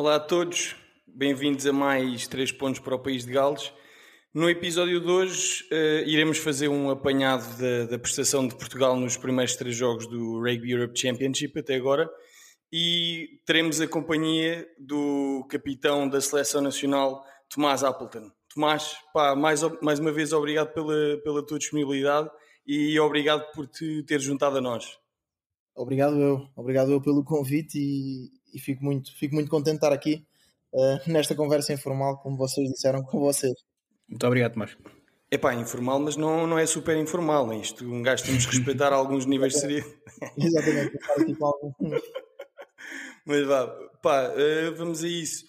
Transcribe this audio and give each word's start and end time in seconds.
Olá 0.00 0.14
a 0.14 0.18
todos, 0.18 0.74
bem-vindos 1.06 1.66
a 1.66 1.74
mais 1.74 2.26
3 2.26 2.52
pontos 2.52 2.80
para 2.80 2.94
o 2.94 2.98
País 2.98 3.26
de 3.26 3.32
Gales. 3.32 3.70
No 4.32 4.48
episódio 4.48 4.98
de 4.98 5.06
hoje 5.06 5.68
eh, 5.70 6.04
iremos 6.06 6.38
fazer 6.38 6.68
um 6.68 6.88
apanhado 6.88 7.44
da, 7.58 7.84
da 7.84 7.98
prestação 7.98 8.48
de 8.48 8.54
Portugal 8.54 8.96
nos 8.96 9.18
primeiros 9.18 9.56
três 9.56 9.76
jogos 9.76 10.06
do 10.06 10.38
Rugby 10.40 10.70
Europe 10.70 10.98
Championship 10.98 11.58
até 11.58 11.74
agora 11.74 12.10
e 12.72 13.42
teremos 13.44 13.78
a 13.78 13.86
companhia 13.86 14.66
do 14.78 15.46
capitão 15.50 16.08
da 16.08 16.18
Seleção 16.18 16.62
Nacional, 16.62 17.22
Tomás 17.50 17.84
Appleton. 17.84 18.30
Tomás, 18.54 18.96
pá, 19.12 19.36
mais, 19.36 19.60
mais 19.82 19.98
uma 19.98 20.12
vez 20.12 20.32
obrigado 20.32 20.72
pela, 20.72 21.18
pela 21.22 21.46
tua 21.46 21.58
disponibilidade 21.58 22.30
e 22.66 22.98
obrigado 22.98 23.52
por 23.52 23.66
te 23.66 24.02
ter 24.04 24.18
juntado 24.18 24.56
a 24.56 24.60
nós. 24.62 24.98
Obrigado 25.76 26.18
eu, 26.18 26.48
obrigado 26.56 26.90
eu 26.90 27.02
pelo 27.02 27.22
convite 27.22 27.78
e, 27.78 28.30
e 28.52 28.58
fico, 28.58 28.84
muito, 28.84 29.14
fico 29.16 29.34
muito 29.34 29.50
contente 29.50 29.72
de 29.72 29.76
estar 29.76 29.92
aqui 29.92 30.24
uh, 30.72 31.10
nesta 31.10 31.34
conversa 31.34 31.72
informal, 31.72 32.18
como 32.18 32.36
vocês 32.36 32.68
disseram 32.70 33.02
com 33.02 33.20
vocês. 33.20 33.54
Muito 34.08 34.26
obrigado, 34.26 34.54
Tomás. 34.54 34.76
É 35.30 35.38
pá, 35.38 35.54
informal, 35.54 36.00
mas 36.00 36.16
não, 36.16 36.46
não 36.46 36.58
é 36.58 36.66
super 36.66 36.96
informal. 36.96 37.46
Né? 37.46 37.58
Isto, 37.58 37.84
um 37.84 38.02
gajo 38.02 38.24
temos 38.24 38.46
que 38.46 38.56
respeitar 38.56 38.92
alguns 38.92 39.26
níveis 39.26 39.52
de 39.52 39.60
seriedade. 39.60 39.94
Exatamente, 40.36 40.96
estar 40.96 41.14
aqui 41.14 41.34
com 41.34 41.46
algum... 41.46 41.72
Mas 43.24 43.46
vá, 43.46 43.66
pá, 44.02 44.30
uh, 44.30 44.74
vamos 44.76 45.04
a 45.04 45.08
isso. 45.08 45.44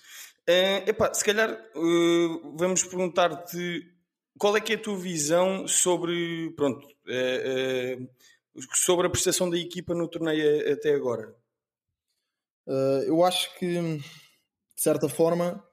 Uh, 0.47 0.89
epá, 0.89 1.13
se 1.13 1.23
calhar 1.23 1.51
uh, 1.75 2.57
vamos 2.57 2.83
perguntar-te 2.83 3.87
qual 4.37 4.57
é 4.57 4.61
que 4.61 4.73
é 4.73 4.75
a 4.75 4.81
tua 4.81 4.97
visão 4.97 5.67
sobre, 5.67 6.51
pronto, 6.55 6.85
uh, 6.85 8.09
sobre 8.73 9.07
a 9.07 9.09
prestação 9.09 9.49
da 9.49 9.57
equipa 9.57 9.93
no 9.93 10.07
torneio 10.07 10.73
até 10.73 10.93
agora. 10.93 11.33
Eu 13.07 13.23
acho 13.23 13.57
que, 13.57 13.67
de 13.67 14.01
certa 14.75 15.09
forma, 15.09 15.63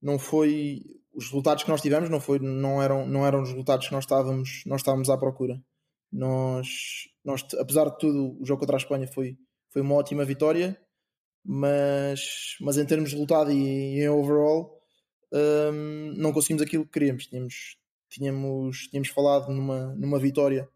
não 0.00 0.18
foi 0.18 0.82
os 1.12 1.26
resultados 1.26 1.64
que 1.64 1.70
nós 1.70 1.82
tivemos 1.82 2.08
não 2.08 2.20
foi 2.20 2.38
não 2.38 2.80
eram 2.80 3.06
não 3.06 3.26
eram 3.26 3.42
os 3.42 3.48
resultados 3.50 3.88
que 3.88 3.92
nós 3.92 4.04
estávamos 4.04 4.62
nós 4.64 4.80
estávamos 4.80 5.10
à 5.10 5.18
procura 5.18 5.60
nós 6.10 7.08
nós 7.24 7.44
apesar 7.58 7.90
de 7.90 7.98
tudo 7.98 8.40
o 8.40 8.46
jogo 8.46 8.60
contra 8.60 8.76
a 8.76 8.78
Espanha 8.78 9.08
foi 9.08 9.36
foi 9.70 9.82
uma 9.82 9.96
ótima 9.96 10.24
vitória 10.24 10.80
mas, 11.44 12.56
mas 12.60 12.78
em 12.78 12.86
termos 12.86 13.10
de 13.10 13.16
resultado 13.16 13.50
e, 13.50 14.00
em 14.00 14.08
overall 14.08 14.80
um, 15.32 16.12
não 16.16 16.32
conseguimos 16.32 16.62
aquilo 16.62 16.84
que 16.84 16.92
queríamos. 16.92 17.26
Tínhamos, 17.26 17.76
tínhamos, 18.08 18.88
tínhamos 18.88 19.08
falado 19.08 19.52
numa, 19.52 19.94
numa 19.94 20.18
vitória 20.18 20.68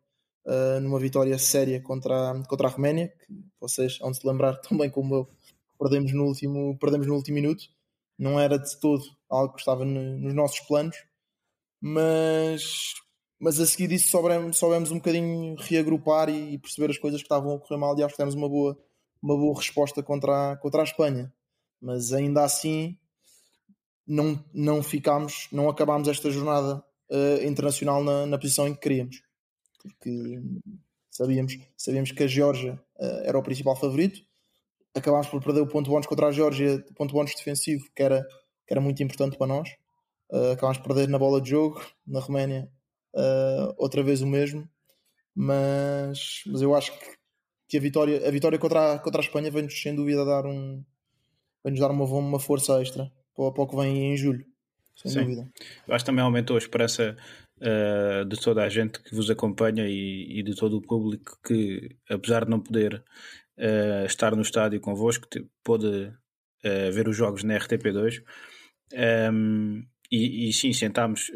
uh, 0.47 0.81
numa 0.81 0.99
vitória 0.99 1.37
séria 1.39 1.81
contra 1.81 2.31
a, 2.31 2.47
contra 2.47 2.69
a 2.69 2.71
Roménia, 2.71 3.09
que 3.09 3.35
vocês 3.61 3.99
vão 3.99 4.15
se 4.15 4.27
lembrar 4.27 4.57
tão 4.63 4.77
bem 4.79 4.91
como 4.91 5.15
eu, 5.15 5.31
perdemos 5.85 6.13
no 6.15 6.25
último, 6.25 6.79
perdemos 6.79 7.07
no 7.07 7.15
último 7.15 7.35
minuto. 7.35 7.65
Não 8.19 8.41
era 8.41 8.59
de 8.59 8.81
todo 8.81 9.05
algo 9.29 9.53
que 9.53 9.61
estava 9.61 9.85
no, 9.85 10.19
nos 10.19 10.33
nossos 10.33 10.61
planos, 10.61 10.97
mas, 11.79 12.95
mas 13.39 13.61
a 13.61 13.67
seguir 13.67 13.89
disso 13.89 14.09
soubemos, 14.09 14.57
soubemos 14.57 14.91
um 14.91 14.97
bocadinho 14.97 15.55
reagrupar 15.59 16.31
e, 16.31 16.55
e 16.55 16.59
perceber 16.59 16.91
as 16.91 16.99
coisas 16.99 17.21
que 17.21 17.27
estavam 17.27 17.55
a 17.55 17.59
correr 17.59 17.79
mal 17.79 17.99
e 17.99 18.03
acho 18.03 18.17
que 18.17 18.23
uma 18.23 18.49
boa, 18.49 18.79
uma 19.23 19.37
boa 19.37 19.57
resposta 19.57 20.03
contra 20.03 20.53
a, 20.53 20.57
contra 20.57 20.81
a 20.81 20.85
Espanha. 20.85 21.33
Mas 21.81 22.13
ainda 22.13 22.45
assim 22.45 22.97
não, 24.07 24.43
não 24.55 24.83
ficámos, 24.83 25.49
não 25.53 25.69
acabámos 25.69 26.09
esta 26.09 26.31
jornada 26.31 26.83
uh, 27.11 27.45
internacional 27.45 28.03
na, 28.03 28.25
na 28.25 28.39
posição 28.39 28.67
em 28.67 28.75
que 28.75 28.81
queríamos. 28.81 29.23
Porque 29.83 30.41
sabíamos, 31.11 31.59
sabíamos 31.77 32.13
que 32.13 32.23
a 32.23 32.27
Geórgia 32.27 32.81
uh, 32.97 33.21
era 33.25 33.39
o 33.39 33.43
principal 33.43 33.77
favorito. 33.77 34.23
Acabámos 34.95 35.27
por 35.29 35.43
perder 35.43 35.61
o 35.61 35.67
ponto 35.67 35.91
bónus 35.91 36.07
contra 36.07 36.29
a 36.29 36.33
Geórgia, 36.33 36.77
o 36.77 36.95
ponto 36.95 37.13
bónus 37.13 37.35
defensivo, 37.35 37.85
que 37.95 38.03
era, 38.03 38.23
que 38.67 38.73
era 38.73 38.81
muito 38.81 39.03
importante 39.03 39.37
para 39.37 39.47
nós. 39.47 39.69
Uh, 40.31 40.53
acabámos 40.53 40.79
por 40.79 40.89
perder 40.89 41.09
na 41.09 41.19
bola 41.19 41.41
de 41.41 41.51
jogo, 41.51 41.85
na 42.07 42.21
Roménia, 42.21 42.69
outra 43.77 44.03
vez 44.03 44.23
o 44.23 44.27
mesmo. 44.27 44.69
Mas, 45.35 46.43
mas 46.47 46.63
eu 46.63 46.75
acho 46.75 46.97
que 46.97 47.15
que 47.69 47.79
a 47.79 47.81
vitória, 47.81 48.29
a 48.29 48.31
vitória 48.31 48.59
contra 48.59 48.95
a, 48.95 48.99
contra 48.99 49.21
a 49.21 49.25
Espanha 49.25 49.51
vem-nos 49.51 49.81
sem 49.81 49.95
dúvida 49.95 50.25
dar 50.25 50.47
um 50.47 50.85
vem-nos 51.65 51.81
dar 51.81 51.91
uma, 51.91 52.05
uma 52.05 52.39
força 52.39 52.81
extra 52.81 53.11
para, 53.35 53.53
para 53.53 53.63
o 53.63 53.69
que 53.69 53.77
vem 53.77 54.13
em 54.13 54.17
julho. 54.17 54.45
Sem 54.95 55.11
Sim. 55.11 55.21
dúvida. 55.21 55.51
Eu 55.89 55.95
acho 55.95 56.05
que 56.05 56.11
também 56.11 56.25
aumentou 56.25 56.55
a 56.55 56.59
esperança 56.59 57.17
uh, 57.59 58.25
de 58.27 58.41
toda 58.41 58.63
a 58.63 58.69
gente 58.69 59.03
que 59.03 59.15
vos 59.15 59.29
acompanha 59.29 59.89
e, 59.89 60.39
e, 60.39 60.43
de 60.45 60.55
todo 60.55 60.77
o 60.77 60.83
público 60.83 61.37
que, 61.45 61.97
apesar 62.09 62.45
de 62.45 62.51
não 62.51 62.61
poder 62.61 63.03
uh, 63.59 64.07
estar 64.07 64.35
no 64.35 64.43
estádio 64.43 64.81
convosco, 64.81 65.29
pôde 65.63 65.87
uh, 65.87 66.93
ver 66.93 67.09
os 67.09 67.17
jogos 67.17 67.45
na 67.45 67.59
RTP2. 67.59 68.23
Um, 69.33 69.85
e, 70.11 70.49
e, 70.49 70.53
sim, 70.53 70.73
sentámos, 70.73 71.31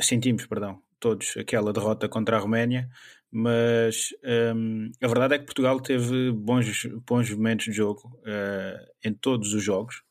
sentimos, 0.00 0.46
perdão, 0.46 0.80
todos 0.98 1.36
aquela 1.36 1.72
derrota 1.72 2.08
contra 2.08 2.36
a 2.36 2.40
Roménia, 2.40 2.88
mas 3.30 4.14
um, 4.54 4.90
a 5.02 5.06
verdade 5.06 5.34
é 5.34 5.38
que 5.38 5.44
Portugal 5.44 5.80
teve 5.80 6.32
bons, 6.32 6.86
bons 7.06 7.30
momentos 7.30 7.66
de 7.66 7.72
jogo 7.72 8.18
uh, 8.22 8.86
em 9.04 9.12
todos 9.12 9.52
os 9.52 9.62
jogos, 9.62 10.02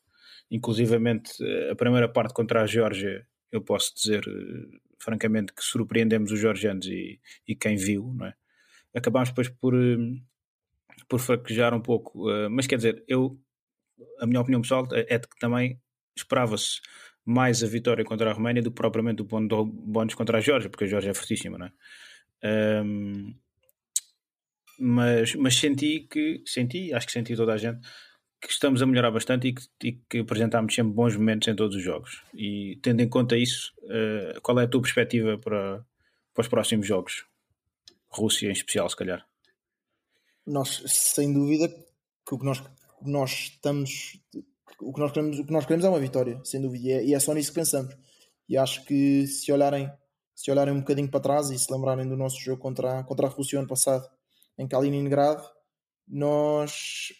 inclusivamente 0.51 1.31
eh, 1.41 1.72
a 1.72 1.75
primeira 1.75 2.07
parte 2.07 2.33
contra 2.33 2.62
a 2.62 2.67
Geórgia, 2.67 3.25
eu 3.51 3.62
posso 3.62 3.95
dizer 3.95 4.23
uh, 4.27 4.79
francamente 5.00 5.53
que 5.53 5.63
surpreendemos 5.63 6.31
os 6.31 6.39
georgianos 6.39 6.85
e, 6.85 7.19
e 7.47 7.56
quem 7.56 7.75
viu, 7.75 8.13
não 8.13 8.27
é? 8.27 8.35
Acabámos 8.94 9.29
depois 9.29 9.50
por, 9.50 9.73
uh, 9.73 10.22
por 11.08 11.20
fraquejar 11.20 11.74
um 11.74 11.82
pouco, 11.82 12.26
mas 12.50 12.68
quer 12.68 12.78
dizer, 12.78 13.04
eu, 13.08 13.40
a 14.20 14.26
minha 14.26 14.42
opinião 14.42 14.62
pessoal 14.62 14.88
é 14.92 15.18
de 15.18 15.28
que 15.28 15.38
também 15.40 15.80
esperava-se 16.16 16.80
mais 17.26 17.64
a 17.64 17.68
vitória 17.68 18.06
contra 18.06 18.30
a 18.30 18.34
Roménia 18.34 18.62
do 18.62 18.70
que 18.70 18.76
propriamente 18.76 19.22
o 19.24 19.26
bónus 19.26 20.14
contra 20.14 20.38
a 20.38 20.42
Geórgia, 20.42 20.70
porque 20.70 20.84
a 20.84 20.88
Geórgia 20.88 21.10
é 21.10 21.14
fortíssima, 21.14 21.58
não 21.58 21.66
é? 21.66 21.72
Um, 22.84 23.34
mas, 24.78 25.34
mas 25.36 25.56
senti 25.56 26.02
que, 26.02 26.44
senti, 26.46 26.94
acho 26.94 27.08
que 27.08 27.14
senti 27.14 27.36
toda 27.36 27.54
a 27.54 27.58
gente, 27.58 27.80
que 28.40 28.52
estamos 28.52 28.82
a 28.82 28.86
melhorar 28.86 29.10
bastante 29.10 29.48
e 29.48 29.54
que, 29.54 29.64
e 29.84 29.92
que 30.08 30.20
apresentámos 30.20 30.76
sempre 30.76 30.94
bons 30.94 31.16
momentos 31.16 31.48
em 31.48 31.56
todos 31.56 31.76
os 31.76 31.84
jogos. 31.84 32.22
E 32.34 32.78
tendo 32.84 33.02
em 33.02 33.10
conta 33.10 33.36
isso, 33.36 33.74
uh, 33.84 34.40
qual 34.42 34.60
é 34.60 34.66
a 34.66 34.68
tua 34.68 34.82
perspectiva 34.82 35.38
para, 35.38 35.84
para 36.34 36.42
os 36.42 36.48
próximos 36.48 36.86
jogos? 36.86 37.26
Rússia 38.08 38.50
em 38.50 38.52
especial, 38.52 38.88
se 38.90 38.96
calhar. 38.96 39.26
Nós, 40.45 40.83
sem 40.88 41.33
dúvida, 41.33 41.67
que 41.67 42.35
o 42.35 42.39
que 42.39 42.45
nós, 42.45 42.63
nós 43.01 43.31
estamos. 43.31 44.19
O 44.81 44.94
que 44.94 45.00
nós, 45.00 45.11
queremos, 45.11 45.39
o 45.39 45.45
que 45.45 45.53
nós 45.53 45.66
queremos 45.66 45.85
é 45.85 45.89
uma 45.89 46.00
vitória, 46.00 46.39
sem 46.44 46.61
dúvida, 46.61 46.85
e 46.85 46.91
é, 46.91 47.06
e 47.06 47.13
é 47.13 47.19
só 47.19 47.33
nisso 47.33 47.50
que 47.50 47.59
pensamos. 47.59 47.95
E 48.47 48.57
acho 48.57 48.83
que 48.85 49.25
se 49.25 49.51
olharem 49.51 49.89
se 50.35 50.51
olharem 50.51 50.73
um 50.73 50.79
bocadinho 50.79 51.09
para 51.09 51.22
trás 51.22 51.50
e 51.50 51.57
se 51.57 51.72
lembrarem 51.72 52.07
do 52.07 52.17
nosso 52.17 52.39
jogo 52.39 52.61
contra, 52.61 53.00
a, 53.00 53.03
contra 53.03 53.25
a 53.25 53.29
Rússia 53.29 53.57
ano 53.57 53.67
passado 53.67 54.06
em 54.57 54.67
Kaliningrado, 54.67 55.44
nós, 56.07 57.13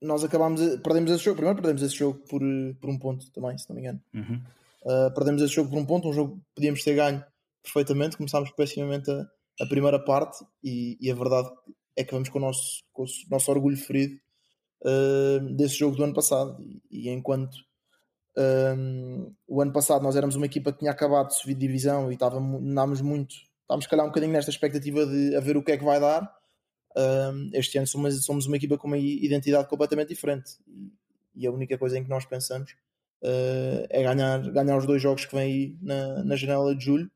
nós 0.00 0.24
acabámos, 0.24 0.60
perdemos 0.82 1.10
esse 1.10 1.24
jogo. 1.24 1.36
Primeiro 1.36 1.60
perdemos 1.60 1.82
esse 1.82 1.96
jogo 1.96 2.20
por, 2.28 2.40
por 2.80 2.90
um 2.90 2.98
ponto 2.98 3.30
também, 3.32 3.58
se 3.58 3.68
não 3.68 3.74
me 3.74 3.82
engano. 3.82 4.00
Uhum. 4.14 4.42
Uh, 4.82 5.14
perdemos 5.14 5.42
esse 5.42 5.54
jogo 5.54 5.70
por 5.70 5.78
um 5.78 5.84
ponto, 5.84 6.08
um 6.08 6.12
jogo 6.12 6.36
que 6.36 6.54
podíamos 6.54 6.82
ter 6.82 6.94
ganho 6.94 7.24
perfeitamente. 7.62 8.16
Começámos 8.16 8.50
pessimamente 8.52 9.10
a, 9.10 9.26
a 9.60 9.66
primeira 9.66 9.98
parte 9.98 10.44
e, 10.62 10.96
e, 11.00 11.10
a 11.10 11.14
verdade 11.14 11.50
é 11.96 12.04
que 12.04 12.12
vamos 12.12 12.28
com 12.28 12.38
o 12.38 12.42
nosso, 12.42 12.84
com 12.92 13.02
o 13.04 13.06
nosso 13.30 13.50
orgulho 13.50 13.76
ferido 13.76 14.20
uh, 14.82 15.40
desse 15.54 15.76
jogo 15.76 15.96
do 15.96 16.04
ano 16.04 16.14
passado. 16.14 16.56
E, 16.60 16.82
e 16.90 17.08
enquanto 17.08 17.56
um, 18.36 19.34
o 19.48 19.62
ano 19.62 19.72
passado 19.72 20.02
nós 20.02 20.14
éramos 20.14 20.36
uma 20.36 20.46
equipa 20.46 20.72
que 20.72 20.80
tinha 20.80 20.90
acabado 20.90 21.28
de 21.28 21.36
subir 21.36 21.54
de 21.54 21.60
divisão 21.60 22.10
e 22.10 22.14
estávamos 22.14 23.00
muito, 23.00 23.34
estávamos 23.62 23.86
calhar 23.86 24.04
um 24.04 24.10
bocadinho 24.10 24.32
nesta 24.32 24.50
expectativa 24.50 25.06
de 25.06 25.34
a 25.34 25.40
ver 25.40 25.56
o 25.56 25.62
que 25.62 25.72
é 25.72 25.78
que 25.78 25.84
vai 25.84 25.98
dar. 25.98 26.30
Um, 26.96 27.50
este 27.52 27.78
ano 27.78 27.86
somos, 27.86 28.24
somos 28.24 28.46
uma 28.46 28.56
equipa 28.56 28.78
com 28.78 28.86
uma 28.86 28.98
identidade 28.98 29.68
completamente 29.68 30.08
diferente 30.08 30.52
e 31.34 31.46
a 31.46 31.50
única 31.50 31.76
coisa 31.76 31.98
em 31.98 32.02
que 32.02 32.08
nós 32.08 32.24
pensamos 32.24 32.72
uh, 33.22 33.86
é 33.90 34.02
ganhar, 34.02 34.40
ganhar 34.50 34.76
os 34.76 34.86
dois 34.86 35.00
jogos 35.00 35.24
que 35.24 35.34
vêm 35.34 35.44
aí 35.44 35.76
na, 35.80 36.24
na 36.24 36.36
janela 36.36 36.74
de 36.74 36.84
julho. 36.84 37.10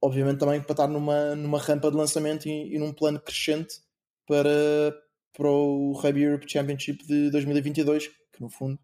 Obviamente 0.00 0.38
também 0.38 0.60
para 0.60 0.72
estar 0.72 0.88
numa, 0.88 1.34
numa 1.34 1.58
rampa 1.58 1.90
de 1.90 1.96
lançamento 1.96 2.46
e, 2.46 2.74
e 2.74 2.78
num 2.78 2.92
plano 2.92 3.18
crescente 3.18 3.80
para, 4.26 4.96
para 5.36 5.48
o 5.48 5.92
Rugby 5.92 6.22
Europe 6.22 6.50
Championship 6.50 7.06
de 7.06 7.30
2022 7.30 8.08
que 8.36 8.42
no 8.42 8.48
fundo 8.48 8.78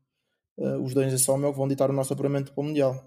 uh, 0.58 0.82
os 0.82 0.94
dois 0.94 1.12
em 1.12 1.18
só 1.18 1.36
meu 1.36 1.52
vão 1.52 1.68
ditar 1.68 1.90
o 1.90 1.92
nosso 1.92 2.12
apuramento 2.12 2.52
para 2.52 2.60
o 2.60 2.64
Mundial. 2.64 3.06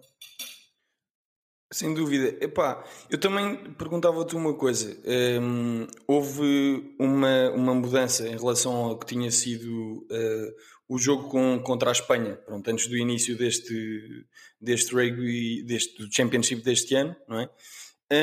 Sem 1.71 1.93
dúvida. 1.93 2.37
Epá, 2.43 2.85
eu 3.09 3.17
também 3.17 3.73
perguntava-te 3.73 4.35
uma 4.35 4.53
coisa. 4.53 4.95
Um, 5.41 5.87
houve 6.07 6.95
uma, 6.99 7.51
uma 7.51 7.73
mudança 7.73 8.27
em 8.27 8.37
relação 8.37 8.73
ao 8.73 8.99
que 8.99 9.07
tinha 9.07 9.29
sido 9.31 10.07
uh, 10.11 10.55
o 10.87 10.97
jogo 10.97 11.27
com, 11.27 11.59
contra 11.59 11.89
a 11.89 11.91
Espanha, 11.91 12.35
pronto, 12.35 12.69
antes 12.69 12.87
do 12.87 12.95
início 12.95 13.35
deste, 13.35 14.25
deste 14.61 14.93
rugby, 14.93 15.63
deste 15.63 16.07
Championship 16.15 16.61
deste 16.61 16.93
ano, 16.95 17.15
não 17.27 17.39
é? 17.39 17.49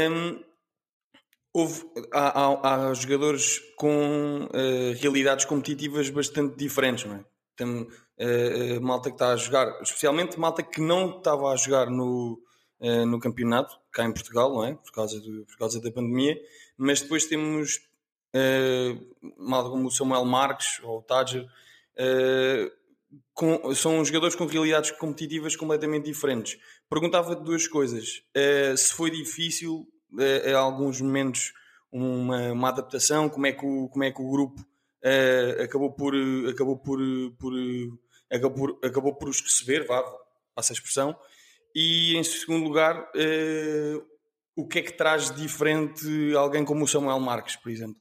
Um, 0.08 0.40
houve, 1.52 1.84
há, 2.12 2.40
há, 2.40 2.88
há, 2.88 2.94
jogadores 2.94 3.60
com 3.76 4.44
uh, 4.46 5.00
realidades 5.00 5.44
competitivas 5.44 6.08
bastante 6.08 6.56
diferentes, 6.56 7.04
não 7.04 7.16
é? 7.16 7.24
Tem, 7.54 7.68
uh, 7.68 8.80
malta 8.80 9.10
que 9.10 9.16
está 9.16 9.32
a 9.32 9.36
jogar, 9.36 9.82
especialmente 9.82 10.40
malta 10.40 10.62
que 10.62 10.80
não 10.80 11.18
estava 11.18 11.52
a 11.52 11.56
jogar 11.56 11.90
no, 11.90 12.40
uh, 12.80 13.06
no 13.06 13.20
campeonato, 13.20 13.78
cá 13.90 14.04
em 14.04 14.12
Portugal, 14.12 14.52
não 14.54 14.64
é? 14.64 14.74
Por 14.74 14.92
causa, 14.92 15.20
do, 15.20 15.44
por 15.44 15.58
causa 15.58 15.80
da 15.80 15.92
pandemia, 15.92 16.40
mas 16.76 17.02
depois 17.02 17.26
temos 17.26 17.80
malta 19.36 19.68
como 19.68 19.88
o 19.88 19.90
Samuel 19.90 20.24
Marques 20.24 20.80
ou 20.82 21.00
o 21.00 21.02
Tadger, 21.02 21.46
com, 23.34 23.74
são 23.74 24.02
jogadores 24.02 24.34
com 24.34 24.46
realidades 24.46 24.90
competitivas 24.92 25.54
completamente 25.54 26.06
diferentes. 26.06 26.58
Perguntava-te 26.88 27.42
duas 27.42 27.68
coisas. 27.68 28.22
se 28.74 28.94
foi 28.94 29.10
difícil 29.10 29.86
alguns 30.54 31.00
momentos 31.00 31.52
uma, 31.90 32.52
uma, 32.52 32.68
adaptação, 32.68 33.28
como 33.28 33.46
é 33.46 33.52
que 33.52 33.64
o, 33.64 33.88
como 33.88 34.04
é 34.04 34.10
que 34.10 34.22
o 34.22 34.30
grupo 34.30 34.60
uh, 34.60 35.62
acabou 35.62 35.92
por 35.92 36.14
acabou 36.48 36.78
por, 36.78 36.98
por, 37.38 37.52
acabou 38.30 38.50
por 38.52 38.86
acabou 38.86 39.14
por 39.14 39.28
os 39.28 39.40
receber, 39.40 39.86
vá, 39.86 40.02
passa 40.54 40.72
a 40.72 40.74
expressão, 40.74 41.16
e 41.74 42.16
em 42.16 42.24
segundo 42.24 42.64
lugar, 42.64 42.98
uh, 43.00 44.06
o 44.56 44.66
que 44.66 44.78
é 44.78 44.82
que 44.82 44.92
traz 44.92 45.30
de 45.30 45.42
diferente 45.42 46.34
alguém 46.36 46.64
como 46.64 46.84
o 46.84 46.88
Samuel 46.88 47.20
Marques, 47.20 47.56
por 47.56 47.70
exemplo? 47.70 48.00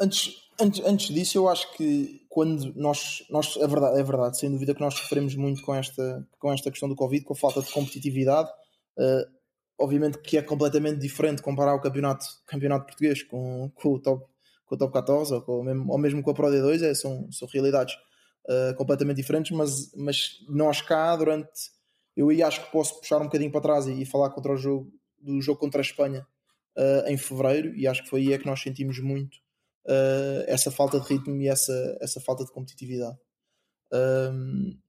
Antes, 0.00 0.34
antes, 0.60 0.84
antes 0.84 1.14
disso, 1.14 1.38
eu 1.38 1.48
acho 1.48 1.72
que 1.74 2.26
quando 2.28 2.74
nós, 2.74 3.24
nós 3.30 3.56
é, 3.56 3.66
verdade, 3.66 4.00
é 4.00 4.02
verdade, 4.02 4.38
sem 4.38 4.50
dúvida 4.50 4.74
que 4.74 4.80
nós 4.80 4.94
sofremos 4.94 5.34
muito 5.36 5.62
com 5.62 5.74
esta, 5.74 6.26
com 6.38 6.52
esta 6.52 6.70
questão 6.70 6.88
do 6.88 6.96
Covid, 6.96 7.24
com 7.24 7.34
a 7.34 7.36
falta 7.36 7.62
de 7.62 7.70
competitividade. 7.70 8.50
Uh, 8.96 9.41
obviamente 9.78 10.18
que 10.18 10.36
é 10.36 10.42
completamente 10.42 10.98
diferente 10.98 11.42
comparar 11.42 11.74
o 11.74 11.80
campeonato, 11.80 12.24
campeonato 12.46 12.86
português 12.86 13.22
com, 13.22 13.70
com, 13.74 13.94
o, 13.94 13.98
top, 13.98 14.24
com 14.64 14.74
o 14.74 14.78
top 14.78 14.92
14 14.92 15.34
ou, 15.34 15.42
com, 15.42 15.62
mesmo, 15.62 15.90
ou 15.90 15.98
mesmo 15.98 16.22
com 16.22 16.30
a 16.30 16.34
Pro 16.34 16.48
D2, 16.48 16.82
é, 16.82 16.94
são, 16.94 17.30
são 17.30 17.48
realidades 17.48 17.94
uh, 18.48 18.74
completamente 18.76 19.16
diferentes, 19.16 19.56
mas, 19.56 19.92
mas 19.94 20.38
nós 20.48 20.80
cá 20.80 21.14
durante 21.16 21.70
eu 22.16 22.28
aí 22.28 22.42
acho 22.42 22.64
que 22.64 22.70
posso 22.70 23.00
puxar 23.00 23.18
um 23.18 23.24
bocadinho 23.24 23.50
para 23.50 23.60
trás 23.60 23.86
e, 23.86 24.02
e 24.02 24.04
falar 24.04 24.30
contra 24.30 24.52
o 24.52 24.56
jogo 24.56 24.92
do 25.18 25.40
jogo 25.40 25.58
contra 25.58 25.80
a 25.80 25.82
Espanha 25.82 26.26
uh, 26.76 27.08
em 27.08 27.16
fevereiro 27.16 27.74
e 27.74 27.86
acho 27.86 28.02
que 28.02 28.10
foi 28.10 28.20
aí 28.20 28.32
é 28.32 28.38
que 28.38 28.46
nós 28.46 28.60
sentimos 28.60 28.98
muito 28.98 29.36
uh, 29.86 30.44
essa 30.46 30.70
falta 30.70 31.00
de 31.00 31.08
ritmo 31.08 31.40
e 31.40 31.48
essa, 31.48 31.98
essa 32.00 32.20
falta 32.20 32.44
de 32.44 32.52
competitividade. 32.52 33.16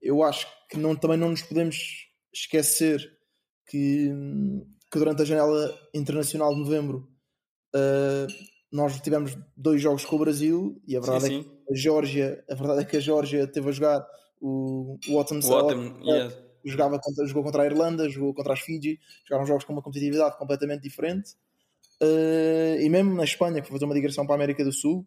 eu 0.02 0.22
acho 0.22 0.46
que 0.68 0.76
não, 0.78 0.94
também 0.96 1.16
não 1.16 1.30
nos 1.30 1.42
podemos 1.42 2.08
esquecer 2.32 3.14
que 3.66 4.10
que 4.90 4.98
durante 4.98 5.22
a 5.22 5.24
janela 5.24 5.76
internacional 5.92 6.54
de 6.54 6.60
novembro 6.60 7.08
uh, 7.74 8.32
nós 8.70 9.00
tivemos 9.00 9.36
dois 9.56 9.82
jogos 9.82 10.04
com 10.04 10.16
o 10.16 10.18
Brasil 10.20 10.80
e 10.86 10.96
a 10.96 11.00
verdade 11.00 11.26
sim, 11.26 11.40
é 11.40 11.42
que 11.42 11.72
a 11.72 11.76
Geórgia, 11.76 12.44
a 12.48 12.54
verdade 12.54 12.80
é 12.82 12.84
que 12.84 12.96
a 12.96 13.00
Geórgia 13.00 13.46
teve 13.46 13.68
a 13.68 13.72
jogar 13.72 14.06
o, 14.40 14.98
o 15.08 15.18
Autumn, 15.18 15.40
o 15.42 15.54
Autumn 15.54 16.00
yeah. 16.04 16.34
jogava 16.64 17.00
contra, 17.00 17.26
jogou 17.26 17.42
contra 17.42 17.62
a 17.62 17.66
Irlanda, 17.66 18.08
jogou 18.08 18.34
contra 18.34 18.52
as 18.52 18.60
Fiji, 18.60 19.00
jogaram 19.28 19.46
jogos 19.46 19.64
com 19.64 19.72
uma 19.72 19.82
competitividade 19.82 20.36
completamente 20.38 20.82
diferente. 20.82 21.32
Uh, 22.02 22.80
e 22.80 22.88
mesmo 22.88 23.14
na 23.14 23.24
Espanha, 23.24 23.60
que 23.60 23.68
foi 23.68 23.76
fazer 23.76 23.84
uma 23.84 23.94
digressão 23.94 24.26
para 24.26 24.34
a 24.34 24.38
América 24.38 24.64
do 24.64 24.72
Sul, 24.72 25.06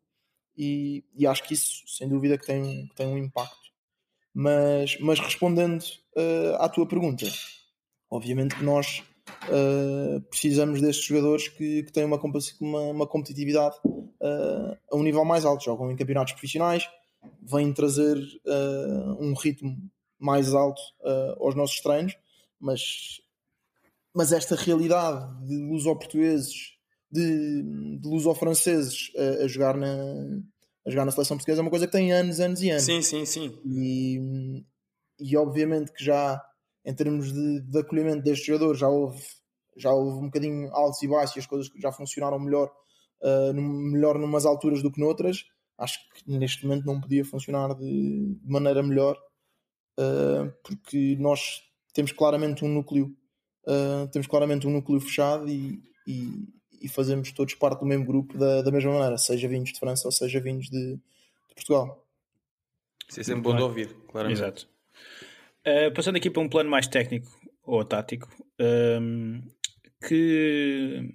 e, 0.58 1.04
e 1.16 1.28
acho 1.28 1.44
que 1.44 1.54
isso, 1.54 1.84
sem 1.88 2.10
dúvida, 2.10 2.38
que 2.38 2.46
tem, 2.46 2.88
que 2.88 2.96
tem 2.96 3.08
um 3.08 3.18
impacto. 3.18 3.68
Mas, 4.34 4.98
mas 5.00 5.20
respondendo 5.20 5.82
uh, 5.82 6.56
à 6.58 6.70
tua 6.70 6.88
pergunta, 6.88 7.26
obviamente 8.10 8.56
que 8.56 8.64
nós 8.64 9.04
uh, 9.50 10.22
precisamos 10.30 10.82
destes 10.82 11.06
jogadores 11.06 11.48
que, 11.48 11.84
que 11.84 11.92
têm 11.92 12.06
uma, 12.06 12.20
uma, 12.62 12.80
uma 12.80 13.08
competitividade 13.08 13.76
uh, 13.86 14.78
a 14.92 14.96
um 14.96 15.04
nível 15.04 15.26
mais 15.26 15.46
alto, 15.46 15.64
jogam 15.64 15.92
em 15.92 15.96
campeonatos 15.96 16.34
profissionais, 16.34 16.88
vêm 17.42 17.74
trazer 17.74 18.18
uh, 18.18 19.24
um 19.24 19.34
ritmo 19.34 19.78
mais 20.20 20.54
alto 20.54 20.82
aos 21.40 21.54
nossos 21.54 21.80
treinos, 21.80 22.18
mas, 22.60 23.22
mas 24.16 24.32
esta 24.32 24.56
realidade 24.56 25.46
de 25.46 25.56
luso-portugueses, 25.58 26.74
de, 27.12 27.62
de 28.00 28.08
luso-franceses 28.08 29.12
a, 29.16 29.44
a 29.44 29.48
jogar 29.48 29.78
na, 29.78 29.88
a 30.88 30.90
jogar 30.90 31.06
na 31.06 31.12
seleção 31.12 31.38
portuguesa 31.38 31.62
é 31.62 31.64
uma 31.64 31.70
coisa 31.70 31.86
que 31.86 31.92
tem 31.92 32.12
anos, 32.12 32.40
anos 32.40 32.62
e 32.62 32.70
anos. 32.72 32.84
Sim, 32.84 33.02
sim, 33.02 33.26
sim. 33.26 33.60
E, 33.66 34.64
e 35.20 35.38
obviamente 35.38 35.92
que 35.92 36.04
já 36.04 36.42
em 36.88 36.94
termos 36.94 37.34
de, 37.34 37.60
de 37.60 37.80
acolhimento 37.80 38.24
destes 38.24 38.48
jogadores, 38.48 38.80
já 38.80 38.88
houve, 38.88 39.22
já 39.76 39.92
houve 39.92 40.20
um 40.20 40.28
bocadinho 40.28 40.74
altos 40.74 41.04
e 41.04 41.08
baixos 41.10 41.36
e 41.36 41.40
as 41.40 41.46
coisas 41.46 41.70
já 41.76 41.92
funcionaram 41.92 42.40
melhor, 42.40 42.72
uh, 43.22 43.54
melhor 43.54 44.18
numas 44.18 44.46
alturas 44.46 44.82
do 44.82 44.90
que 44.90 45.02
noutras. 45.02 45.44
Acho 45.78 46.00
que 46.14 46.32
neste 46.32 46.66
momento 46.66 46.86
não 46.86 47.02
podia 47.02 47.26
funcionar 47.26 47.76
de, 47.76 48.40
de 48.42 48.50
maneira 48.50 48.82
melhor, 48.82 49.18
uh, 50.00 50.50
porque 50.64 51.18
nós 51.20 51.62
temos 51.94 52.14
claramente 52.14 52.64
um 52.64 52.70
núcleo, 52.70 53.14
uh, 53.66 54.08
temos 54.10 54.26
claramente 54.26 54.66
um 54.66 54.72
núcleo 54.72 55.02
fechado 55.02 55.50
e, 55.50 55.84
e, 56.08 56.48
e, 56.82 56.88
fazemos 56.88 57.34
todos 57.34 57.54
parte 57.56 57.82
do 57.82 57.86
mesmo 57.86 58.06
grupo 58.06 58.38
da, 58.38 58.62
da 58.62 58.72
mesma 58.72 58.94
maneira, 58.94 59.18
seja 59.18 59.50
vindos 59.50 59.74
de 59.74 59.80
França 59.80 60.08
ou 60.08 60.12
seja 60.14 60.40
vindos 60.40 60.70
de, 60.70 60.96
de 60.96 61.54
Portugal. 61.54 62.08
Isso 63.10 63.20
é 63.20 63.24
sempre 63.24 63.42
bom 63.42 63.58
de 63.58 63.62
ouvir, 63.62 63.94
claramente. 64.08 64.40
Exato. 64.40 64.77
Uh, 65.68 65.94
passando 65.94 66.16
aqui 66.16 66.30
para 66.30 66.42
um 66.42 66.48
plano 66.48 66.70
mais 66.70 66.88
técnico 66.88 67.30
ou 67.62 67.84
tático, 67.84 68.30
um, 68.58 68.64
ehm, 68.64 69.42
que, 70.08 71.14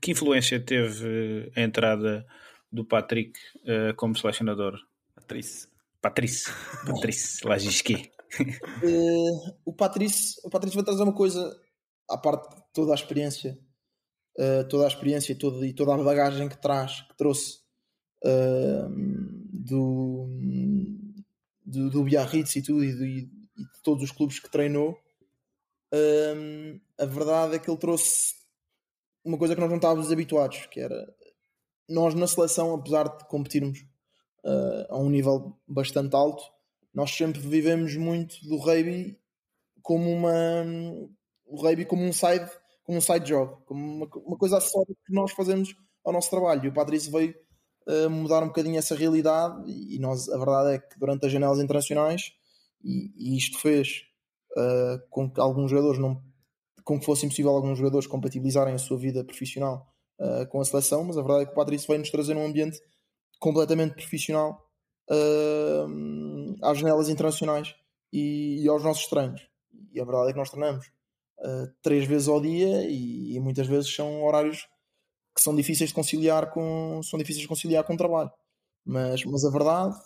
que 0.00 0.12
influência 0.12 0.58
teve 0.58 1.52
a 1.54 1.60
entrada 1.60 2.26
do 2.72 2.82
Patrick 2.82 3.38
uh, 3.56 3.94
como 3.96 4.16
selecionador? 4.16 4.78
Patrice. 5.14 5.68
Patrice. 6.00 6.50
Patrice 6.86 7.46
Lagisque. 7.46 8.10
uh, 8.40 9.56
o 9.66 9.72
Patrice, 9.74 10.40
o 10.44 10.48
Patrice 10.48 10.76
vai 10.76 10.84
trazer 10.84 11.02
uma 11.02 11.12
coisa 11.12 11.54
à 12.08 12.16
parte 12.16 12.56
de 12.56 12.62
toda 12.72 12.92
a 12.92 12.94
experiência, 12.94 13.58
uh, 14.38 14.66
toda 14.66 14.86
a 14.86 14.88
experiência 14.88 15.36
toda, 15.36 15.66
e 15.66 15.74
toda 15.74 15.94
a 15.94 15.98
bagagem 15.98 16.48
que 16.48 16.56
traz, 16.56 17.02
que 17.02 17.16
trouxe 17.18 17.58
uh, 18.24 18.88
do, 19.52 20.26
do, 21.66 21.90
do 21.90 22.04
Biarritz 22.04 22.56
e 22.56 22.62
tudo, 22.62 22.82
e, 22.82 22.94
do, 22.94 23.39
e 23.60 23.64
de 23.64 23.82
todos 23.82 24.02
os 24.04 24.10
clubes 24.10 24.38
que 24.38 24.50
treinou, 24.50 24.98
um, 25.92 26.80
a 26.98 27.04
verdade 27.04 27.56
é 27.56 27.58
que 27.58 27.70
ele 27.70 27.78
trouxe 27.78 28.34
uma 29.24 29.36
coisa 29.36 29.54
que 29.54 29.60
nós 29.60 29.70
não 29.70 29.76
estávamos 29.76 30.10
habituados, 30.10 30.66
que 30.66 30.80
era 30.80 31.14
nós 31.88 32.14
na 32.14 32.26
seleção, 32.26 32.72
apesar 32.74 33.08
de 33.08 33.26
competirmos 33.26 33.80
uh, 34.44 34.86
a 34.94 34.98
um 34.98 35.10
nível 35.10 35.58
bastante 35.66 36.14
alto, 36.14 36.42
nós 36.94 37.10
sempre 37.10 37.40
vivemos 37.40 37.96
muito 37.96 38.36
do 38.46 38.56
rugby 38.56 39.18
como 39.82 40.10
uma 40.10 40.64
o 41.46 41.60
rugby 41.60 41.84
como 41.84 42.04
um 42.04 42.12
side 42.12 42.48
como 42.84 42.98
um 42.98 43.00
side 43.00 43.26
job, 43.26 43.56
como 43.66 43.80
uma, 43.80 44.08
uma 44.24 44.36
coisa 44.36 44.58
acessória 44.58 44.94
que 45.06 45.12
nós 45.12 45.32
fazemos 45.32 45.74
ao 46.04 46.12
nosso 46.12 46.30
trabalho. 46.30 46.64
E 46.64 46.68
o 46.68 46.72
Patrício 46.72 47.12
veio 47.12 47.34
uh, 47.86 48.10
mudar 48.10 48.42
um 48.42 48.48
bocadinho 48.48 48.78
essa 48.78 48.94
realidade 48.94 49.62
e 49.68 49.98
nós 49.98 50.28
a 50.28 50.38
verdade 50.38 50.74
é 50.74 50.78
que 50.78 50.98
durante 50.98 51.26
as 51.26 51.32
janelas 51.32 51.58
internacionais 51.58 52.32
e, 52.82 53.12
e 53.16 53.36
isto 53.36 53.58
fez 53.58 54.02
uh, 54.56 55.00
com 55.10 55.30
que 55.30 55.40
alguns 55.40 55.70
jogadores 55.70 56.00
não 56.00 56.22
com 56.84 56.98
que 56.98 57.04
fosse 57.04 57.26
impossível 57.26 57.52
alguns 57.52 57.78
jogadores 57.78 58.06
compatibilizarem 58.06 58.74
a 58.74 58.78
sua 58.78 58.98
vida 58.98 59.22
profissional 59.22 59.86
uh, 60.18 60.46
com 60.48 60.60
a 60.60 60.64
seleção, 60.64 61.04
mas 61.04 61.16
a 61.16 61.22
verdade 61.22 61.42
é 61.42 61.46
que 61.46 61.52
o 61.52 61.54
Patrício 61.54 61.86
veio 61.86 62.00
nos 62.00 62.10
trazer 62.10 62.36
um 62.36 62.44
ambiente 62.44 62.80
completamente 63.38 63.94
profissional 63.94 64.66
uh, 65.08 66.56
às 66.62 66.78
janelas 66.78 67.08
internacionais 67.08 67.74
e, 68.12 68.64
e, 68.64 68.68
aos 68.68 68.82
nossos 68.82 69.06
treinos. 69.06 69.46
E 69.92 70.00
a 70.00 70.04
verdade 70.04 70.30
é 70.30 70.32
que 70.32 70.38
nós 70.38 70.50
treinamos 70.50 70.90
três 71.82 72.06
vezes 72.06 72.28
ao 72.28 72.38
dia 72.38 72.84
e, 72.90 73.34
e, 73.34 73.40
muitas 73.40 73.66
vezes 73.66 73.94
são 73.94 74.22
horários 74.24 74.68
que 75.34 75.40
são 75.40 75.56
difíceis 75.56 75.88
de 75.88 75.94
conciliar 75.94 76.50
com 76.50 77.00
são 77.02 77.18
difíceis 77.18 77.42
de 77.42 77.48
conciliar 77.48 77.82
com 77.84 77.94
o 77.94 77.96
trabalho. 77.96 78.30
Mas, 78.84 79.24
mas 79.24 79.44
a 79.44 79.50
verdade 79.50 79.96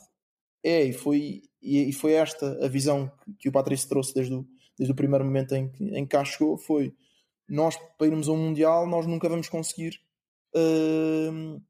é, 0.65 0.83
e 0.85 0.93
foi, 0.93 1.43
e, 1.63 1.93
foi 1.93 2.15
esta 2.15 2.65
a 2.65 2.69
visão 2.69 3.13
que 3.39 3.49
o 3.49 3.53
Patrício 3.53 3.89
trouxe 3.89 4.15
desde 4.15 4.35
o, 4.35 4.47
desde 4.79 4.93
o 4.93 4.97
primeiro 4.97 5.25
momento 5.25 5.55
em 5.55 5.69
que, 5.69 5.85
em 5.85 6.05
que 6.05 6.17
cá 6.17 6.25
chegou, 6.25 6.57
foi 6.57 6.95
nós 7.47 7.77
para 7.99 8.07
irmos 8.07 8.29
a 8.29 8.33
um 8.33 8.39
Mundial 8.39 8.87
nós 8.87 9.07
nunca 9.07 9.29
vamos 9.29 9.49
conseguir 9.49 10.01
uh, 10.57 11.61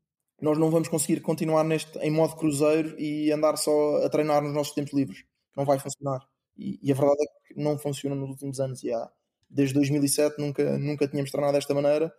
nós 0.41 0.59
não 0.59 0.71
vamos 0.71 0.89
conseguir 0.89 1.21
continuar 1.21 1.65
neste, 1.65 1.99
em 1.99 2.11
modo 2.11 2.37
cruzeiro 2.37 2.95
e 3.01 3.33
andar 3.33 3.57
só 3.57 4.05
a 4.05 4.09
treinar 4.09 4.43
nos 4.43 4.53
nossos 4.53 4.75
tempos 4.75 4.93
livres. 4.93 5.25
Não 5.57 5.65
vai 5.65 5.79
funcionar. 5.79 6.21
E, 6.57 6.79
e 6.83 6.93
a 6.93 6.95
verdade 6.95 7.23
é 7.23 7.49
que 7.49 7.61
não 7.61 7.79
funciona 7.79 8.15
nos 8.15 8.31
últimos 8.31 8.61
anos. 8.61 8.83
E 8.83 8.93
há, 8.93 9.11
desde 9.49 9.75
2007 9.75 10.39
nunca, 10.39 10.79
nunca 10.79 11.09
tínhamos 11.09 11.31
treinado 11.31 11.55
desta 11.55 11.73
maneira, 11.73 12.13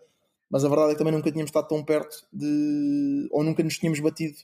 mas 0.49 0.65
a 0.65 0.69
verdade 0.69 0.91
é 0.91 0.93
que 0.93 0.97
também 0.97 1.13
nunca 1.13 1.31
tínhamos 1.31 1.49
estado 1.49 1.67
tão 1.67 1.83
perto 1.83 2.25
de. 2.33 3.27
ou 3.31 3.43
nunca 3.43 3.63
nos 3.63 3.77
tínhamos 3.77 3.99
batido 3.99 4.37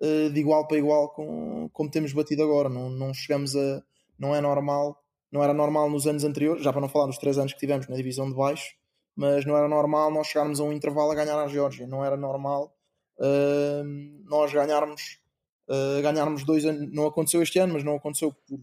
de 0.00 0.40
igual 0.40 0.66
para 0.66 0.78
igual 0.78 1.10
com, 1.10 1.68
como 1.72 1.90
temos 1.90 2.12
batido 2.12 2.42
agora. 2.42 2.68
Não, 2.68 2.88
não 2.88 3.12
chegamos 3.12 3.54
a. 3.54 3.82
não 4.18 4.34
é 4.34 4.40
normal. 4.40 4.98
Não 5.30 5.44
era 5.44 5.54
normal 5.54 5.88
nos 5.88 6.06
anos 6.06 6.24
anteriores, 6.24 6.64
já 6.64 6.72
para 6.72 6.80
não 6.80 6.88
falar 6.88 7.06
dos 7.06 7.18
três 7.18 7.38
anos 7.38 7.52
que 7.52 7.58
tivemos 7.58 7.86
na 7.86 7.94
divisão 7.94 8.28
de 8.28 8.34
baixo, 8.34 8.74
mas 9.14 9.44
não 9.44 9.56
era 9.56 9.68
normal 9.68 10.10
nós 10.10 10.26
chegarmos 10.26 10.58
a 10.58 10.64
um 10.64 10.72
intervalo 10.72 11.12
a 11.12 11.14
ganhar 11.14 11.38
a 11.38 11.46
Geórgia. 11.46 11.86
Não 11.86 12.04
era 12.04 12.16
normal 12.16 12.76
uh, 13.18 13.84
nós 14.24 14.52
ganharmos, 14.52 15.20
uh, 15.68 16.02
ganharmos 16.02 16.44
dois 16.44 16.64
anos. 16.64 16.92
Não 16.92 17.06
aconteceu 17.06 17.42
este 17.42 17.58
ano, 17.58 17.74
mas 17.74 17.84
não 17.84 17.94
aconteceu 17.94 18.32
por, 18.32 18.60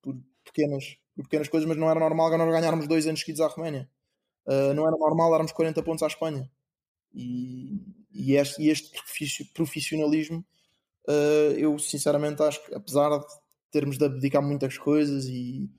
por, 0.00 0.16
pequenas, 0.44 0.96
por 1.14 1.24
pequenas 1.24 1.48
coisas. 1.48 1.68
Mas 1.68 1.76
não 1.76 1.90
era 1.90 2.00
normal 2.00 2.30
nós 2.38 2.50
ganharmos 2.50 2.86
dois 2.86 3.06
anos 3.06 3.20
seguidos 3.20 3.40
à 3.40 3.48
Roménia. 3.48 3.90
Uh, 4.46 4.72
não 4.74 4.86
era 4.86 4.96
normal 4.96 5.30
darmos 5.30 5.52
40 5.52 5.82
pontos 5.82 6.02
à 6.02 6.06
Espanha. 6.06 6.50
E, 7.12 7.82
e 8.12 8.36
este, 8.36 8.66
este 8.68 9.44
profissionalismo, 9.52 10.44
eu 11.56 11.78
sinceramente 11.78 12.42
acho 12.42 12.64
que, 12.64 12.74
apesar 12.74 13.18
de 13.18 13.26
termos 13.70 13.98
de 13.98 14.04
abdicar 14.04 14.42
muitas 14.42 14.78
coisas, 14.78 15.26
e, 15.26 15.70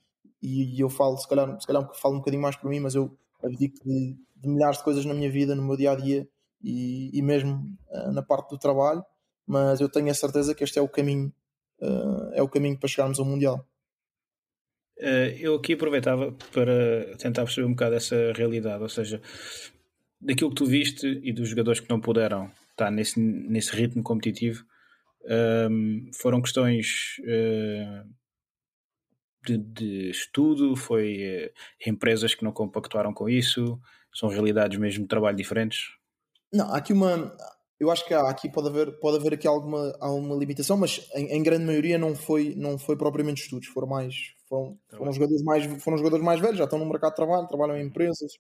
e, 0.42 0.80
eu 0.80 0.90
falo, 0.90 1.18
se 1.18 1.28
calhar, 1.28 1.60
se 1.60 1.68
calhar 1.68 1.88
falo 1.96 2.16
um 2.16 2.20
bocadinho 2.20 2.42
mais 2.42 2.56
por 2.56 2.70
mim, 2.70 2.80
mas 2.80 2.96
eu 2.96 3.18
abdico 3.44 3.78
de, 3.84 4.16
de 4.36 4.50
milhares 4.50 4.78
de 4.78 4.84
coisas 4.84 5.06
na 5.06 5.14
minha 5.14 5.32
vida, 5.32 5.56
no 5.56 5.66
meu 5.66 5.76
dia 5.76 5.92
a 5.92 5.96
dia 5.96 6.28
e, 6.62 7.10
e 7.18 7.22
mesmo 7.22 7.78
uh, 7.90 8.12
na 8.12 8.22
parte 8.22 8.50
do 8.50 8.58
trabalho, 8.58 9.04
mas 9.46 9.80
eu 9.80 9.90
tenho 9.90 10.10
a 10.10 10.14
certeza 10.14 10.54
que 10.54 10.64
este 10.64 10.80
é 10.80 10.82
o 10.82 10.88
caminho, 10.88 11.34
uh, 11.82 12.34
é 12.34 12.42
o 12.42 12.50
caminho 12.50 12.78
para 12.78 12.90
chegarmos 12.90 13.20
ao 13.20 13.26
Mundial. 13.26 13.66
Eu 15.40 15.54
aqui 15.56 15.74
aproveitava 15.74 16.32
para 16.52 17.16
tentar 17.18 17.44
perceber 17.44 17.68
um 17.68 17.72
bocado 17.72 17.94
essa 17.94 18.34
realidade, 18.34 18.82
ou 18.82 18.90
seja, 18.90 19.22
daquilo 20.20 20.50
que 20.50 20.56
tu 20.56 20.66
viste 20.66 21.22
e 21.24 21.32
dos 21.32 21.50
jogadores 21.50 21.80
que 21.80 21.90
não 21.90 22.02
puderam 22.02 22.52
estar 22.72 22.90
nesse, 22.90 23.20
nesse 23.20 23.76
ritmo 23.76 24.02
competitivo, 24.02 24.66
um, 25.26 26.10
foram 26.14 26.42
questões 26.42 27.18
uh, 27.20 28.10
de, 29.46 29.58
de, 29.58 30.10
estudo, 30.10 30.76
foi 30.76 31.46
uh, 31.46 31.90
empresas 31.90 32.36
que 32.36 32.44
não 32.44 32.52
compactuaram 32.52 33.14
com 33.14 33.30
isso, 33.30 33.80
são 34.14 34.30
realidades 34.30 34.78
mesmo 34.78 35.04
de 35.04 35.10
trabalho 35.10 35.38
diferentes? 35.38 35.98
Não, 36.52 36.72
há 36.72 36.78
aqui 36.78 36.94
uma. 36.94 37.36
Eu 37.80 37.92
acho 37.92 38.06
que 38.06 38.14
há, 38.14 38.28
aqui 38.28 38.50
pode 38.50 38.70
haver, 38.70 39.00
pode 39.00 39.18
haver 39.18 39.34
aqui 39.34 39.48
alguma, 39.48 39.96
alguma 40.00 40.36
limitação, 40.36 40.78
mas 40.78 41.08
em, 41.14 41.28
em 41.28 41.44
grande 41.44 41.66
maioria 41.66 41.98
não 41.98 42.16
foi, 42.16 42.56
não 42.56 42.78
foi 42.78 42.98
propriamente 42.98 43.44
estudos, 43.44 43.68
foram 43.68 43.88
mais. 43.88 44.34
Foram, 44.50 44.80
tá 44.90 44.98
foram, 44.98 45.12
jogadores 45.12 45.44
mais, 45.44 45.84
foram 45.84 45.98
jogadores 45.98 46.26
mais 46.26 46.40
velhos, 46.40 46.58
já 46.58 46.64
estão 46.64 46.80
no 46.80 46.86
mercado 46.86 47.12
de 47.12 47.18
trabalho, 47.18 47.48
trabalham 47.48 47.78
em 47.78 47.86
empresas, 47.86 48.32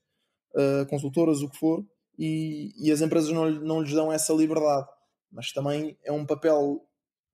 uh, 0.55 0.87
consultoras, 0.89 1.41
o 1.41 1.49
que 1.49 1.57
for, 1.57 1.85
e, 2.17 2.71
e 2.77 2.91
as 2.91 3.01
empresas 3.01 3.31
não, 3.31 3.49
não 3.51 3.81
lhes 3.81 3.93
dão 3.93 4.11
essa 4.11 4.33
liberdade. 4.33 4.87
Mas 5.31 5.51
também 5.51 5.97
é 6.03 6.11
um 6.11 6.25
papel, 6.25 6.85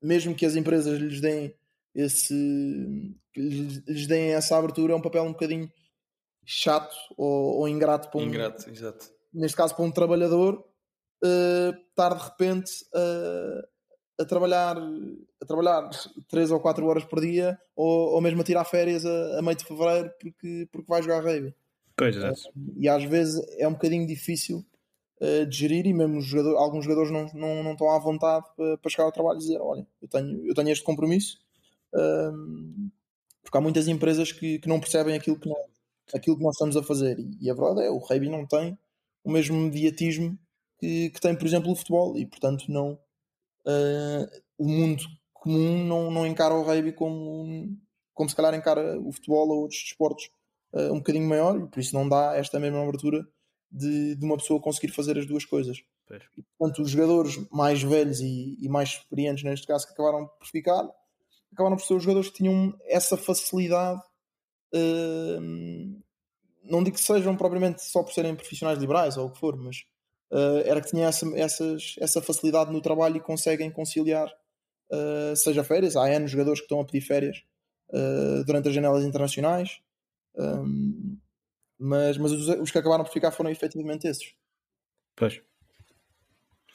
mesmo 0.02 0.36
que 0.36 0.46
as 0.46 0.56
empresas 0.56 1.00
lhes 1.00 1.22
deem 1.22 1.54
esse 1.96 3.16
lhes, 3.36 3.84
lhes 3.88 4.08
deem 4.08 4.34
essa 4.34 4.58
abertura, 4.58 4.94
é 4.94 4.96
um 4.96 5.02
papel 5.02 5.24
um 5.24 5.32
bocadinho 5.32 5.72
chato 6.46 6.96
ou, 7.16 7.60
ou 7.60 7.68
ingrato 7.68 8.10
para 8.10 8.20
um, 8.20 8.24
ingrato, 8.24 8.70
exato 8.70 9.14
neste 9.34 9.58
caso 9.58 9.76
para 9.76 9.84
um 9.84 9.92
trabalhador, 9.92 10.64
uh, 11.24 11.76
estar 11.90 12.14
de 12.14 12.24
repente 12.24 12.72
uh, 12.94 14.22
a 14.22 14.26
trabalhar 14.26 14.78
a 14.78 15.46
trabalhar 15.46 15.90
3 16.30 16.52
ou 16.52 16.60
4 16.60 16.86
horas 16.86 17.04
por 17.04 17.20
dia 17.20 17.60
ou, 17.76 18.14
ou 18.14 18.22
mesmo 18.22 18.42
a 18.42 18.44
tirar 18.44 18.64
férias 18.64 19.06
a, 19.06 19.40
a 19.40 19.42
meio 19.42 19.58
de 19.58 19.66
fevereiro 19.66 20.12
porque, 20.20 20.68
porque 20.72 20.88
vai 20.88 21.02
jogar 21.02 21.24
rugby. 21.24 21.54
Pois 21.96 22.16
é. 22.16 22.32
E 22.78 22.88
às 22.88 23.04
vezes 23.04 23.44
é 23.58 23.68
um 23.68 23.74
bocadinho 23.74 24.06
difícil 24.06 24.64
uh, 25.24 25.46
de 25.46 25.58
gerir 25.58 25.86
e 25.86 25.94
mesmo 25.94 26.20
jogador, 26.22 26.58
alguns 26.58 26.84
jogadores 26.84 27.12
não, 27.12 27.26
não, 27.34 27.64
não 27.64 27.72
estão 27.72 27.90
à 27.90 27.98
vontade 28.00 28.46
para, 28.56 28.78
para 28.78 28.92
chegar 28.92 29.06
ao 29.06 29.12
trabalho 29.12 29.38
e 29.38 29.40
dizer 29.40 29.60
olha, 29.62 29.88
eu 30.02 30.08
tenho, 30.08 30.46
eu 30.46 30.54
tenho 30.54 30.70
este 30.70 30.84
compromisso 30.84 31.40
uh, 31.94 32.92
porque 33.42 33.58
há 33.58 33.62
muitas 33.62 33.88
empresas 33.88 34.32
que, 34.32 34.60
que 34.60 34.68
não 34.68 34.80
percebem 34.80 35.16
aquilo 35.16 35.40
que, 35.40 35.48
nós, 35.48 35.66
aquilo 36.14 36.38
que 36.38 36.44
nós 36.44 36.56
estamos 36.56 36.78
a 36.78 36.84
fazer. 36.84 37.20
E, 37.20 37.38
e 37.42 37.50
a 37.50 37.54
verdade 37.54 37.86
é 37.86 37.90
o 37.90 37.98
rugby 37.98 38.30
não 38.30 38.46
tem 38.46 38.78
o 39.24 39.32
mesmo 39.32 39.56
mediatismo 39.56 40.38
que, 40.80 41.10
que 41.12 41.22
tem, 41.22 41.36
por 41.36 41.46
exemplo, 41.46 41.72
o 41.72 41.76
futebol, 41.76 42.18
e 42.18 42.26
portanto 42.26 42.66
não 42.70 42.94
uh, 43.68 44.42
o 44.58 44.68
mundo 44.68 45.04
comum 45.34 45.86
não, 45.86 46.12
não 46.12 46.26
encara 46.26 46.54
o 46.54 46.64
rugby 46.64 46.94
como, 46.94 47.78
como 48.14 48.30
se 48.30 48.36
calhar 48.36 48.54
encara 48.54 49.00
o 49.00 49.12
futebol 49.12 49.48
ou 49.50 49.62
outros 49.62 49.82
desportos 49.82 50.30
uh, 50.74 50.92
um 50.94 50.98
bocadinho 50.98 51.28
maior, 51.28 51.58
e 51.60 51.68
por 51.68 51.80
isso 51.80 51.94
não 51.96 52.08
dá 52.08 52.36
esta 52.36 52.60
mesma 52.60 52.82
abertura 52.82 53.26
de, 53.74 54.16
de 54.16 54.26
uma 54.26 54.38
pessoa 54.38 54.62
conseguir 54.62 54.94
fazer 54.94 55.18
as 55.18 55.26
duas 55.26 55.44
coisas. 55.44 55.84
E, 56.38 56.44
portanto, 56.58 56.82
os 56.84 56.92
jogadores 56.92 57.40
mais 57.52 57.82
velhos 57.82 58.20
e, 58.20 58.58
e, 58.62 58.70
mais 58.70 58.90
experientes, 58.90 59.44
neste 59.44 59.66
caso, 59.66 59.88
que 59.88 59.94
acabaram 59.94 60.28
por 60.28 60.48
ficar, 60.48 60.88
acabaram 61.52 61.76
por 61.76 61.84
ser 61.84 61.96
os 61.96 62.04
jogadores 62.04 62.30
que 62.30 62.38
tinham 62.38 62.78
essa 62.88 63.18
facilidade 63.18 64.02
uh, 64.76 66.04
não 66.64 66.84
digo 66.84 66.96
que 66.96 67.04
sejam 67.04 67.36
propriamente 67.36 67.84
só 67.84 68.02
por 68.04 68.14
serem 68.14 68.36
profissionais 68.36 68.80
liberais 68.80 69.18
ou 69.18 69.28
o 69.28 69.32
que 69.32 69.40
for, 69.40 69.58
mas 69.58 69.84
uh, 70.32 70.62
era 70.66 70.82
que 70.82 70.90
tinha 70.90 71.08
essa, 71.08 71.28
essas, 71.36 71.96
essa 72.00 72.22
facilidade 72.22 72.72
no 72.72 72.82
trabalho 72.82 73.18
e 73.18 73.20
conseguem 73.20 73.70
conciliar, 73.70 74.28
uh, 74.90 75.36
seja 75.36 75.64
férias, 75.64 75.96
há 75.96 76.10
N 76.10 76.28
jogadores 76.28 76.60
que 76.60 76.66
estão 76.66 76.80
a 76.80 76.86
pedir 76.86 77.02
férias 77.02 77.44
uh, 77.90 78.44
durante 78.46 78.70
as 78.70 78.76
janelas 78.76 79.04
internacionais, 79.04 79.82
um, 80.36 81.13
mas, 81.84 82.18
mas 82.18 82.32
os, 82.32 82.48
os, 82.48 82.72
que 82.72 82.78
acabaram 82.78 83.04
por 83.04 83.12
ficar 83.12 83.32
foram 83.32 83.50
efetivamente 83.50 84.08
esses. 84.08 84.34
Pois. 85.16 85.42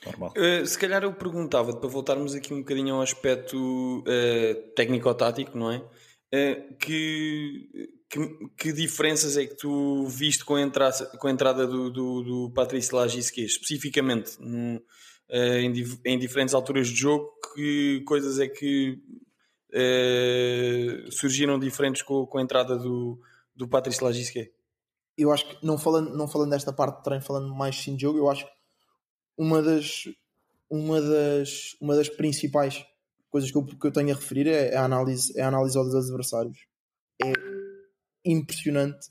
Normal. 0.05 0.33
Uh, 0.37 0.67
se 0.67 0.79
calhar 0.79 1.03
eu 1.03 1.13
perguntava 1.13 1.77
para 1.77 1.89
voltarmos 1.89 2.35
aqui 2.35 2.55
um 2.55 2.59
bocadinho 2.59 2.95
ao 2.95 3.03
aspecto 3.03 4.01
uh, 4.01 4.75
técnico-tático, 4.77 5.57
não 5.57 5.73
é? 5.73 5.79
Uh, 5.79 6.77
que 6.77 7.99
que, 8.11 8.49
que, 8.57 8.73
diferenças 8.73 9.37
é 9.37 9.47
que 9.47 9.55
tu 9.55 10.07
viste 10.07 10.45
com 10.45 10.55
a 10.55 10.63
entrada, 10.63 11.05
com 11.19 11.29
a 11.29 11.31
entrada 11.31 11.67
do, 11.67 11.91
do, 11.91 12.23
do 12.23 12.51
Patrício 12.55 12.97
Lagisque, 12.97 13.45
especificamente 13.45 14.41
num, 14.41 14.81
eh, 15.29 15.61
em, 15.61 15.73
em, 16.05 16.19
diferentes 16.19 16.55
alturas 16.55 16.89
de 16.89 16.97
jogo? 16.97 17.31
Que 17.55 18.03
coisas 18.07 18.39
é 18.41 18.49
que 18.49 18.99
uh, 19.75 21.13
surgiram 21.13 21.59
diferentes 21.59 22.03
com, 22.03 22.27
com, 22.27 22.39
a 22.39 22.43
entrada 22.43 22.79
do, 22.79 23.21
do 23.55 23.69
Patrício 23.69 24.05
Lagisque? 24.05 24.51
Eu 25.19 25.33
acho 25.33 25.49
que, 25.49 25.67
não 25.67 25.77
falando, 25.77 26.17
não 26.17 26.29
falando 26.29 26.51
desta 26.51 26.73
parte 26.73 26.99
de 26.99 27.03
treino, 27.03 27.25
falando 27.25 27.53
mais 27.53 27.77
sim 27.77 27.97
de 27.97 28.03
jogo, 28.03 28.19
eu 28.19 28.31
acho 28.31 28.47
que 28.47 28.53
uma 29.37 29.61
das, 29.61 30.05
uma 30.71 31.01
das, 31.01 31.77
uma 31.81 31.97
das 31.97 32.09
principais 32.09 32.87
coisas 33.29 33.51
que 33.51 33.59
eu, 33.59 33.65
que 33.65 33.87
eu 33.87 33.93
tenho 33.93 34.13
a 34.13 34.15
referir 34.15 34.47
é 34.47 34.77
a 34.77 34.85
análise, 34.85 35.39
é 35.39 35.43
a 35.43 35.49
análise 35.49 35.77
aos 35.77 35.95
adversários. 35.95 36.67
É 37.23 37.33
impressionante 38.25 39.09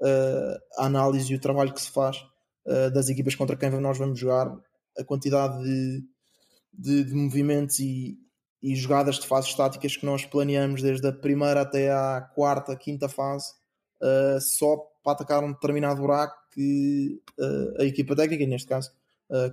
uh, 0.00 0.80
a 0.80 0.86
análise 0.86 1.32
e 1.32 1.36
o 1.36 1.40
trabalho 1.40 1.72
que 1.72 1.80
se 1.80 1.90
faz 1.90 2.18
uh, 2.66 2.90
das 2.92 3.08
equipas 3.08 3.34
contra 3.34 3.56
quem 3.56 3.70
nós 3.70 3.98
vamos 3.98 4.18
jogar, 4.18 4.52
a 4.98 5.04
quantidade 5.04 5.62
de, 5.62 6.04
de, 6.72 7.04
de 7.04 7.14
movimentos 7.14 7.78
e, 7.78 8.18
e, 8.62 8.74
jogadas 8.74 9.18
de 9.18 9.26
fases 9.26 9.50
estáticas 9.50 9.96
que 9.96 10.04
nós 10.06 10.24
planeamos 10.24 10.82
desde 10.82 11.06
a 11.06 11.12
primeira 11.12 11.62
até 11.62 11.90
à 11.90 12.20
quarta, 12.34 12.76
quinta 12.76 13.08
fase, 13.08 13.52
uh, 14.02 14.40
só 14.40 14.91
para 15.02 15.12
atacar 15.12 15.42
um 15.42 15.52
determinado 15.52 16.00
buraco 16.00 16.36
que 16.52 17.20
a 17.78 17.84
equipa 17.84 18.14
técnica, 18.14 18.46
neste 18.46 18.68
caso, 18.68 18.90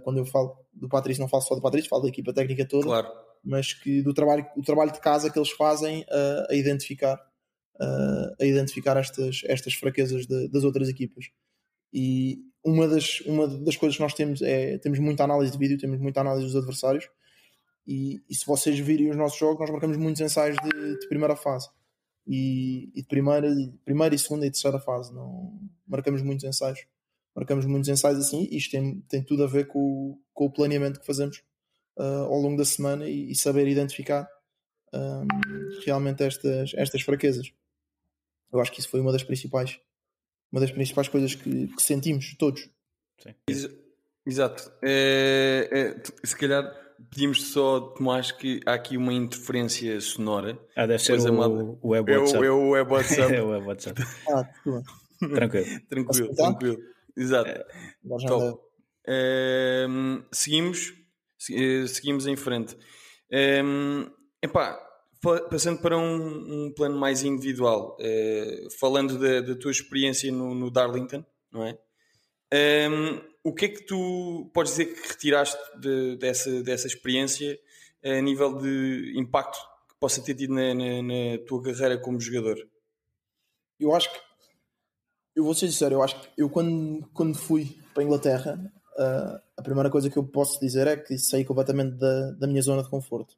quando 0.04 0.18
eu 0.18 0.26
falo 0.26 0.58
do 0.74 0.90
Patrício, 0.90 1.22
não 1.22 1.30
falo 1.30 1.44
só 1.44 1.56
do 1.56 1.62
Patrício, 1.62 1.90
falo 1.90 2.04
da 2.04 2.10
equipa 2.10 2.34
técnica 2.34 2.68
toda, 2.68 2.86
claro. 2.86 3.08
mas 3.44 3.74
que 3.74 4.02
do 4.02 4.14
trabalho, 4.14 4.46
o 4.58 4.62
trabalho 4.62 4.92
de 4.92 5.00
casa 5.00 5.32
que 5.32 5.40
eles 5.40 5.52
fazem 5.52 6.06
a 6.50 6.54
identificar 6.54 7.20
uh, 7.80 8.36
a 8.40 8.46
identificar 8.46 8.98
estas, 8.98 9.42
estas 9.46 9.74
fraquezas 9.74 10.26
de, 10.28 10.50
das 10.50 10.64
outras 10.64 10.90
equipas. 10.90 11.30
E 11.92 12.40
uma 12.64 12.88
das, 12.88 13.22
uma 13.22 13.48
das 13.48 13.78
coisas 13.78 13.96
que 13.96 14.04
nós 14.04 14.14
temos 14.14 14.42
é 14.42 14.78
temos 14.78 15.00
muita 15.00 15.24
análise 15.24 15.52
de 15.52 15.58
vídeo, 15.58 15.78
temos 15.78 16.00
muita 16.00 16.22
análise 16.22 16.46
dos 16.46 16.56
adversários. 16.56 17.10
E, 17.88 18.22
e 18.30 18.36
se 18.36 18.46
vocês 18.46 18.78
virem 18.78 19.10
os 19.10 19.16
nossos 19.16 19.40
jogos, 19.40 19.60
nós 19.60 19.72
marcamos 19.72 19.98
muitos 19.98 20.22
ensaios 20.22 20.58
de, 20.62 21.00
de 21.00 21.08
primeira 21.08 21.36
fase 21.36 21.70
e, 22.30 22.92
e, 22.94 23.02
de 23.02 23.08
primeira, 23.08 23.50
primeira 23.84 24.14
e 24.14 24.20
segunda 24.20 24.46
e 24.46 24.52
terceira 24.52 24.80
fase. 24.80 25.12
Não 25.12 25.60
marcamos 25.88 26.22
muitos 26.22 26.46
ensaios, 26.46 26.86
marcamos 27.36 27.66
muitos 27.66 27.90
ensaios 27.90 28.20
assim. 28.20 28.48
Isto 28.52 28.72
tem, 28.72 29.02
tem 29.10 29.24
tudo 29.24 29.44
a 29.44 29.48
ver 29.48 29.68
com, 29.68 30.22
com 30.32 30.46
o 30.46 30.52
planeamento 30.52 31.00
que 31.00 31.08
fazemos 31.08 31.42
uh, 31.98 32.26
ao 32.26 32.40
longo 32.40 32.56
da 32.56 32.66
semana 32.66 33.10
e, 33.10 33.32
e 33.32 33.36
saber 33.36 33.68
identificar 33.68 34.30
um, 34.94 35.28
realmente 35.84 36.24
estas, 36.24 36.72
estas 36.76 37.02
fraquezas. 37.02 37.52
Eu 38.54 38.60
acho 38.60 38.72
que 38.72 38.80
isso 38.80 38.90
foi 38.90 39.00
uma 39.00 39.12
das 39.12 39.24
principais, 39.24 39.80
uma 40.52 40.62
das 40.62 40.72
principais 40.72 41.08
coisas 41.08 41.34
que, 41.34 41.68
que 41.68 41.82
sentimos 41.82 42.36
todos. 42.36 42.70
Sim. 43.18 43.34
Exato. 44.24 44.72
É, 44.84 45.68
é, 45.72 46.28
se 46.28 46.36
calhar 46.36 46.64
pedimos 47.10 47.52
só, 47.52 47.80
Tomás, 47.80 48.32
que 48.32 48.60
há 48.66 48.74
aqui 48.74 48.98
uma 48.98 49.14
interferência 49.14 50.00
sonora. 50.02 50.60
Ah, 50.76 50.86
deve 50.86 51.02
ser 51.04 51.20
o, 51.20 51.34
o, 51.34 51.80
o 51.82 51.88
web 51.90 52.12
é 52.12 52.18
WhatsApp. 52.18 52.46
É 52.46 52.52
o 52.52 52.70
web 52.70 52.92
WhatsApp. 52.92 53.34
é 53.34 53.42
o 53.42 53.48
web 53.50 53.68
WhatsApp. 53.68 54.02
Ah. 54.30 54.44
Tranquilo. 55.36 55.66
tranquilo, 55.90 56.36
tranquilo. 56.36 56.78
Exato. 57.18 57.50
Já 58.20 58.28
Top. 58.30 58.62
Ehm, 59.08 60.24
seguimos, 60.32 60.94
se- 61.38 61.56
eh, 61.56 61.88
seguimos 61.88 62.26
em 62.28 62.36
frente. 62.38 62.78
Ehm, 63.32 64.06
epá, 64.42 64.80
passando 65.50 65.82
para 65.82 65.98
um, 65.98 66.68
um 66.68 66.74
plano 66.74 66.98
mais 66.98 67.24
individual, 67.24 67.98
eh, 68.00 68.68
falando 68.80 69.18
da, 69.20 69.42
da 69.42 69.56
tua 69.56 69.72
experiência 69.72 70.32
no, 70.32 70.56
no 70.56 70.72
Darlington, 70.72 71.26
não 71.52 71.66
é? 71.66 71.78
Ehm, 72.54 73.20
o 73.44 73.54
que 73.54 73.66
é 73.66 73.70
que 73.70 73.84
tu 73.86 74.50
podes 74.54 74.74
dizer 74.74 74.86
que 74.94 75.08
retiraste 75.08 75.58
de- 75.80 76.18
dessa, 76.18 76.62
dessa 76.64 76.88
experiência 76.88 77.58
a 78.04 78.22
nível 78.22 78.58
de 78.58 79.14
impacto 79.18 79.58
que 79.90 79.96
possa 80.00 80.22
ter 80.22 80.36
tido 80.36 80.54
na, 80.54 80.74
na- 80.74 81.02
na 81.02 81.38
tua 81.48 81.62
carreira 81.64 81.98
como 82.00 82.20
jogador? 82.20 82.58
Eu 83.80 83.94
acho 83.96 84.12
que. 84.12 84.20
Eu 85.36 85.44
vou 85.44 85.54
ser 85.54 85.68
sincero, 85.68 85.96
eu 85.96 86.04
acho 86.04 86.20
que 86.20 86.28
eu 86.38 86.50
quando, 86.50 87.08
quando 87.14 87.38
fui 87.38 87.78
para 87.94 88.04
a 88.04 88.06
Inglaterra, 88.06 88.74
ah, 88.98 89.42
a 89.58 89.62
primeira 89.62 89.90
coisa 89.90 90.10
que 90.10 90.18
eu 90.18 90.24
posso 90.24 90.60
dizer 90.60 90.86
é 90.88 90.98
que 90.98 91.18
saí 91.18 91.46
completamente 91.46 91.96
da, 91.96 92.32
da 92.32 92.48
minha 92.48 92.62
zona 92.62 92.84
de 92.84 92.90
conforto. 92.90 93.38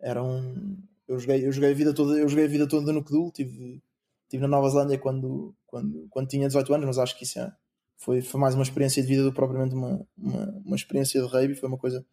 Era 0.00 0.22
um. 0.22 0.76
Eu 1.06 1.18
joguei, 1.20 1.46
eu 1.46 1.52
joguei 1.52 1.70
a 1.70 1.74
vida 1.74 1.94
toda, 1.94 2.18
eu 2.18 2.28
joguei 2.28 2.46
a 2.46 2.48
vida 2.48 2.66
toda 2.66 2.92
no 2.92 3.04
Kedul, 3.04 3.30
tive, 3.30 3.80
tive 4.28 4.42
na 4.42 4.48
Nova 4.48 4.68
Zelândia 4.70 4.98
quando, 4.98 5.54
quando, 5.66 6.08
quando 6.10 6.26
tinha 6.28 6.48
18 6.48 6.74
anos, 6.74 6.86
mas 6.86 6.98
acho 6.98 7.16
que 7.16 7.22
isso 7.22 7.38
é, 7.38 7.52
foi, 7.96 8.20
foi 8.22 8.40
mais 8.40 8.54
uma 8.54 8.62
experiência 8.62 9.02
de 9.02 9.08
vida 9.08 9.22
do 9.22 9.30
que 9.30 9.36
propriamente 9.36 9.74
uma, 9.74 10.06
uma, 10.16 10.62
uma 10.64 10.76
experiência 10.76 11.20
de 11.20 11.26
rugby, 11.26 11.54
foi 11.54 11.68
uma 11.68 11.78
coisa 11.78 12.04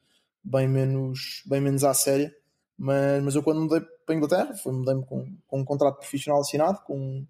bem 0.43 0.67
menos, 0.67 1.43
bem 1.45 1.61
menos 1.61 1.83
à 1.83 1.93
séria. 1.93 2.33
Mas, 2.77 3.23
mas 3.23 3.35
eu 3.35 3.43
quando 3.43 3.61
mudei 3.61 3.81
para 4.05 4.15
a 4.15 4.17
Inglaterra, 4.17 4.53
mudei-me 4.65 5.05
com, 5.05 5.37
com 5.47 5.59
um 5.59 5.65
contrato 5.65 5.97
profissional 5.99 6.41
assinado, 6.41 6.79
com, 6.85 7.25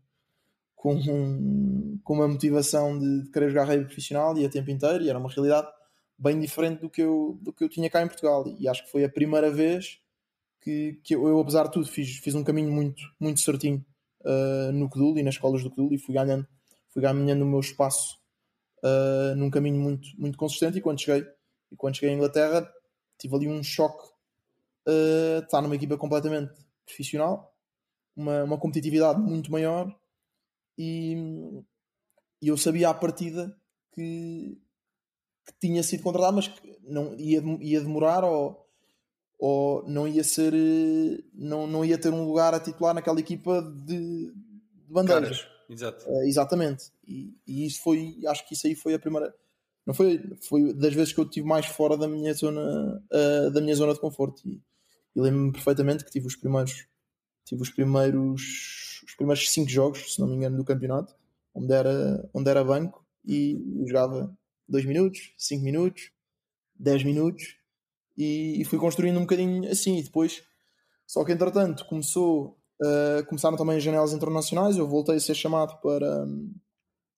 com, 0.75 0.95
um- 0.95 1.99
com 2.03 2.13
uma 2.13 2.27
motivação 2.27 2.97
de, 2.97 3.23
de 3.23 3.29
querer 3.31 3.49
jogar 3.49 3.65
rugby 3.65 3.85
profissional 3.85 4.37
e 4.37 4.45
a 4.45 4.49
tempo 4.49 4.71
inteiro, 4.71 5.03
e 5.03 5.09
era 5.09 5.19
uma 5.19 5.29
realidade 5.29 5.67
bem 6.17 6.39
diferente 6.39 6.79
do 6.81 6.89
que 6.89 7.01
eu, 7.01 7.37
do 7.41 7.51
que 7.51 7.63
eu 7.63 7.69
tinha 7.69 7.89
cá 7.89 8.01
em 8.01 8.07
Portugal. 8.07 8.45
E 8.59 8.67
acho 8.67 8.85
que 8.85 8.91
foi 8.91 9.03
a 9.03 9.09
primeira 9.09 9.51
vez 9.51 9.99
que, 10.61 10.99
que 11.03 11.15
eu, 11.15 11.27
eu, 11.27 11.39
apesar 11.39 11.65
de 11.65 11.71
tudo, 11.73 11.87
fiz, 11.87 12.17
fiz 12.17 12.33
um 12.35 12.43
caminho 12.43 12.71
muito, 12.71 13.01
muito 13.19 13.41
certinho 13.41 13.85
uh, 14.21 14.71
no 14.71 14.89
Kedul 14.89 15.17
e 15.17 15.23
nas 15.23 15.35
escolas 15.35 15.61
do 15.63 15.69
Kedul 15.69 15.93
e 15.93 15.97
fui 15.97 16.13
ganhando, 16.15 16.47
fui 16.89 17.01
ganhando 17.01 17.43
o 17.43 17.47
meu 17.47 17.59
espaço 17.59 18.17
uh, 18.83 19.35
num 19.35 19.49
caminho 19.49 19.79
muito, 19.79 20.07
muito 20.17 20.37
consistente. 20.37 20.77
E 20.77 20.81
quando 20.81 20.99
cheguei, 20.99 21.25
e 21.71 21.75
quando 21.75 21.95
cheguei 21.95 22.11
à 22.11 22.13
Inglaterra, 22.13 22.69
tive 23.17 23.35
ali 23.35 23.47
um 23.47 23.63
choque 23.63 24.07
uh, 24.87 25.43
estar 25.43 25.61
numa 25.61 25.75
equipa 25.75 25.97
completamente 25.97 26.53
profissional, 26.85 27.55
uma, 28.15 28.43
uma 28.43 28.57
competitividade 28.59 29.19
muito 29.19 29.51
maior 29.51 29.93
e, 30.77 31.15
e 32.41 32.47
eu 32.47 32.57
sabia 32.57 32.89
à 32.89 32.93
partida 32.93 33.55
que, 33.93 34.61
que 35.45 35.53
tinha 35.59 35.81
sido 35.81 36.03
contratado, 36.03 36.35
mas 36.35 36.47
que 36.47 36.79
não 36.83 37.15
ia, 37.15 37.41
ia 37.61 37.79
demorar 37.79 38.23
ou, 38.23 38.67
ou 39.39 39.87
não 39.87 40.07
ia 40.07 40.23
ser 40.23 40.53
não, 41.33 41.65
não 41.65 41.85
ia 41.85 41.97
ter 41.97 42.09
um 42.09 42.25
lugar 42.25 42.53
a 42.53 42.59
titular 42.59 42.93
naquela 42.93 43.19
equipa 43.19 43.61
de, 43.61 44.31
de 44.31 44.93
bandeja. 44.93 45.52
Exato. 45.69 46.05
Eh, 46.07 46.27
exatamente. 46.27 46.91
E, 47.07 47.35
e 47.47 47.65
isso 47.65 47.81
foi, 47.81 48.19
acho 48.27 48.47
que 48.47 48.53
isso 48.53 48.67
aí 48.67 48.75
foi 48.75 48.93
a 48.93 48.99
primeira. 48.99 49.33
Não 49.85 49.93
foi, 49.93 50.21
foi 50.47 50.73
das 50.73 50.93
vezes 50.93 51.13
que 51.13 51.19
eu 51.19 51.25
estive 51.25 51.47
mais 51.47 51.65
fora 51.65 51.97
da 51.97 52.07
minha 52.07 52.33
zona, 52.33 53.03
eh, 53.11 53.49
da 53.49 53.61
minha 53.61 53.75
zona 53.75 53.93
de 53.93 53.99
conforto. 53.99 54.41
E, 54.47 54.61
e 55.15 55.21
lembro-me 55.21 55.51
perfeitamente 55.51 56.03
que 56.05 56.11
tive 56.11 56.27
os 56.27 56.35
primeiros, 56.35 56.87
tive 57.45 57.61
os 57.61 57.69
primeiros, 57.69 59.01
os 59.05 59.15
primeiros 59.15 59.49
cinco 59.51 59.69
jogos, 59.69 60.15
se 60.15 60.19
não 60.19 60.27
me 60.27 60.35
engano, 60.35 60.57
do 60.57 60.65
campeonato, 60.65 61.15
onde 61.53 61.73
era, 61.73 62.29
onde 62.33 62.49
era 62.49 62.63
banco 62.63 63.05
e 63.25 63.83
jogava 63.85 64.35
2 64.67 64.85
minutos, 64.85 65.33
5 65.37 65.63
minutos, 65.63 66.11
10 66.75 67.03
minutos 67.03 67.55
e, 68.17 68.61
e 68.61 68.65
fui 68.65 68.79
construindo 68.79 69.17
um 69.17 69.21
bocadinho 69.21 69.69
assim. 69.69 69.97
E 69.97 70.03
depois, 70.03 70.43
só 71.05 71.23
que 71.23 71.31
entretanto, 71.31 71.85
começou, 71.85 72.57
uh, 72.81 73.25
começaram 73.27 73.57
também 73.57 73.77
as 73.77 73.83
janelas 73.83 74.13
internacionais. 74.13 74.77
Eu 74.77 74.87
voltei 74.87 75.15
a 75.15 75.19
ser 75.19 75.35
chamado 75.35 75.79
para, 75.81 76.25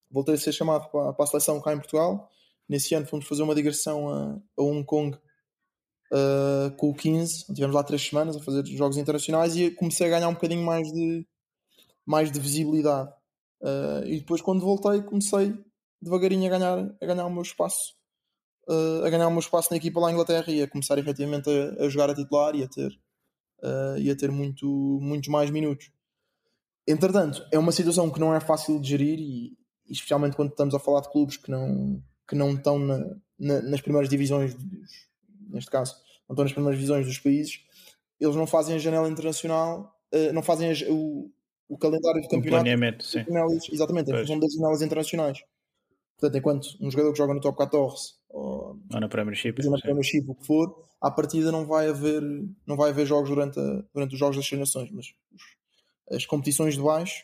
voltei 0.09 0.35
a 0.35 0.37
ser 0.37 0.51
chamado 0.51 0.89
para, 0.89 1.13
para 1.13 1.23
a 1.23 1.27
seleção 1.27 1.61
cá 1.61 1.73
em 1.73 1.77
Portugal. 1.77 2.29
Nesse 2.67 2.95
ano 2.95 3.05
fomos 3.05 3.27
fazer 3.27 3.43
uma 3.43 3.55
digressão 3.55 4.09
a, 4.09 4.41
a 4.57 4.63
Hong 4.63 4.83
Kong 4.83 5.17
uh, 6.11 6.75
com 6.77 6.89
o 6.89 6.95
15. 6.95 7.53
Tivemos 7.53 7.75
lá 7.75 7.83
três 7.83 8.01
semanas 8.01 8.35
a 8.35 8.41
fazer 8.41 8.65
jogos 8.65 8.97
internacionais 8.97 9.55
e 9.55 9.71
comecei 9.71 10.07
a 10.07 10.09
ganhar 10.09 10.27
um 10.27 10.33
bocadinho 10.33 10.65
mais 10.65 10.91
de, 10.91 11.27
mais 12.05 12.31
de 12.31 12.39
visibilidade. 12.39 13.11
Uh, 13.61 14.05
e 14.05 14.19
depois, 14.19 14.41
quando 14.41 14.61
voltei, 14.61 15.01
comecei 15.03 15.53
devagarinho 16.01 16.47
a 16.47 16.57
ganhar, 16.57 16.95
a 17.01 17.05
ganhar 17.05 17.25
o 17.25 17.31
meu 17.31 17.41
espaço. 17.41 17.95
A 19.03 19.09
ganhar 19.11 19.27
o 19.27 19.31
meu 19.31 19.39
espaço 19.39 19.69
na 19.69 19.77
equipa 19.77 19.99
lá 19.99 20.09
em 20.09 20.13
Inglaterra 20.13 20.51
e 20.51 20.63
a 20.63 20.67
começar 20.67 20.97
efetivamente 20.97 21.47
a, 21.49 21.85
a 21.85 21.89
jogar 21.89 22.09
a 22.09 22.15
titular 22.15 22.55
e 22.55 22.63
a 22.63 22.67
ter, 22.67 22.91
uh, 23.63 23.97
e 23.97 24.09
a 24.09 24.15
ter 24.15 24.31
muito, 24.31 24.65
muitos 25.01 25.29
mais 25.29 25.49
minutos. 25.49 25.91
Entretanto, 26.87 27.45
é 27.51 27.57
uma 27.57 27.71
situação 27.71 28.09
que 28.09 28.19
não 28.19 28.33
é 28.33 28.39
fácil 28.39 28.79
de 28.79 28.89
gerir 28.89 29.19
e, 29.19 29.57
especialmente 29.89 30.35
quando 30.35 30.49
estamos 30.49 30.75
a 30.75 30.79
falar 30.79 31.01
de 31.01 31.11
clubes 31.11 31.37
que 31.37 31.49
não, 31.49 32.01
que 32.27 32.35
não 32.35 32.53
estão 32.53 32.77
na, 32.77 32.97
na, 33.39 33.61
nas 33.61 33.81
primeiras 33.81 34.09
divisões, 34.09 34.53
dos, 34.53 34.91
neste 35.49 35.69
caso, 35.71 35.95
não 36.27 36.33
estão 36.33 36.43
nas 36.43 36.53
primeiras 36.53 36.79
divisões 36.79 37.05
dos 37.05 37.19
países, 37.19 37.59
eles 38.19 38.35
não 38.35 38.47
fazem 38.47 38.75
a 38.75 38.79
janela 38.79 39.09
internacional, 39.09 39.95
uh, 40.13 40.33
não 40.33 40.43
fazem 40.43 40.71
a, 40.71 40.91
o, 40.91 41.31
o 41.67 41.77
calendário 41.77 42.21
de 42.21 42.27
Um 42.27 42.29
campeonato. 42.29 42.63
planeamento, 42.63 43.03
sim. 43.03 43.23
janelas- 43.23 43.69
exatamente, 43.71 44.11
em 44.11 44.17
função 44.19 44.39
das 44.39 44.53
janelas 44.53 44.81
internacionais. 44.81 45.43
Portanto, 46.17 46.37
enquanto 46.37 46.67
um 46.79 46.89
jogador 46.89 47.11
que 47.11 47.17
joga 47.17 47.33
no 47.33 47.41
top 47.41 47.57
14 47.57 48.13
ou 48.35 48.79
Ou 48.93 48.99
na 48.99 49.07
Premiership. 49.07 49.55
na. 49.69 49.77
Premiership, 49.79 50.25
o 50.27 50.35
que 50.35 50.45
for, 50.45 50.83
à 51.01 51.09
partida 51.11 51.51
não 51.51 51.65
vai 51.65 51.89
haver, 51.89 52.21
não 52.67 52.75
vai 52.75 52.89
haver 52.91 53.05
jogos 53.05 53.29
durante, 53.29 53.59
a- 53.59 53.83
durante 53.93 54.13
os 54.13 54.19
jogos 54.19 54.35
das 54.37 54.45
Seis 54.47 54.59
nações, 54.59 54.91
mas 54.91 55.05
os- 55.33 56.15
as 56.17 56.25
competições 56.25 56.75
de 56.75 56.81
baixo 56.81 57.23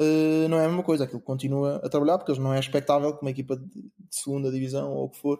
eh, 0.00 0.46
não 0.48 0.58
é 0.58 0.64
a 0.66 0.68
mesma 0.68 0.82
coisa, 0.82 1.04
aquilo 1.04 1.20
continua 1.22 1.76
a 1.84 1.88
trabalhar, 1.88 2.18
porque 2.18 2.38
não 2.40 2.52
é 2.52 2.60
expectável 2.60 3.14
que 3.16 3.22
uma 3.22 3.30
equipa 3.30 3.56
de, 3.56 3.64
de 3.66 3.90
segunda 4.10 4.50
divisão 4.50 4.92
ou 4.92 5.04
o 5.06 5.10
que 5.10 5.18
for 5.18 5.38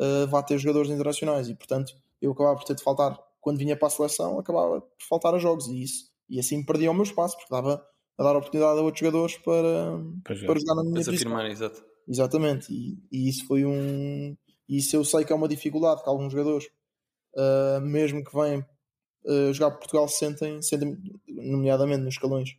eh, 0.00 0.26
vá 0.26 0.42
ter 0.42 0.58
jogadores 0.58 0.90
internacionais 0.90 1.48
e 1.48 1.54
portanto 1.54 1.92
eu 2.22 2.32
acabava 2.32 2.56
por 2.56 2.64
ter 2.64 2.74
de 2.74 2.82
faltar 2.82 3.18
quando 3.40 3.58
vinha 3.58 3.76
para 3.76 3.88
a 3.88 3.90
seleção, 3.90 4.38
acabava 4.38 4.80
por 4.80 5.06
faltar 5.08 5.34
a 5.34 5.38
jogos 5.38 5.66
e 5.68 5.82
isso, 5.82 6.10
e 6.28 6.40
assim 6.40 6.64
perdia 6.64 6.90
o 6.90 6.94
meu 6.94 7.02
espaço, 7.04 7.36
porque 7.36 7.54
dava 7.54 7.84
a 8.18 8.22
dar 8.24 8.36
oportunidade 8.36 8.78
a 8.80 8.82
outros 8.82 9.00
jogadores 9.00 9.36
para, 9.38 9.98
Para 10.24 10.34
jogar. 10.34 10.46
para 10.54 10.60
jogar 10.60 10.74
na 10.76 10.82
minha 10.82 10.94
Para 10.94 11.02
se 11.04 11.10
divisão. 11.10 11.32
afirmar, 11.32 11.50
exato. 11.50 11.84
Exatamente, 12.08 12.72
e, 12.72 12.98
e 13.12 13.28
isso 13.28 13.46
foi 13.46 13.64
um. 13.66 14.34
Isso 14.68 14.94
eu 14.96 15.04
sei 15.04 15.24
que 15.24 15.32
é 15.32 15.36
uma 15.36 15.48
dificuldade 15.48 16.02
que 16.02 16.08
alguns 16.08 16.32
jogadores, 16.32 16.68
ah, 17.36 17.80
mesmo 17.82 18.22
que 18.24 18.34
venham 18.34 18.64
ah, 19.26 19.52
jogar 19.52 19.70
por 19.72 19.78
Portugal, 19.80 20.08
sentem, 20.08 20.60
sentem 20.62 20.96
nomeadamente 21.26 22.02
nos 22.02 22.14
escalões, 22.14 22.56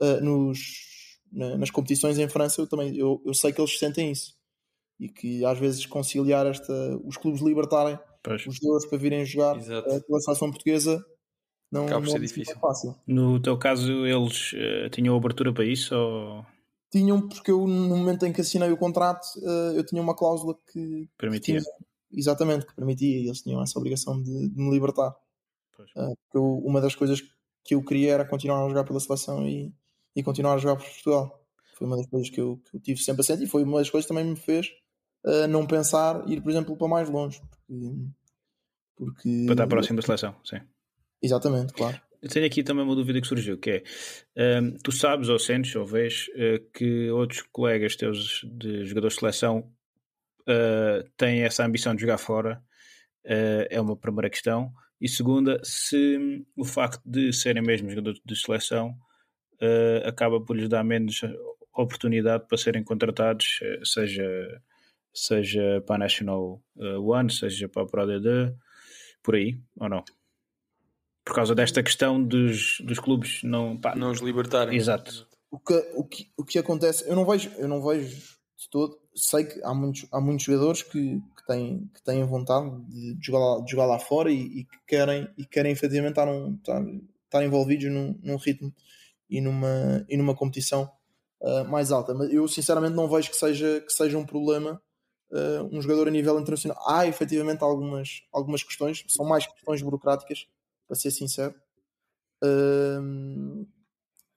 ah, 0.00 0.20
nos, 0.20 1.18
na- 1.32 1.56
nas 1.58 1.70
competições 1.70 2.18
em 2.18 2.28
França, 2.28 2.60
eu 2.60 2.66
também 2.66 2.96
eu, 2.96 3.20
eu 3.24 3.34
sei 3.34 3.52
que 3.52 3.60
eles 3.60 3.78
sentem 3.78 4.10
isso. 4.12 4.34
E 4.98 5.08
que 5.08 5.44
às 5.44 5.58
vezes 5.58 5.84
conciliar 5.86 6.46
esta, 6.46 6.72
os 7.04 7.16
clubes 7.16 7.40
libertarem 7.42 7.98
Pois. 8.22 8.46
os 8.46 8.54
jogadores 8.56 8.86
para 8.88 8.96
virem 8.98 9.24
jogar 9.26 9.58
pela 10.06 10.20
seleção 10.20 10.50
portuguesa 10.50 11.04
não, 11.70 11.86
não 11.88 12.06
ser 12.06 12.16
é 12.16 12.20
difícil. 12.20 12.56
fácil. 12.60 12.94
No 13.04 13.40
teu 13.40 13.58
caso, 13.58 14.06
eles 14.06 14.54
tinham 14.92 15.16
abertura 15.16 15.52
para 15.52 15.64
isso? 15.64 15.92
Ou 15.94 16.46
Tinham, 16.98 17.28
porque 17.28 17.50
eu 17.50 17.66
no 17.66 17.96
momento 17.96 18.24
em 18.24 18.32
que 18.32 18.40
assinei 18.40 18.70
o 18.70 18.76
contrato, 18.76 19.26
ah, 19.44 19.72
eu 19.74 19.84
tinha 19.84 20.00
uma 20.00 20.14
cláusula 20.14 20.56
que, 20.72 21.08
permitia? 21.18 21.58
tinha- 21.60 21.74
exatamente, 22.12 22.64
que 22.66 22.74
permitia, 22.74 23.18
e 23.18 23.26
eles 23.26 23.42
tinham 23.42 23.60
essa 23.60 23.76
obrigação 23.78 24.22
de, 24.22 24.48
de 24.48 24.56
me 24.62 24.70
libertar. 24.70 25.12
Pois. 25.76 25.90
Porque 25.92 26.36
eu- 26.38 26.58
uma 26.64 26.80
das 26.80 26.94
coisas 26.94 27.20
que 27.64 27.74
eu 27.74 27.82
queria 27.82 28.12
era 28.12 28.24
continuar 28.24 28.64
a 28.64 28.68
jogar 28.68 28.84
pela 28.84 29.00
seleção 29.00 29.44
e, 29.48 29.74
e 30.14 30.22
continuar 30.22 30.54
a 30.54 30.58
jogar 30.58 30.76
por 30.76 30.84
Portugal. 30.86 31.44
Foi 31.76 31.84
uma 31.88 31.96
das 31.96 32.06
coisas 32.06 32.30
que 32.30 32.40
eu, 32.40 32.58
que 32.70 32.76
eu 32.76 32.80
tive 32.80 33.02
sempre 33.02 33.22
a 33.22 33.24
sentir 33.24 33.42
e 33.44 33.48
foi 33.48 33.64
uma 33.64 33.78
das 33.80 33.90
coisas 33.90 34.06
que 34.06 34.14
também 34.14 34.30
me 34.30 34.36
fez 34.36 34.68
ah, 35.26 35.48
não 35.48 35.66
pensar 35.66 36.22
ir, 36.30 36.40
por 36.40 36.50
exemplo, 36.50 36.76
para 36.76 36.86
mais 36.86 37.10
longe. 37.10 37.42
Porque, 37.66 38.06
porque- 38.94 39.42
Para 39.46 39.54
estar 39.54 39.66
próximo 39.66 39.96
da 39.96 40.02
seleção, 40.06 40.36
sim. 40.44 40.60
Exatamente, 41.20 41.72
claro. 41.72 42.00
Eu 42.24 42.30
tenho 42.30 42.46
aqui 42.46 42.62
também 42.62 42.82
uma 42.82 42.96
dúvida 42.96 43.20
que 43.20 43.26
surgiu, 43.26 43.58
que 43.58 43.70
é, 43.70 43.82
ehm, 44.34 44.78
tu 44.82 44.90
sabes 44.90 45.28
ou 45.28 45.38
sentes 45.38 45.76
ou 45.76 45.84
vês 45.84 46.30
eh, 46.34 46.58
que 46.72 47.10
outros 47.10 47.42
colegas 47.52 47.96
teus 47.96 48.40
de 48.50 48.86
jogadores 48.86 49.12
de 49.12 49.20
seleção 49.20 49.70
eh, 50.48 51.04
têm 51.18 51.42
essa 51.42 51.66
ambição 51.66 51.94
de 51.94 52.00
jogar 52.00 52.16
fora? 52.16 52.62
Eh, 53.26 53.68
é 53.72 53.78
uma 53.78 53.94
primeira 53.94 54.30
questão. 54.30 54.72
E 54.98 55.06
segunda, 55.06 55.60
se 55.62 56.42
o 56.56 56.64
facto 56.64 57.02
de 57.04 57.30
serem 57.30 57.62
mesmo 57.62 57.90
jogadores 57.90 58.20
de 58.24 58.36
seleção 58.36 58.96
acaba 60.06 60.40
por 60.40 60.56
lhes 60.56 60.68
dar 60.68 60.84
menos 60.84 61.20
oportunidade 61.74 62.46
para 62.48 62.58
serem 62.58 62.84
contratados, 62.84 63.60
seja 63.84 64.24
seja 65.14 65.82
para 65.86 65.96
a 65.96 65.98
National 65.98 66.62
uh, 66.76 67.10
One, 67.10 67.30
seja 67.30 67.68
para 67.68 67.82
a 67.82 67.86
Pro 67.86 68.06
DD, 68.06 68.54
por 69.22 69.36
aí, 69.36 69.58
ou 69.76 69.88
não? 69.88 70.04
Por 71.24 71.34
causa 71.34 71.54
desta 71.54 71.82
questão 71.82 72.22
dos, 72.22 72.78
dos 72.80 72.98
clubes 72.98 73.42
não. 73.42 73.78
Pá, 73.78 73.94
Não 73.94 74.10
os 74.10 74.20
libertarem. 74.20 74.76
Exato. 74.76 75.26
O 75.50 75.58
que, 75.58 75.74
o, 75.94 76.04
que, 76.04 76.30
o 76.36 76.44
que 76.44 76.58
acontece, 76.58 77.08
eu 77.08 77.14
não 77.14 77.24
vejo, 77.24 77.50
eu 77.56 77.68
não 77.68 77.82
vejo 77.82 78.16
de 78.64 78.70
todo, 78.70 78.98
sei 79.14 79.44
que 79.44 79.62
há 79.62 79.72
muitos, 79.72 80.06
há 80.10 80.20
muitos 80.20 80.44
jogadores 80.44 80.82
que, 80.82 81.20
que, 81.20 81.46
têm, 81.46 81.90
que 81.94 82.02
têm 82.02 82.24
vontade 82.24 82.70
de 82.88 83.16
jogar 83.24 83.38
lá, 83.38 83.60
de 83.60 83.70
jogar 83.70 83.86
lá 83.86 83.98
fora 83.98 84.32
e, 84.32 84.40
e 84.40 84.64
que 84.64 84.78
querem, 84.86 85.28
e 85.38 85.46
querem 85.46 85.72
efetivamente 85.72 86.12
estar, 86.12 86.26
num, 86.26 86.56
estar, 86.56 86.82
estar 87.24 87.44
envolvidos 87.44 87.90
num, 87.90 88.18
num 88.22 88.36
ritmo 88.36 88.74
e 89.30 89.40
numa, 89.40 90.04
e 90.08 90.16
numa 90.16 90.34
competição 90.34 90.90
uh, 91.40 91.64
mais 91.66 91.92
alta. 91.92 92.14
Mas 92.14 92.32
eu 92.32 92.48
sinceramente 92.48 92.94
não 92.94 93.08
vejo 93.08 93.30
que 93.30 93.36
seja, 93.36 93.80
que 93.80 93.92
seja 93.92 94.18
um 94.18 94.26
problema 94.26 94.82
uh, 95.30 95.68
um 95.76 95.80
jogador 95.80 96.08
a 96.08 96.10
nível 96.10 96.38
internacional. 96.38 96.78
Há 96.88 97.06
efetivamente 97.06 97.62
algumas, 97.62 98.22
algumas 98.32 98.62
questões, 98.62 99.04
são 99.08 99.24
mais 99.24 99.46
questões 99.46 99.82
burocráticas, 99.82 100.46
para 100.86 100.96
ser 100.96 101.10
sincero. 101.10 101.54
Uh, 102.42 103.66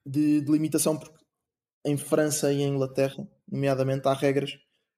de, 0.04 0.40
de, 0.40 0.50
limitação, 0.50 0.96
porque 0.96 1.24
em 1.84 1.96
França 1.96 2.52
e 2.52 2.62
em 2.62 2.68
Inglaterra, 2.68 3.28
nomeadamente, 3.50 4.08
há 4.08 4.14
regras 4.14 4.52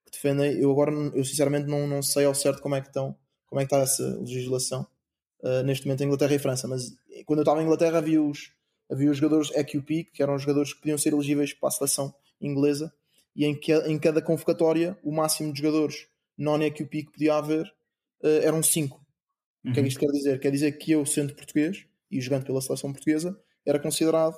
que 0.05 0.11
defendem. 0.11 0.57
Eu 0.59 0.71
agora, 0.71 0.91
eu 0.91 1.23
sinceramente, 1.25 1.67
não, 1.67 1.87
não 1.87 2.01
sei 2.01 2.25
ao 2.25 2.33
certo 2.33 2.61
como 2.61 2.75
é 2.75 2.81
que 2.81 2.87
estão, 2.87 3.15
como 3.45 3.59
é 3.59 3.65
que 3.65 3.73
está 3.73 3.83
essa 3.83 4.17
legislação 4.19 4.87
uh, 5.41 5.63
neste 5.63 5.85
momento 5.85 6.01
em 6.01 6.05
Inglaterra 6.05 6.35
e 6.35 6.39
França, 6.39 6.67
mas 6.67 6.93
quando 7.25 7.39
eu 7.39 7.43
estava 7.43 7.61
em 7.61 7.65
Inglaterra 7.65 7.97
havia 7.97 8.21
os, 8.21 8.51
havia 8.89 9.11
os 9.11 9.17
jogadores 9.17 9.51
EQP, 9.51 10.05
que 10.05 10.23
eram 10.23 10.35
os 10.35 10.41
jogadores 10.41 10.73
que 10.73 10.79
podiam 10.79 10.97
ser 10.97 11.13
elegíveis 11.13 11.53
para 11.53 11.69
a 11.69 11.71
seleção 11.71 12.13
inglesa, 12.39 12.93
e 13.35 13.45
em, 13.45 13.55
que, 13.55 13.73
em 13.73 13.97
cada 13.97 14.21
convocatória 14.21 14.97
o 15.03 15.11
máximo 15.11 15.53
de 15.53 15.59
jogadores 15.59 16.07
non-EQP 16.37 17.03
que 17.03 17.11
podia 17.11 17.35
haver 17.35 17.65
uh, 18.23 18.27
eram 18.43 18.61
5. 18.61 19.00
Uhum. 19.63 19.71
O 19.71 19.73
que 19.73 19.79
é 19.79 19.83
que 19.83 19.89
isto 19.89 19.99
quer 19.99 20.11
dizer? 20.11 20.39
Quer 20.39 20.51
dizer 20.51 20.71
que 20.73 20.91
eu, 20.91 21.05
sendo 21.05 21.35
português 21.35 21.85
e 22.09 22.19
jogando 22.19 22.45
pela 22.45 22.61
seleção 22.61 22.91
portuguesa, 22.91 23.37
era 23.65 23.79
considerado 23.79 24.35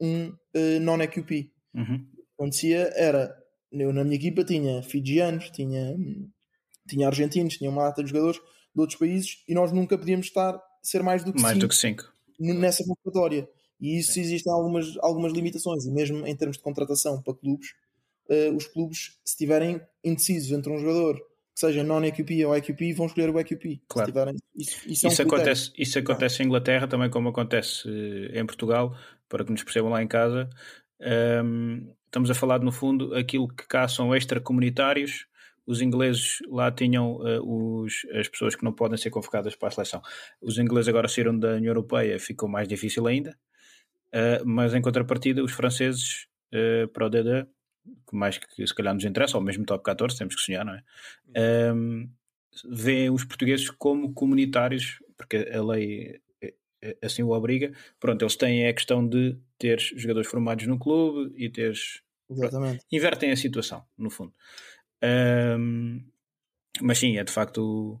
um 0.00 0.28
uh, 0.28 0.80
non-EQP. 0.80 1.52
Uhum. 1.74 1.94
O 1.94 2.16
que 2.16 2.22
acontecia 2.38 2.92
era, 2.94 3.34
eu 3.72 3.92
na 3.92 4.04
minha 4.04 4.16
equipa 4.16 4.44
tinha 4.44 4.82
fijianos, 4.82 5.50
tinha, 5.50 5.96
tinha 6.88 7.06
argentinos, 7.06 7.56
tinha 7.56 7.70
uma 7.70 7.84
data 7.84 8.02
de 8.02 8.10
jogadores 8.10 8.38
de 8.74 8.80
outros 8.80 8.98
países 8.98 9.42
e 9.48 9.54
nós 9.54 9.72
nunca 9.72 9.96
podíamos 9.96 10.26
estar 10.26 10.60
ser 10.82 11.02
mais 11.02 11.24
do 11.24 11.32
que 11.32 11.40
mais 11.40 11.54
cinco 11.54 11.66
do 11.66 11.68
que 11.68 11.74
5 11.74 12.16
nessa 12.38 12.84
convocatória. 12.84 13.48
E 13.80 13.98
isso 13.98 14.18
existem 14.18 14.52
algumas, 14.52 14.96
algumas 14.98 15.32
limitações, 15.32 15.84
e 15.84 15.90
mesmo 15.90 16.26
em 16.26 16.34
termos 16.34 16.56
de 16.56 16.62
contratação 16.62 17.20
para 17.22 17.34
clubes, 17.34 17.68
uh, 18.30 18.54
os 18.56 18.66
clubes, 18.66 19.18
se 19.24 19.32
estiverem 19.32 19.80
indecisos 20.02 20.50
entre 20.52 20.72
um 20.72 20.78
jogador 20.78 21.20
que 21.56 21.60
seja 21.60 21.82
non-EQP 21.82 22.44
ou 22.44 22.54
EQP, 22.54 22.92
vão 22.92 23.06
escolher 23.06 23.30
o 23.30 23.40
EQP. 23.40 23.80
Claro. 23.88 24.08
Tiverem, 24.08 24.36
isso, 24.54 24.76
isso, 24.86 25.06
é 25.06 25.10
isso 25.10 25.22
um 25.22 25.24
acontece, 25.26 25.72
isso 25.78 25.98
acontece 25.98 26.42
em 26.42 26.46
Inglaterra 26.46 26.86
também, 26.86 27.08
como 27.08 27.30
acontece 27.30 27.88
em 28.34 28.44
Portugal, 28.44 28.94
para 29.26 29.42
que 29.42 29.50
nos 29.50 29.64
percebam 29.64 29.90
lá 29.90 30.02
em 30.02 30.06
casa. 30.06 30.50
Um, 31.00 31.90
estamos 32.04 32.30
a 32.30 32.34
falar, 32.34 32.60
no 32.60 32.70
fundo, 32.70 33.14
aquilo 33.14 33.48
que 33.48 33.66
cá 33.66 33.88
são 33.88 34.14
extracomunitários. 34.14 35.26
Os 35.66 35.80
ingleses 35.80 36.40
lá 36.46 36.70
tinham 36.70 37.16
uh, 37.16 37.80
os, 37.82 38.06
as 38.12 38.28
pessoas 38.28 38.54
que 38.54 38.62
não 38.62 38.72
podem 38.74 38.98
ser 38.98 39.08
convocadas 39.08 39.56
para 39.56 39.68
a 39.68 39.70
seleção. 39.70 40.02
Os 40.42 40.58
ingleses 40.58 40.88
agora 40.88 41.08
saíram 41.08 41.38
da 41.38 41.54
União 41.54 41.70
Europeia, 41.70 42.20
ficou 42.20 42.50
mais 42.50 42.68
difícil 42.68 43.06
ainda. 43.06 43.34
Uh, 44.08 44.44
mas 44.44 44.74
em 44.74 44.82
contrapartida, 44.82 45.42
os 45.42 45.52
franceses 45.52 46.26
uh, 46.52 46.86
para 46.88 47.06
o 47.06 47.08
DD, 47.08 47.46
que 48.08 48.16
mais 48.16 48.38
que 48.38 48.66
se 48.66 48.74
calhar 48.74 48.94
nos 48.94 49.04
interessa, 49.04 49.36
ou 49.36 49.42
mesmo 49.42 49.64
top 49.64 49.84
14, 49.84 50.16
temos 50.16 50.34
que 50.34 50.42
sonhar, 50.42 50.64
não 50.64 50.74
é? 50.74 50.82
Um, 51.72 52.08
veem 52.68 53.10
os 53.10 53.24
portugueses 53.24 53.70
como 53.70 54.12
comunitários, 54.14 55.02
porque 55.16 55.48
a 55.52 55.62
lei 55.62 56.20
assim 57.02 57.22
o 57.22 57.30
obriga. 57.30 57.72
Pronto, 57.98 58.22
eles 58.22 58.36
têm 58.36 58.66
a 58.66 58.72
questão 58.72 59.06
de 59.06 59.36
ter 59.58 59.78
jogadores 59.80 60.30
formados 60.30 60.66
no 60.66 60.78
clube 60.78 61.32
e 61.36 61.48
teres. 61.48 62.02
Exatamente. 62.28 62.84
Invertem 62.90 63.30
a 63.30 63.36
situação, 63.36 63.84
no 63.96 64.10
fundo. 64.10 64.32
Um, 65.58 66.04
mas 66.80 66.98
sim, 66.98 67.16
é 67.18 67.24
de 67.24 67.32
facto 67.32 68.00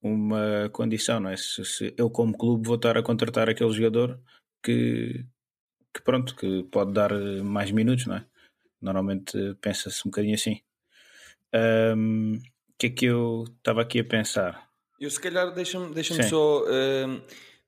uma 0.00 0.68
condição, 0.72 1.18
não 1.20 1.30
é? 1.30 1.36
Se, 1.36 1.64
se, 1.64 1.94
eu, 1.96 2.10
como 2.10 2.36
clube, 2.36 2.66
vou 2.66 2.76
estar 2.76 2.96
a 2.96 3.02
contratar 3.02 3.48
aquele 3.48 3.72
jogador 3.72 4.20
que, 4.62 5.24
que 5.92 6.02
pronto, 6.02 6.36
que 6.36 6.64
pode 6.64 6.92
dar 6.92 7.12
mais 7.42 7.70
minutos, 7.70 8.06
não 8.06 8.16
é? 8.16 8.26
Normalmente 8.84 9.56
pensa-se 9.60 10.00
um 10.06 10.10
bocadinho 10.10 10.34
assim. 10.34 10.60
O 11.52 11.96
um, 11.96 12.42
que 12.78 12.86
é 12.86 12.90
que 12.90 13.06
eu 13.06 13.44
estava 13.58 13.80
aqui 13.80 13.98
a 14.00 14.04
pensar? 14.04 14.68
Eu, 15.00 15.10
se 15.10 15.20
calhar, 15.20 15.52
deixa-me 15.52 15.92
deixa 15.94 16.22
só. 16.24 16.62
Uh, 16.62 17.22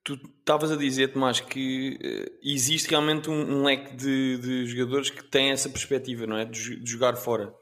tu 0.05 0.15
estavas 0.39 0.71
a 0.71 0.77
dizer, 0.77 1.09
Tomás, 1.09 1.41
que 1.41 1.99
uh, 2.03 2.39
existe 2.43 2.91
realmente 2.91 3.31
um, 3.31 3.59
um 3.59 3.65
leque 3.65 3.97
de, 3.97 4.39
de, 4.39 4.67
jogadores 4.67 5.11
que 5.11 5.25
têm 5.25 5.51
essa 5.51 5.69
perspectiva, 5.69 6.27
não 6.27 6.37
é? 6.37 6.45
De, 6.45 6.81
de 6.81 6.91
jogar 6.91 7.17
fora. 7.17 7.53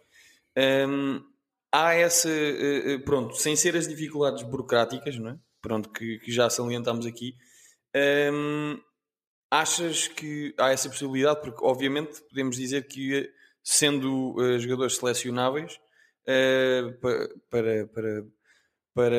Um, 0.88 1.22
há 1.72 1.94
essa, 1.94 2.28
uh, 2.28 3.00
pronto, 3.04 3.34
sem 3.36 3.54
ser 3.56 3.76
as 3.76 3.86
dificuldades 3.86 4.42
burocráticas, 4.42 5.16
não 5.16 5.30
é? 5.30 5.38
Pronto, 5.62 5.90
que, 5.90 6.18
que 6.18 6.32
já 6.32 6.50
salientámos 6.50 7.06
aqui. 7.06 7.36
Achas 9.50 10.08
que 10.08 10.52
há 10.58 10.70
essa 10.72 10.88
possibilidade? 10.88 11.40
Porque, 11.40 11.64
obviamente, 11.64 12.20
podemos 12.28 12.56
dizer 12.56 12.88
que, 12.88 13.30
sendo 13.64 14.34
uh, 14.36 14.58
jogadores 14.60 14.96
selecionáveis 14.96 15.80
para, 17.00 17.28
para, 17.50 17.86
para 17.88 18.24
para 18.94 19.16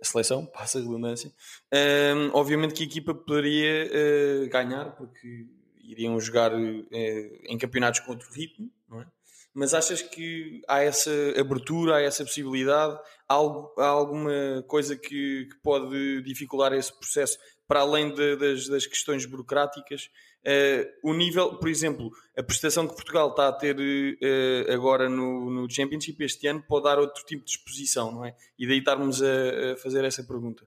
a 0.00 0.04
seleção, 0.04 0.44
passa 0.52 0.78
a 0.78 0.82
redundância. 0.82 1.32
Um, 1.72 2.30
obviamente 2.34 2.74
que 2.74 2.82
a 2.82 2.86
equipa 2.86 3.14
poderia 3.14 3.86
uh, 3.86 4.48
ganhar, 4.50 4.96
porque 4.96 5.46
iriam 5.80 6.18
jogar 6.20 6.52
uh, 6.52 6.86
em 6.92 7.56
campeonatos 7.56 8.00
com 8.00 8.10
outro 8.10 8.30
ritmo, 8.32 8.70
não 8.88 9.00
é? 9.00 9.06
Mas 9.54 9.74
achas 9.74 10.00
que 10.00 10.62
há 10.66 10.80
essa 10.80 11.10
abertura, 11.38 11.96
há 11.96 12.00
essa 12.00 12.24
possibilidade? 12.24 12.98
Há, 13.28 13.34
algo, 13.34 13.74
há 13.78 13.86
alguma 13.86 14.64
coisa 14.66 14.96
que, 14.96 15.44
que, 15.44 15.56
pode 15.62 16.22
dificultar 16.22 16.72
esse 16.72 16.90
processo 16.98 17.38
para 17.68 17.80
além 17.80 18.14
de, 18.14 18.36
das, 18.36 18.66
das, 18.66 18.86
questões 18.86 19.26
burocráticas? 19.26 20.08
Uh, 20.44 21.08
o 21.08 21.14
nível, 21.14 21.56
por 21.56 21.68
exemplo, 21.68 22.10
a 22.36 22.42
prestação 22.42 22.88
que 22.88 22.96
Portugal 22.96 23.30
está 23.30 23.48
a 23.48 23.52
ter 23.52 23.76
uh, 23.76 24.72
agora 24.72 25.08
no, 25.08 25.48
no 25.48 25.70
Championship 25.70 26.22
este 26.24 26.48
ano 26.48 26.64
pode 26.66 26.84
dar 26.84 26.98
outro 26.98 27.24
tipo 27.24 27.44
de 27.44 27.52
exposição, 27.52 28.10
não 28.10 28.24
é? 28.24 28.34
E 28.58 28.66
daí 28.66 28.78
estarmos 28.78 29.22
a, 29.22 29.72
a 29.72 29.76
fazer 29.76 30.04
essa 30.04 30.24
pergunta. 30.24 30.66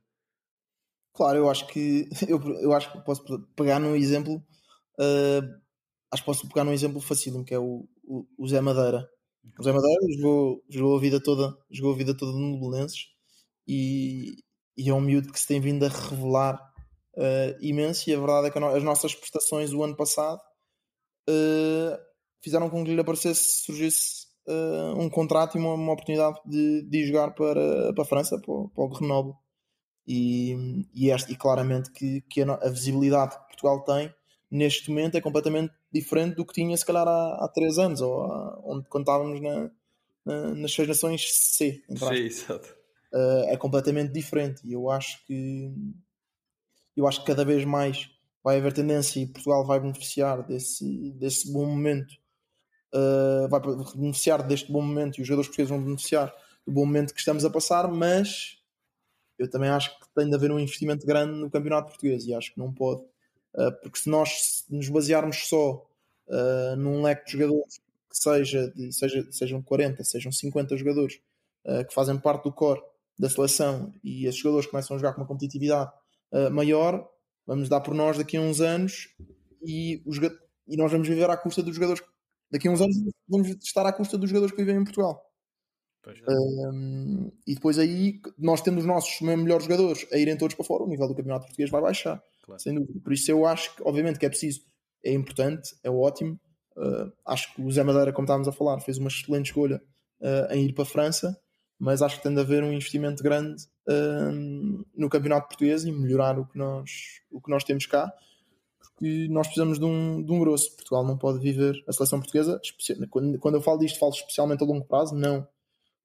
Claro, 1.14 1.40
eu 1.40 1.50
acho 1.50 1.68
que 1.68 2.08
eu, 2.28 2.42
eu 2.62 2.74
acho 2.74 2.92
que 2.92 3.00
posso 3.00 3.24
pegar 3.56 3.80
num 3.80 3.96
exemplo. 3.96 4.36
Uh, 4.98 5.44
acho 6.12 6.22
que 6.22 6.26
posso 6.26 6.48
pegar 6.48 6.64
num 6.64 6.74
exemplo 6.74 7.02
facílimo 7.02 7.44
que 7.44 7.54
é 7.54 7.60
o, 7.60 7.86
o, 8.04 8.26
o 8.38 8.48
Zé 8.48 8.62
Madeira. 8.62 9.10
O 9.60 9.64
Zé 9.64 9.74
Madeira 9.74 10.02
jogou, 10.16 10.64
jogou 10.70 10.98
a 10.98 11.02
vida 11.02 11.22
toda, 11.22 11.56
jogou 11.70 11.94
a 11.94 11.98
vida 11.98 12.16
toda 12.16 12.32
no 12.32 12.60
Belenenses 12.60 13.08
e, 13.68 14.38
e 14.78 14.90
é 14.90 14.94
um 14.94 15.02
miúdo 15.02 15.32
que 15.32 15.40
se 15.40 15.48
tem 15.48 15.60
vindo 15.60 15.86
a 15.86 15.90
revelar 15.90 16.60
uh, 17.18 17.58
imenso. 17.62 18.10
E 18.10 18.14
a 18.14 18.20
verdade 18.20 18.48
é 18.48 18.52
que 18.52 18.60
as 18.60 18.84
nossas 18.84 19.14
prestações 19.16 19.72
do 19.72 19.84
ano 19.84 19.96
passado 19.96 20.42
uh, 21.30 21.98
fizeram 22.42 22.70
com 22.70 22.84
que 22.84 22.94
lhe 22.94 23.02
aparecesse, 23.02 23.64
surgisse 23.64 24.28
uh, 24.48 25.00
um 25.00 25.10
contrato 25.10 25.58
e 25.58 25.60
uma, 25.60 25.74
uma 25.74 25.94
oportunidade 25.94 26.40
de, 26.46 26.84
de 26.84 27.06
jogar 27.06 27.32
para, 27.32 27.94
para 27.94 28.04
a 28.04 28.08
França, 28.08 28.38
para, 28.40 28.54
para 28.70 28.84
o 28.84 28.90
Grenoble. 28.90 29.34
E, 30.08 30.86
e, 30.94 31.10
este, 31.10 31.34
e 31.34 31.36
claramente 31.36 31.92
que, 31.92 32.22
que 32.30 32.42
a, 32.44 32.54
a 32.54 32.70
visibilidade 32.70 33.36
que 33.40 33.48
Portugal 33.48 33.84
tem 33.84 34.14
neste 34.52 34.90
momento 34.90 35.16
é 35.16 35.22
completamente 35.22 35.74
diferente 35.92 36.36
do 36.36 36.46
que 36.46 36.54
tinha 36.54 36.78
se 36.78 36.86
calhar 36.86 37.08
há, 37.08 37.44
há 37.44 37.48
três 37.54 37.80
anos, 37.80 38.02
ou 38.02 38.22
há, 38.22 38.62
onde 38.64 38.88
quando 38.88 39.04
estávamos 39.04 39.42
na, 39.42 39.72
na, 40.26 40.54
nas 40.54 40.74
seis 40.74 40.88
nações 40.88 41.28
C. 41.34 41.84
Sim, 41.90 42.14
exato. 42.14 42.76
Uh, 43.12 43.50
é 43.50 43.58
completamente 43.58 44.12
diferente 44.12 44.62
e 44.68 44.74
eu 44.74 44.90
acho 44.90 45.26
que 45.26 45.72
eu 46.96 47.08
acho 47.08 47.22
que 47.22 47.28
cada 47.28 47.44
vez 47.44 47.66
mais 47.66 48.10
vai 48.46 48.58
haver 48.58 48.74
tendência 48.74 49.20
e 49.20 49.26
Portugal 49.26 49.66
vai 49.66 49.80
beneficiar 49.80 50.44
desse, 50.44 51.12
desse 51.14 51.52
bom 51.52 51.66
momento. 51.66 52.14
Uh, 52.94 53.50
vai 53.50 53.60
beneficiar 53.96 54.44
deste 54.44 54.72
bom 54.72 54.82
momento 54.82 55.18
e 55.18 55.22
os 55.22 55.28
jogadores 55.28 55.48
portugueses 55.48 55.72
vão 55.72 55.84
beneficiar 55.84 56.32
do 56.66 56.72
bom 56.72 56.86
momento 56.86 57.14
que 57.14 57.20
estamos 57.20 57.44
a 57.44 57.50
passar, 57.50 57.88
mas 57.90 58.60
eu 59.38 59.50
também 59.50 59.70
acho 59.70 60.00
que 60.00 60.06
tem 60.16 60.30
de 60.30 60.36
haver 60.36 60.52
um 60.52 60.60
investimento 60.60 61.06
grande 61.06 61.34
no 61.34 61.50
campeonato 61.50 61.90
português 61.90 62.26
e 62.26 62.34
acho 62.34 62.54
que 62.54 62.60
não 62.60 62.72
pode 62.72 63.02
uh, 63.56 63.72
porque 63.82 64.00
se 64.00 64.10
nós 64.10 64.64
nos 64.70 64.88
basearmos 64.88 65.50
só 65.50 65.86
uh, 66.28 66.76
num 66.78 67.02
leque 67.02 67.26
de 67.26 67.32
jogadores 67.34 67.82
que 68.10 68.18
seja, 68.18 68.72
de, 68.72 68.94
seja 68.94 69.28
sejam 69.32 69.62
40, 69.62 70.04
sejam 70.04 70.32
50 70.32 70.78
jogadores 70.78 71.20
que 71.90 71.96
fazem 71.96 72.16
parte 72.20 72.44
do 72.44 72.54
core 72.54 72.80
da 73.18 73.28
seleção 73.28 73.92
e 74.04 74.28
esses 74.28 74.40
jogadores 74.40 74.70
começam 74.70 74.96
a 74.96 75.00
jogar 75.00 75.14
com 75.14 75.22
uma 75.22 75.28
competitividade 75.28 75.92
uh, 76.32 76.52
maior, 76.52 77.08
vamos 77.46 77.70
dar 77.70 77.82
por 77.82 77.94
nós 77.94 78.18
daqui 78.18 78.38
a 78.38 78.42
uns 78.42 78.62
anos 78.62 79.10
e, 79.62 80.02
os, 80.06 80.18
e 80.68 80.78
nós 80.78 80.92
vamos 80.92 81.08
viver 81.08 81.30
à 81.30 81.38
custa 81.38 81.62
dos 81.62 81.76
jogadores. 81.76 82.04
Daqui 82.52 82.68
a 82.68 82.72
uns 82.72 82.82
anos 82.82 82.96
vamos 83.28 83.50
estar 83.64 83.86
à 83.86 83.94
custa 83.94 84.18
dos 84.18 84.30
jogadores 84.30 84.56
que 84.56 84.62
vivem 84.64 84.82
em 84.82 84.84
Portugal. 84.84 85.22
Um, 86.28 87.32
e 87.48 87.56
depois 87.56 87.80
aí 87.80 88.22
nós 88.38 88.62
temos 88.62 88.84
os 88.84 88.88
nossos 88.88 89.20
melhores 89.22 89.66
jogadores 89.66 90.06
a 90.12 90.18
irem 90.18 90.38
todos 90.38 90.56
para 90.56 90.66
fora, 90.66 90.84
o 90.84 90.88
nível 90.88 91.08
do 91.08 91.16
campeonato 91.16 91.46
português 91.46 91.70
vai 91.72 91.82
baixar, 91.82 92.22
claro. 92.44 92.62
sem 92.62 92.76
dúvida. 92.76 93.00
Por 93.04 93.12
isso 93.12 93.32
eu 93.32 93.46
acho 93.46 93.76
que, 93.76 93.84
obviamente, 93.84 94.20
que 94.20 94.26
é 94.26 94.30
preciso, 94.30 94.62
é 95.04 95.12
importante, 95.14 95.76
é 95.84 95.90
ótimo. 95.90 96.40
Uh, 96.78 97.12
acho 97.26 97.54
que 97.54 97.62
o 97.62 97.72
Zé 97.72 97.84
Madeira, 97.84 98.14
como 98.14 98.26
estávamos 98.26 98.48
a 98.48 98.52
falar, 98.52 98.80
fez 98.82 98.98
uma 98.98 99.08
excelente 99.08 99.48
escolha 99.48 99.82
uh, 100.22 100.54
em 100.54 100.66
ir 100.66 100.74
para 100.74 100.84
a 100.84 100.88
França, 100.88 101.40
mas 101.80 102.02
acho 102.02 102.18
que 102.18 102.24
tem 102.24 102.34
de 102.34 102.42
haver 102.42 102.64
um 102.64 102.72
investimento 102.72 103.24
grande 103.24 103.64
uh, 103.88 104.86
no 104.96 105.10
campeonato 105.10 105.48
português 105.48 105.86
e 105.86 105.92
melhorar 105.92 106.40
o 106.40 106.46
que 106.46 106.58
nós, 106.58 107.22
o 107.32 107.42
que 107.42 107.50
nós 107.50 107.64
temos 107.64 107.86
cá, 107.86 108.12
porque 108.80 109.28
nós 109.30 109.48
precisamos 109.48 109.80
de 109.80 109.86
um, 109.86 110.24
de 110.24 110.32
um 110.32 110.40
grosso. 110.40 110.76
Portugal 110.76 111.06
não 111.06 111.18
pode 111.18 111.40
viver 111.40 111.84
a 111.88 111.92
seleção 111.92 112.20
portuguesa, 112.20 112.60
quando, 113.10 113.40
quando 113.40 113.56
eu 113.56 113.62
falo 113.62 113.80
disto, 113.80 114.00
falo 114.00 114.14
especialmente 114.14 114.64
a 114.64 114.66
longo 114.66 114.86
prazo, 114.86 115.16
não 115.16 115.48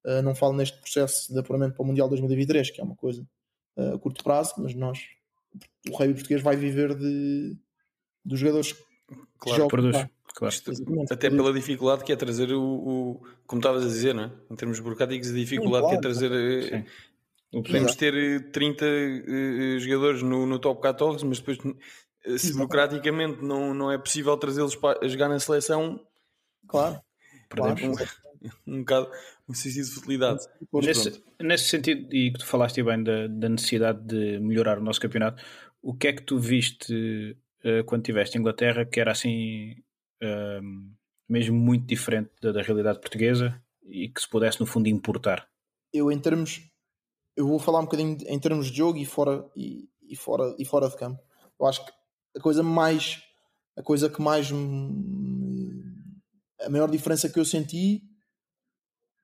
Uh, 0.05 0.23
não 0.23 0.35
falo 0.35 0.55
neste 0.55 0.79
processo 0.79 1.31
de 1.31 1.39
apuramento 1.39 1.75
para 1.75 1.83
o 1.83 1.87
Mundial 1.87 2.09
2023, 2.09 2.71
que 2.71 2.81
é 2.81 2.85
uma 2.85 2.97
coisa 2.97 3.27
uh, 3.77 3.95
a 3.95 3.99
curto 3.99 4.25
prazo, 4.25 4.55
mas 4.57 4.75
nós, 4.75 4.99
o 5.91 5.97
rei 5.97 6.15
português 6.15 6.41
vai 6.41 6.57
viver 6.57 6.95
de, 6.95 7.55
dos 8.25 8.41
jogadores 8.41 8.73
claro, 9.39 9.69
que 9.69 9.83
jogam. 9.83 10.09
Claro. 10.33 10.55
Até 11.11 11.29
pela 11.29 11.53
dificuldade 11.53 12.05
que 12.05 12.13
é 12.13 12.17
trazer 12.17 12.51
o, 12.53 12.63
o, 12.63 13.21
como 13.47 13.61
estavas 13.61 13.85
a 13.85 13.89
dizer, 13.89 14.15
não 14.15 14.25
é? 14.25 14.33
em 14.51 14.57
termos 14.57 14.81
burocráticos, 14.81 15.31
a 15.31 15.35
dificuldade 15.35 15.85
Sim, 15.85 15.91
claro. 15.91 16.01
que 16.01 16.07
é 16.07 16.11
trazer. 16.11 16.87
Eh. 17.53 17.63
Podemos 17.63 17.95
ter 17.95 18.51
30 18.51 18.85
uh, 18.85 19.79
jogadores 19.81 20.23
no, 20.23 20.47
no 20.47 20.59
top 20.59 20.81
14, 20.81 21.25
mas 21.27 21.41
depois, 21.41 21.59
se 22.39 22.53
burocraticamente 22.53 23.43
não, 23.43 23.75
não 23.75 23.91
é 23.91 23.99
possível 23.99 24.37
trazê-los 24.37 24.79
a 24.83 25.09
jogar 25.09 25.29
na 25.29 25.41
seleção, 25.41 26.01
claro, 26.69 27.01
perdemos 27.49 27.99
claro. 27.99 28.11
Um, 28.67 28.77
um 28.77 28.79
bocado 28.81 29.11
um 29.51 29.55
sentido 29.55 29.85
de 29.85 29.91
futilidade. 29.91 30.41
Nesse, 30.73 31.23
nesse, 31.41 31.65
sentido, 31.65 32.15
e 32.15 32.33
que 32.33 32.39
tu 32.39 32.47
falaste 32.47 32.83
bem 32.83 33.03
da, 33.03 33.27
da, 33.27 33.49
necessidade 33.49 34.01
de 34.05 34.39
melhorar 34.39 34.79
o 34.79 34.83
nosso 34.83 35.01
campeonato, 35.01 35.43
o 35.83 35.95
que 35.95 36.09
é 36.09 36.13
que 36.13 36.23
tu 36.23 36.39
viste 36.39 37.37
uh, 37.65 37.85
quando 37.85 38.03
estiveste 38.03 38.37
em 38.37 38.41
Inglaterra 38.41 38.85
que 38.85 39.01
era 39.01 39.11
assim 39.11 39.73
uh, 40.23 40.95
mesmo 41.29 41.59
muito 41.59 41.87
diferente 41.87 42.31
da, 42.41 42.53
da, 42.53 42.63
realidade 42.63 43.01
portuguesa 43.01 43.61
e 43.85 44.09
que 44.09 44.21
se 44.21 44.29
pudesse 44.29 44.61
no 44.61 44.67
fundo 44.67 44.89
importar? 44.89 45.49
Eu 45.93 46.13
em 46.13 46.19
termos 46.19 46.70
eu 47.37 47.47
vou 47.47 47.59
falar 47.59 47.81
um 47.81 47.85
bocadinho 47.85 48.17
em 48.27 48.39
termos 48.39 48.71
de 48.71 48.77
jogo 48.77 48.99
e 48.99 49.05
fora 49.05 49.49
e, 49.57 49.89
e 50.03 50.17
fora 50.17 50.55
e 50.59 50.65
fora 50.65 50.89
de 50.89 50.97
campo. 50.97 51.23
Eu 51.59 51.67
acho 51.67 51.85
que 51.85 51.93
a 52.37 52.41
coisa 52.41 52.63
mais 52.63 53.23
a 53.77 53.83
coisa 53.83 54.09
que 54.09 54.21
mais 54.21 54.51
a 56.61 56.69
maior 56.69 56.91
diferença 56.91 57.29
que 57.29 57.39
eu 57.39 57.45
senti 57.45 58.03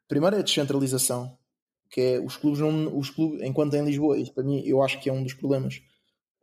primeiro 0.08 0.36
é 0.36 0.38
a 0.38 0.42
descentralização, 0.42 1.36
que 1.90 2.00
é 2.00 2.20
os 2.20 2.36
clubes 2.36 2.60
não, 2.60 2.96
os 2.96 3.10
clubes, 3.10 3.42
enquanto 3.42 3.74
em 3.74 3.84
Lisboa, 3.84 4.18
isso 4.18 4.32
para 4.32 4.44
mim 4.44 4.62
eu 4.64 4.82
acho 4.82 5.00
que 5.00 5.10
é 5.10 5.12
um 5.12 5.22
dos 5.22 5.34
problemas, 5.34 5.82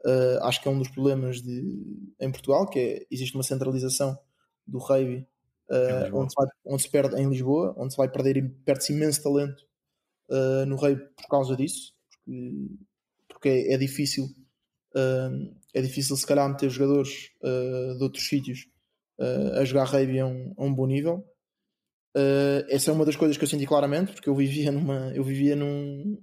uh, 0.06 0.44
acho 0.44 0.62
que 0.62 0.68
é 0.68 0.72
um 0.72 0.78
dos 0.78 0.90
problemas 0.90 1.42
de, 1.42 2.14
em 2.20 2.32
Portugal, 2.32 2.70
que 2.70 2.80
é, 2.80 3.06
existe 3.10 3.36
uma 3.36 3.44
centralização 3.44 4.18
do 4.68 4.80
rugby 4.80 5.28
uh, 5.70 6.16
onde, 6.16 6.32
se 6.32 6.36
vai, 6.36 6.48
onde 6.66 6.82
se 6.82 6.90
perde 6.90 7.16
em 7.20 7.30
Lisboa, 7.30 7.74
onde 7.78 7.94
se 7.94 7.98
vai 7.98 8.10
perder 8.10 8.54
perde-se 8.66 8.94
imenso 8.94 9.24
talento 9.24 9.64
uh, 10.34 10.66
no 10.66 10.76
rugby 10.76 11.06
por 11.16 11.28
causa 11.30 11.56
disso, 11.56 11.94
porque, 12.10 12.70
porque 13.30 13.50
é, 13.50 13.74
é 13.74 13.78
difícil 13.78 14.28
é 15.74 15.82
difícil 15.82 16.16
se 16.16 16.28
calhar 16.28 16.48
meter 16.48 16.70
jogadores 16.70 17.32
de 17.42 18.04
outros 18.04 18.28
sítios 18.28 18.68
a 19.60 19.66
jogar 19.66 19.86
rugby 19.86 20.20
a 20.20 20.28
um, 20.28 20.54
a 20.56 20.64
um 20.64 20.72
bom 20.72 20.86
nível 20.86 21.26
Uh, 22.16 22.62
essa 22.70 22.92
é 22.92 22.94
uma 22.94 23.06
das 23.06 23.16
coisas 23.16 23.38
que 23.38 23.44
eu 23.44 23.48
senti 23.48 23.66
claramente, 23.66 24.14
porque 24.14 24.30
eu 24.30 24.36
vivia 24.36 24.72
numa, 24.72 25.12
eu 25.16 25.24
vivia 25.24 25.56
num, 25.56 26.22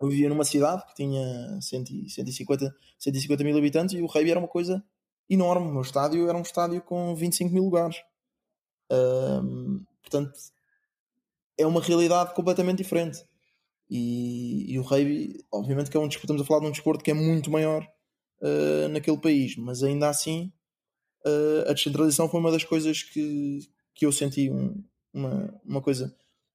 eu 0.00 0.08
vivia 0.08 0.28
numa 0.28 0.44
cidade 0.44 0.84
que 0.86 0.94
tinha 0.96 1.58
100, 1.60 2.08
150, 2.08 2.74
150 2.98 3.44
mil 3.44 3.56
habitantes 3.56 3.94
e 3.94 4.02
o 4.02 4.06
rugby 4.06 4.30
era 4.30 4.38
uma 4.38 4.48
coisa 4.48 4.84
enorme. 5.28 5.66
O 5.66 5.72
meu 5.72 5.80
estádio 5.80 6.28
era 6.28 6.36
um 6.36 6.42
estádio 6.42 6.82
com 6.82 7.14
25 7.14 7.52
mil 7.52 7.64
lugares. 7.64 7.96
Uh, 8.92 9.82
portanto, 10.02 10.32
é 11.58 11.66
uma 11.66 11.82
realidade 11.82 12.34
completamente 12.34 12.78
diferente. 12.78 13.22
E, 13.90 14.72
e 14.72 14.78
o 14.78 14.82
rugby, 14.82 15.44
obviamente, 15.52 15.90
que 15.90 15.96
é 15.96 16.00
um 16.00 16.08
desporto, 16.08 16.26
estamos 16.26 16.42
a 16.42 16.44
falar 16.44 16.60
de 16.60 16.66
um 16.66 16.70
desporto 16.72 17.02
que 17.02 17.10
é 17.10 17.14
muito 17.14 17.50
maior 17.50 17.86
uh, 18.42 18.88
naquele 18.90 19.18
país, 19.18 19.56
mas 19.56 19.82
ainda 19.82 20.08
assim 20.08 20.52
a 21.66 21.72
descentralização 21.72 22.28
foi 22.28 22.40
uma 22.40 22.50
das 22.50 22.64
coisas 22.64 23.02
que, 23.02 23.58
que 23.94 24.06
eu 24.06 24.12
senti 24.12 24.50
um, 24.50 24.82
uma, 25.12 25.60
uma 25.64 25.82
coisa, 25.82 26.14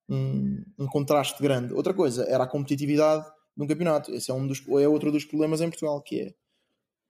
um, 0.10 0.64
um, 0.80 0.88
contraste 0.88 1.42
grande. 1.42 1.74
Outra 1.74 1.94
coisa 1.94 2.24
era 2.26 2.44
a 2.44 2.48
competitividade 2.48 3.26
de 3.56 3.64
um 3.64 3.68
campeonato. 3.68 4.12
Esse 4.12 4.32
é, 4.32 4.34
um 4.34 4.48
dos, 4.48 4.66
é 4.68 4.88
outro 4.88 5.12
dos 5.12 5.26
problemas 5.26 5.62
em 5.62 5.70
Portugal, 5.70 6.02
que 6.02 6.22
é 6.22 6.34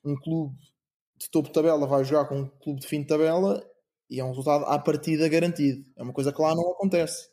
um 0.04 0.16
clube 0.16 0.56
de 1.16 1.30
topo 1.30 1.48
de 1.48 1.54
tabela 1.54 1.88
vai 1.88 2.04
jogar 2.04 2.26
com 2.26 2.42
um 2.42 2.48
clube 2.48 2.82
de 2.82 2.88
fim 2.88 3.02
de 3.02 3.08
tabela 3.08 3.64
e 4.10 4.20
é 4.20 4.24
um 4.24 4.30
resultado 4.30 4.66
à 4.66 4.78
partida 4.78 5.28
garantido. 5.30 5.86
É 5.96 6.04
uma 6.04 6.14
coisa 6.14 6.34
que 6.34 6.42
lá 6.42 6.54
não 6.54 6.72
acontece. 6.72 7.30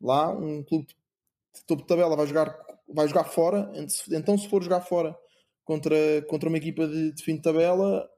Lá 0.00 0.30
um 0.30 0.62
clube 0.62 0.86
de 0.86 1.64
topo 1.66 1.82
de 1.82 1.88
tabela 1.88 2.16
vai 2.16 2.26
jogar, 2.26 2.56
vai 2.88 3.08
jogar 3.08 3.24
fora, 3.24 3.70
então 4.10 4.38
se 4.38 4.48
for 4.48 4.62
jogar 4.62 4.80
fora 4.82 5.16
contra, 5.64 5.96
contra 6.28 6.48
uma 6.48 6.58
equipa 6.58 6.86
de, 6.86 7.12
de 7.12 7.22
fim 7.22 7.36
de 7.36 7.42
tabela, 7.42 8.08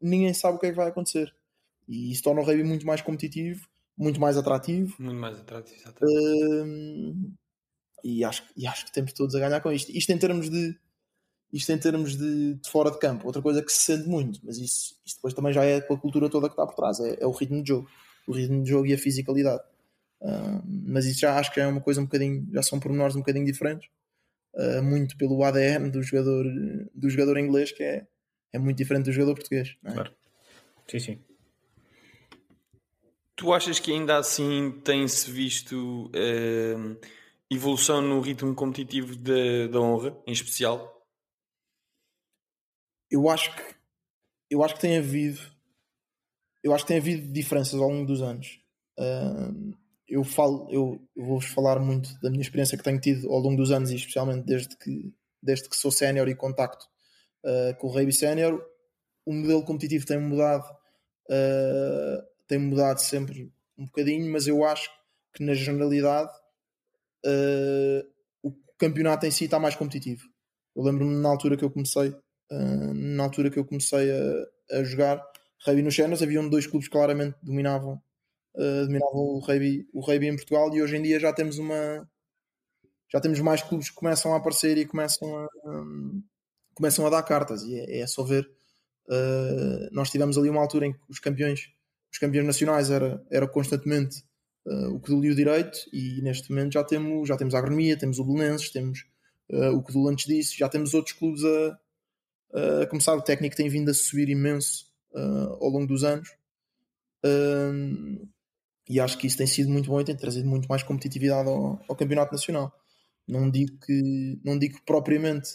ninguém 0.00 0.34
sabe 0.34 0.56
o 0.56 0.60
que 0.60 0.66
é 0.66 0.70
que 0.70 0.76
vai 0.76 0.88
acontecer. 0.88 1.34
E 1.86 2.12
isso 2.12 2.22
torna 2.22 2.40
o 2.40 2.44
rugby 2.44 2.64
muito 2.64 2.86
mais 2.86 3.00
competitivo 3.00 3.68
muito 3.98 4.20
mais 4.20 4.36
atrativo. 4.36 4.94
Muito 4.98 5.18
mais 5.18 5.38
atrativo, 5.38 5.80
exatamente. 5.80 7.32
e, 8.04 8.22
acho, 8.22 8.44
e 8.56 8.66
acho 8.66 8.86
que 8.86 8.92
temos 8.92 9.12
todos 9.12 9.34
a 9.34 9.40
ganhar 9.40 9.60
com 9.60 9.72
isto. 9.72 9.90
Isto 9.90 10.12
em 10.12 10.18
termos 10.18 10.48
de 10.48 10.78
isto 11.50 11.72
em 11.72 11.78
termos 11.78 12.14
de, 12.14 12.54
de, 12.54 12.70
fora 12.70 12.90
de 12.90 12.98
campo, 12.98 13.26
outra 13.26 13.40
coisa 13.40 13.62
que 13.62 13.72
se 13.72 13.80
sente 13.80 14.06
muito, 14.06 14.38
mas 14.44 14.58
isso, 14.58 14.94
isso 15.04 15.16
depois 15.16 15.32
também 15.32 15.50
já 15.50 15.64
é 15.64 15.80
com 15.80 15.94
a 15.94 15.98
cultura 15.98 16.28
toda 16.28 16.46
que 16.46 16.52
está 16.52 16.66
por 16.66 16.74
trás, 16.74 17.00
é, 17.00 17.16
é 17.22 17.26
o 17.26 17.30
ritmo 17.30 17.62
de 17.62 17.68
jogo, 17.68 17.88
o 18.26 18.32
ritmo 18.32 18.62
de 18.62 18.68
jogo 18.68 18.86
e 18.86 18.92
a 18.92 18.98
fisicalidade. 18.98 19.62
Uh, 20.20 20.62
mas 20.66 21.06
isso 21.06 21.20
já 21.20 21.38
acho 21.38 21.52
que 21.52 21.60
é 21.60 21.66
uma 21.66 21.80
coisa 21.80 22.00
um 22.00 22.04
bocadinho, 22.04 22.46
já 22.52 22.62
são 22.62 22.80
pormenores 22.80 23.14
um 23.14 23.20
bocadinho 23.20 23.44
diferentes, 23.44 23.88
uh, 24.54 24.82
muito 24.82 25.16
pelo 25.16 25.42
ADN 25.44 25.90
do 25.90 26.02
jogador, 26.02 26.44
do 26.94 27.08
jogador 27.08 27.38
inglês, 27.38 27.72
que 27.72 27.82
é, 27.82 28.06
é 28.52 28.58
muito 28.58 28.76
diferente 28.76 29.04
do 29.04 29.12
jogador 29.12 29.34
português. 29.34 29.76
É? 29.84 29.92
Claro. 29.92 30.14
Sim, 30.88 30.98
sim. 30.98 31.24
Tu 33.36 33.52
achas 33.52 33.78
que 33.78 33.92
ainda 33.92 34.18
assim 34.18 34.80
tem-se 34.84 35.30
visto 35.30 36.06
uh, 36.06 37.00
evolução 37.48 38.02
no 38.02 38.20
ritmo 38.20 38.54
competitivo 38.54 39.14
da 39.70 39.80
honra, 39.80 40.16
em 40.26 40.32
especial? 40.32 41.06
Eu 43.10 43.28
acho 43.28 43.54
que 43.54 43.78
eu 44.50 44.64
acho 44.64 44.74
que 44.74 44.80
tem 44.80 44.96
havido 44.96 45.40
eu 46.62 46.74
acho 46.74 46.84
que 46.84 46.88
tem 46.88 46.98
havido 46.98 47.32
diferenças 47.32 47.74
ao 47.74 47.88
longo 47.88 48.06
dos 48.06 48.20
anos. 48.20 48.60
Uh, 48.98 49.74
eu 50.08 50.24
falo, 50.24 50.66
eu, 50.70 50.98
vou-vos 51.14 51.46
falar 51.46 51.78
muito 51.78 52.18
da 52.20 52.30
minha 52.30 52.40
experiência 52.40 52.78
que 52.78 52.84
tenho 52.84 52.98
tido 52.98 53.30
ao 53.30 53.38
longo 53.38 53.56
dos 53.56 53.70
anos 53.70 53.90
e 53.90 53.96
especialmente 53.96 54.44
desde 54.46 54.76
que, 54.76 55.12
desde 55.42 55.68
que 55.68 55.76
sou 55.76 55.90
sénior 55.90 56.28
e 56.28 56.34
contacto 56.34 56.86
uh, 57.44 57.76
com 57.78 57.88
o 57.88 57.90
Rugby 57.90 58.12
Sénior, 58.12 58.64
o 59.26 59.32
modelo 59.34 59.62
competitivo 59.64 60.06
tem 60.06 60.18
mudado 60.18 60.64
uh, 61.30 62.26
tem 62.46 62.58
mudado 62.58 62.98
sempre 63.00 63.52
um 63.76 63.84
bocadinho, 63.84 64.32
mas 64.32 64.46
eu 64.46 64.64
acho 64.64 64.90
que 65.34 65.44
na 65.44 65.52
generalidade 65.52 66.32
uh, 67.26 68.08
o 68.42 68.52
campeonato 68.78 69.26
em 69.26 69.30
si 69.30 69.44
está 69.44 69.58
mais 69.58 69.76
competitivo. 69.76 70.22
Eu 70.74 70.82
lembro-me 70.82 71.14
na 71.16 71.28
altura 71.28 71.56
que 71.56 71.64
eu 71.64 71.70
comecei, 71.70 72.14
na 72.94 73.24
altura 73.24 73.50
que 73.50 73.58
eu 73.58 73.64
comecei 73.64 74.10
a, 74.10 74.78
a 74.78 74.84
jogar 74.84 75.22
rugby 75.66 75.82
nos 75.82 75.94
Chenas, 75.94 76.22
havia 76.22 76.40
dois 76.48 76.66
clubes 76.66 76.88
que 76.88 76.92
claramente 76.92 77.36
dominavam, 77.42 78.00
uh, 78.58 78.86
dominavam 78.86 79.20
o, 79.20 79.38
rugby, 79.38 79.88
o 79.92 80.00
rugby 80.00 80.26
em 80.26 80.36
Portugal 80.36 80.74
e 80.74 80.82
hoje 80.82 80.96
em 80.96 81.02
dia 81.02 81.18
já 81.18 81.32
temos 81.32 81.58
uma 81.58 82.08
já 83.10 83.20
temos 83.20 83.40
mais 83.40 83.62
clubes 83.62 83.88
que 83.88 83.96
começam 83.96 84.34
a 84.34 84.36
aparecer 84.36 84.76
e 84.76 84.84
começam 84.84 85.34
a, 85.34 85.48
um, 85.64 86.22
começam 86.74 87.06
a 87.06 87.10
dar 87.10 87.22
cartas 87.22 87.62
e 87.62 87.78
é, 87.78 88.00
é 88.00 88.06
só 88.06 88.22
ver 88.22 88.44
uh, 89.08 89.88
nós 89.92 90.10
tivemos 90.10 90.36
ali 90.36 90.50
uma 90.50 90.60
altura 90.60 90.86
em 90.86 90.92
que 90.92 91.00
os 91.08 91.18
campeões 91.18 91.72
os 92.10 92.18
campeões 92.18 92.46
nacionais 92.46 92.90
era, 92.90 93.24
era 93.30 93.46
constantemente 93.46 94.22
uh, 94.66 94.94
o 94.94 95.00
Codul 95.00 95.24
e 95.26 95.30
o 95.30 95.34
Direito, 95.34 95.78
e 95.92 96.20
neste 96.22 96.50
momento 96.50 96.72
já 96.72 96.84
temos, 96.84 97.28
já 97.28 97.36
temos 97.36 97.54
a 97.54 97.58
Agronomia, 97.58 97.98
temos 97.98 98.18
o 98.18 98.24
Belenenses, 98.24 98.70
temos 98.70 99.04
uh, 99.50 99.70
o 99.74 99.82
Codul 99.82 100.08
antes 100.08 100.26
disso, 100.26 100.56
já 100.56 100.68
temos 100.68 100.94
outros 100.94 101.14
clubes 101.14 101.42
a, 101.44 102.82
a 102.82 102.86
começar. 102.86 103.14
O 103.14 103.22
técnico 103.22 103.56
tem 103.56 103.68
vindo 103.68 103.90
a 103.90 103.94
subir 103.94 104.28
imenso 104.28 104.86
ao 105.60 105.68
longo 105.68 105.86
dos 105.86 106.04
anos. 106.04 106.28
E 108.88 108.98
acho 109.00 109.18
que 109.18 109.26
isso 109.26 109.36
tem 109.36 109.46
sido 109.46 109.70
muito 109.70 109.88
bom 109.90 110.00
e 110.00 110.04
tem 110.04 110.16
trazido 110.16 110.48
muito 110.48 110.66
mais 110.68 110.82
competitividade 110.82 111.48
ao, 111.48 111.80
ao 111.88 111.96
campeonato 111.96 112.32
nacional. 112.32 112.72
Não 113.26 113.50
digo 113.50 113.78
que, 113.78 114.40
não 114.42 114.58
digo 114.58 114.76
que 114.76 114.84
propriamente 114.84 115.50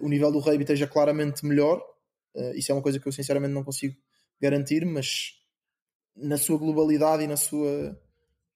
o 0.00 0.08
nível 0.08 0.30
do 0.32 0.38
rugby 0.38 0.62
esteja 0.62 0.86
claramente 0.86 1.44
melhor, 1.44 1.82
isso 2.54 2.72
é 2.72 2.74
uma 2.74 2.82
coisa 2.82 2.98
que 2.98 3.06
eu 3.06 3.12
sinceramente 3.12 3.52
não 3.52 3.64
consigo 3.64 3.94
garantir, 4.40 4.86
mas 4.86 5.34
na 6.16 6.38
sua 6.38 6.56
globalidade 6.56 7.24
e 7.24 7.26
na 7.26 7.36
sua 7.36 8.00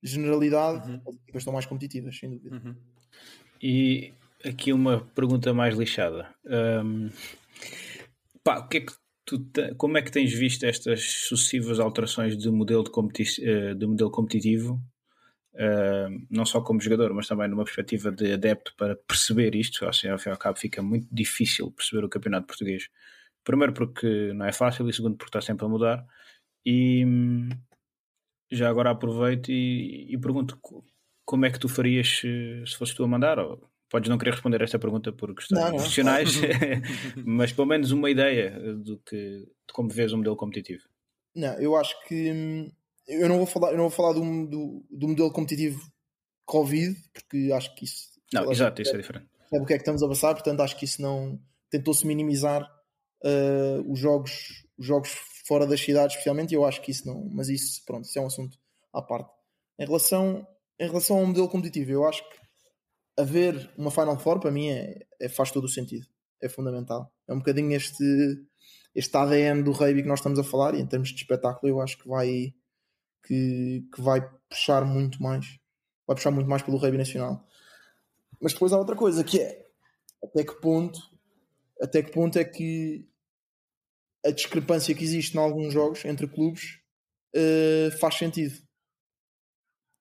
generalidade, 0.02 0.90
Uhum. 0.90 1.00
as 1.06 1.14
equipas 1.16 1.42
estão 1.42 1.52
mais 1.52 1.66
competitivas, 1.66 2.18
sem 2.18 2.30
dúvida. 2.30 2.56
Uhum. 2.56 2.76
E 3.60 4.14
aqui 4.44 4.72
uma 4.72 5.04
pergunta 5.14 5.52
mais 5.52 5.76
lixada. 5.76 6.32
Hum, 6.44 7.10
pá, 8.44 8.58
o 8.58 8.68
que 8.68 8.78
é 8.78 8.80
que 8.82 8.92
te- 9.26 9.74
como 9.76 9.98
é 9.98 10.02
que 10.02 10.10
tens 10.12 10.32
visto 10.32 10.64
estas 10.64 11.02
sucessivas 11.28 11.80
alterações 11.80 12.36
de 12.36 12.50
modelo, 12.50 12.84
de 12.84 12.90
competi- 12.90 13.42
eh, 13.44 13.74
de 13.74 13.86
modelo 13.86 14.10
competitivo, 14.10 14.80
hum, 15.54 16.26
não 16.30 16.44
só 16.46 16.60
como 16.60 16.80
jogador, 16.80 17.12
mas 17.14 17.26
também 17.28 17.48
numa 17.48 17.64
perspectiva 17.64 18.10
de 18.12 18.32
adepto 18.32 18.74
para 18.76 18.96
perceber 18.96 19.54
isto? 19.54 19.86
Assim, 19.86 20.08
ao 20.08 20.18
fim 20.18 20.30
e 20.30 20.32
ao 20.32 20.38
cabo, 20.38 20.58
fica 20.58 20.82
muito 20.82 21.06
difícil 21.12 21.70
perceber 21.72 22.04
o 22.04 22.08
campeonato 22.08 22.46
português. 22.46 22.88
Primeiro, 23.44 23.72
porque 23.74 24.32
não 24.34 24.46
é 24.46 24.52
fácil, 24.52 24.88
e 24.88 24.92
segundo, 24.92 25.16
porque 25.16 25.30
está 25.30 25.40
sempre 25.40 25.66
a 25.66 25.68
mudar. 25.68 26.06
E 26.66 27.04
hum, 27.06 27.48
já 28.50 28.68
agora 28.68 28.90
aproveito 28.90 29.50
e, 29.50 30.06
e 30.12 30.18
pergunto 30.18 30.56
co- 30.60 30.84
como 31.24 31.44
é 31.46 31.50
que 31.50 31.58
tu 31.58 31.68
farias 31.68 32.08
se, 32.08 32.64
se 32.66 32.76
fosses 32.76 32.94
tu 32.94 33.04
a 33.04 33.08
mandar? 33.08 33.38
Ou 33.38 33.68
podes 33.88 34.08
não 34.08 34.18
querer 34.18 34.32
responder 34.32 34.60
esta 34.62 34.78
pergunta 34.78 35.12
por 35.12 35.34
questões 35.34 35.60
Não, 35.60 35.70
não. 35.70 35.76
profissionais, 35.76 36.30
mas 37.24 37.52
pelo 37.52 37.66
menos 37.68 37.90
uma 37.92 38.10
ideia 38.10 38.50
do 38.76 38.98
que, 38.98 39.16
de 39.40 39.72
como 39.72 39.88
vês 39.90 40.12
o 40.12 40.16
modelo 40.16 40.36
competitivo. 40.36 40.82
Não, 41.34 41.54
eu 41.60 41.76
acho 41.76 41.94
que 42.06 42.32
hum, 42.32 42.70
eu 43.06 43.28
não 43.28 43.36
vou 43.38 43.46
falar, 43.46 43.70
eu 43.72 43.76
não 43.76 43.88
vou 43.88 43.90
falar 43.90 44.12
do, 44.14 44.20
do, 44.46 44.84
do 44.90 45.08
modelo 45.08 45.30
competitivo 45.32 45.80
Covid, 46.44 46.96
porque 47.12 47.50
acho 47.52 47.74
que 47.74 47.84
isso 47.84 48.08
Não, 48.32 48.50
exato, 48.50 48.80
isso 48.82 48.94
é 48.94 48.98
diferente. 48.98 49.26
sabe 49.50 49.62
o 49.62 49.66
que 49.66 49.72
é 49.74 49.76
que 49.76 49.82
estamos 49.82 50.02
a 50.02 50.08
passar, 50.08 50.34
portanto 50.34 50.60
acho 50.60 50.76
que 50.76 50.84
isso 50.84 51.02
não 51.02 51.38
tentou-se 51.70 52.06
minimizar 52.06 52.62
uh, 53.24 53.92
os 53.92 53.98
jogos 53.98 54.64
os 54.78 54.86
jogos 54.86 55.10
fora 55.46 55.66
das 55.66 55.80
cidades 55.80 56.14
especialmente 56.16 56.52
e 56.52 56.54
eu 56.54 56.64
acho 56.64 56.82
que 56.82 56.90
isso 56.90 57.06
não, 57.06 57.24
mas 57.32 57.48
isso 57.48 57.82
pronto, 57.86 58.04
isso 58.04 58.18
é 58.18 58.22
um 58.22 58.26
assunto 58.26 58.58
à 58.92 59.00
parte. 59.00 59.30
Em 59.78 59.86
relação, 59.86 60.46
em 60.78 60.86
relação 60.86 61.18
ao 61.18 61.26
modelo 61.26 61.48
competitivo, 61.48 61.90
eu 61.92 62.04
acho 62.06 62.22
que 62.28 62.36
haver 63.16 63.72
uma 63.76 63.90
Final 63.90 64.18
Four 64.18 64.40
para 64.40 64.50
mim 64.50 64.68
é, 64.68 65.06
é- 65.20 65.28
faz 65.28 65.50
todo 65.50 65.64
o 65.64 65.68
sentido, 65.68 66.06
é 66.40 66.48
fundamental. 66.48 67.12
É 67.28 67.32
um 67.32 67.38
bocadinho 67.38 67.72
este, 67.72 68.04
este 68.94 69.16
ADN 69.16 69.62
do 69.62 69.72
rugby 69.72 70.02
que 70.02 70.08
nós 70.08 70.20
estamos 70.20 70.38
a 70.38 70.44
falar 70.44 70.74
e 70.74 70.80
em 70.80 70.86
termos 70.86 71.08
de 71.08 71.16
espetáculo 71.16 71.70
eu 71.70 71.80
acho 71.80 71.98
que 71.98 72.08
vai 72.08 72.54
que, 73.24 73.84
que 73.92 74.00
vai 74.00 74.20
puxar 74.48 74.84
muito 74.84 75.20
mais 75.22 75.58
vai 76.06 76.14
puxar 76.14 76.30
muito 76.30 76.48
mais 76.48 76.62
pelo 76.62 76.76
rugby 76.76 76.98
nacional. 76.98 77.44
Mas 78.40 78.52
depois 78.52 78.72
há 78.72 78.78
outra 78.78 78.94
coisa 78.94 79.24
que 79.24 79.40
é 79.40 79.66
até 80.22 80.44
que 80.44 80.54
ponto 80.60 80.98
até 81.80 82.02
que 82.02 82.10
ponto 82.10 82.38
é 82.38 82.44
que 82.44 83.08
a 84.24 84.30
discrepância 84.30 84.94
que 84.94 85.04
existe 85.04 85.36
em 85.36 85.40
alguns 85.40 85.72
jogos 85.72 86.04
entre 86.04 86.26
clubes 86.26 86.80
eh, 87.34 87.90
faz 88.00 88.16
sentido. 88.16 88.65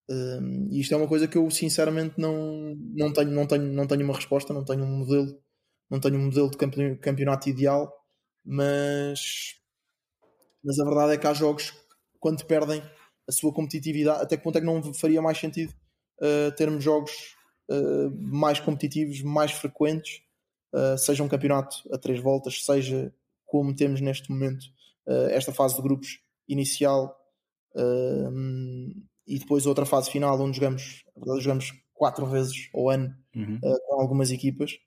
E 0.09 0.79
isto 0.79 0.93
é 0.93 0.97
uma 0.97 1.07
coisa 1.07 1.27
que 1.27 1.37
eu 1.37 1.49
sinceramente 1.49 2.19
não, 2.19 2.75
não, 2.93 3.11
tenho, 3.11 3.31
não, 3.31 3.47
tenho, 3.47 3.63
não 3.63 3.87
tenho 3.87 4.03
uma 4.03 4.13
resposta, 4.15 4.53
não 4.53 4.63
tenho 4.63 4.83
um 4.83 4.97
modelo, 4.99 5.39
não 5.89 5.99
tenho 5.99 6.15
um 6.17 6.25
modelo 6.25 6.49
de 6.49 6.57
campe- 6.57 6.97
campeonato 6.97 7.49
ideal, 7.49 7.91
mas, 8.45 9.55
mas 10.63 10.79
a 10.79 10.85
verdade 10.85 11.13
é 11.13 11.17
que 11.17 11.27
há 11.27 11.33
jogos 11.33 11.71
que, 11.71 11.77
quando 12.19 12.45
perdem 12.45 12.81
a 13.27 13.31
sua 13.31 13.53
competitividade, 13.53 14.21
até 14.21 14.37
que 14.37 14.43
ponto 14.43 14.57
é 14.57 14.61
que 14.61 14.67
não 14.67 14.93
faria 14.93 15.21
mais 15.21 15.37
sentido 15.37 15.73
uh, 16.21 16.51
termos 16.55 16.83
jogos 16.83 17.35
uh, 17.69 18.11
mais 18.19 18.59
competitivos, 18.59 19.21
mais 19.21 19.51
frequentes, 19.51 20.21
uh, 20.73 20.97
seja 20.97 21.23
um 21.23 21.27
campeonato 21.27 21.77
a 21.91 21.97
três 21.97 22.19
voltas, 22.19 22.63
seja 22.63 23.13
como 23.45 23.75
temos 23.75 24.01
neste 24.01 24.29
momento 24.31 24.65
esta 25.29 25.53
fase 25.53 25.75
de 25.75 25.83
grupos 25.83 26.19
inicial 26.49 27.15
e 29.27 29.39
depois 29.39 29.65
outra 29.65 29.85
fase 29.85 30.11
final 30.11 30.39
onde 30.39 30.57
jogamos, 30.57 31.03
jogamos 31.39 31.73
quatro 31.93 32.25
vezes 32.25 32.69
ao 32.73 32.89
ano 32.89 33.15
Uhum. 33.35 33.57
uh, 33.57 33.79
com 33.87 34.01
algumas 34.01 34.31
equipas. 34.31 34.77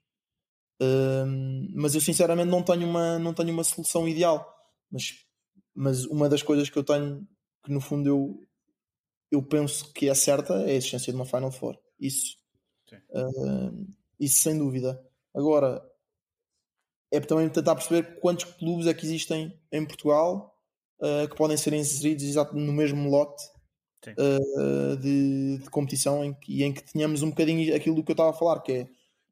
Um, 0.81 1.71
mas 1.75 1.93
eu 1.93 2.01
sinceramente 2.01 2.49
não 2.49 2.63
tenho 2.63 2.87
uma, 2.87 3.19
não 3.19 3.33
tenho 3.33 3.51
uma 3.51 3.63
solução 3.63 4.07
ideal. 4.07 4.57
Mas, 4.91 5.25
mas 5.75 6.05
uma 6.05 6.27
das 6.27 6.41
coisas 6.41 6.69
que 6.69 6.77
eu 6.77 6.83
tenho 6.83 7.27
que 7.63 7.71
no 7.71 7.81
fundo 7.81 8.09
eu, 8.09 8.47
eu 9.31 9.43
penso 9.43 9.91
que 9.93 10.09
é 10.09 10.15
certa 10.15 10.53
é 10.61 10.71
a 10.71 10.73
existência 10.73 11.11
de 11.11 11.17
uma 11.17 11.25
Final 11.25 11.51
Four. 11.51 11.77
Isso, 11.99 12.37
uh, 12.91 13.87
isso 14.19 14.39
sem 14.39 14.57
dúvida. 14.57 14.99
Agora 15.33 15.83
é 17.11 17.19
também 17.19 17.49
tentar 17.49 17.75
perceber 17.75 18.19
quantos 18.19 18.45
clubes 18.45 18.87
é 18.87 18.93
que 18.93 19.05
existem 19.05 19.59
em 19.71 19.85
Portugal 19.85 20.55
uh, 21.01 21.27
que 21.27 21.35
podem 21.35 21.57
ser 21.57 21.73
inseridos 21.73 22.23
exato 22.23 22.55
no 22.55 22.73
mesmo 22.73 23.09
lote. 23.09 23.43
Uh, 24.07 24.97
de, 24.97 25.57
de 25.59 25.69
competição 25.69 26.23
em 26.23 26.33
que, 26.33 26.53
e 26.59 26.63
em 26.63 26.73
que 26.73 26.83
tenhamos 26.83 27.21
um 27.23 27.29
bocadinho 27.29 27.75
aquilo 27.75 27.95
do 27.95 28.03
que 28.03 28.11
eu 28.11 28.13
estava 28.13 28.29
a 28.29 28.33
falar, 28.33 28.59
que 28.61 28.71
é 28.71 28.87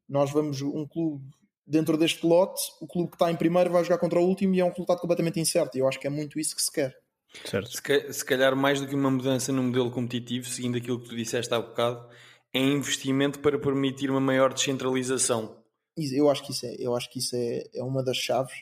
nós 0.08 0.30
vamos 0.30 0.60
um 0.62 0.86
clube 0.86 1.24
dentro 1.66 1.98
deste 1.98 2.24
lote, 2.26 2.62
o 2.80 2.86
clube 2.86 3.10
que 3.10 3.16
está 3.16 3.30
em 3.30 3.36
primeiro 3.36 3.70
vai 3.70 3.84
jogar 3.84 3.98
contra 3.98 4.18
o 4.18 4.26
último 4.26 4.54
e 4.54 4.60
é 4.60 4.64
um 4.64 4.70
resultado 4.70 5.00
completamente 5.00 5.38
incerto. 5.38 5.76
E 5.76 5.80
eu 5.80 5.88
acho 5.88 6.00
que 6.00 6.06
é 6.06 6.10
muito 6.10 6.40
isso 6.40 6.56
que 6.56 6.62
se 6.62 6.72
quer. 6.72 6.96
Certo. 7.44 7.70
Se, 7.70 7.82
ca- 7.82 8.10
se 8.12 8.24
calhar 8.24 8.56
mais 8.56 8.80
do 8.80 8.86
que 8.86 8.94
uma 8.94 9.10
mudança 9.10 9.52
no 9.52 9.62
modelo 9.62 9.90
competitivo, 9.90 10.46
seguindo 10.46 10.78
aquilo 10.78 10.98
que 11.00 11.10
tu 11.10 11.16
disseste 11.16 11.52
há 11.52 11.60
bocado, 11.60 12.08
é 12.54 12.58
investimento 12.58 13.38
para 13.40 13.58
permitir 13.58 14.10
uma 14.10 14.20
maior 14.20 14.54
descentralização. 14.54 15.62
Eu 15.96 16.30
acho 16.30 16.46
que 16.46 16.52
isso 16.52 16.64
é, 16.64 16.76
eu 16.78 16.96
acho 16.96 17.10
que 17.10 17.18
isso 17.18 17.36
é, 17.36 17.64
é 17.74 17.82
uma 17.82 18.02
das 18.02 18.16
chaves. 18.16 18.54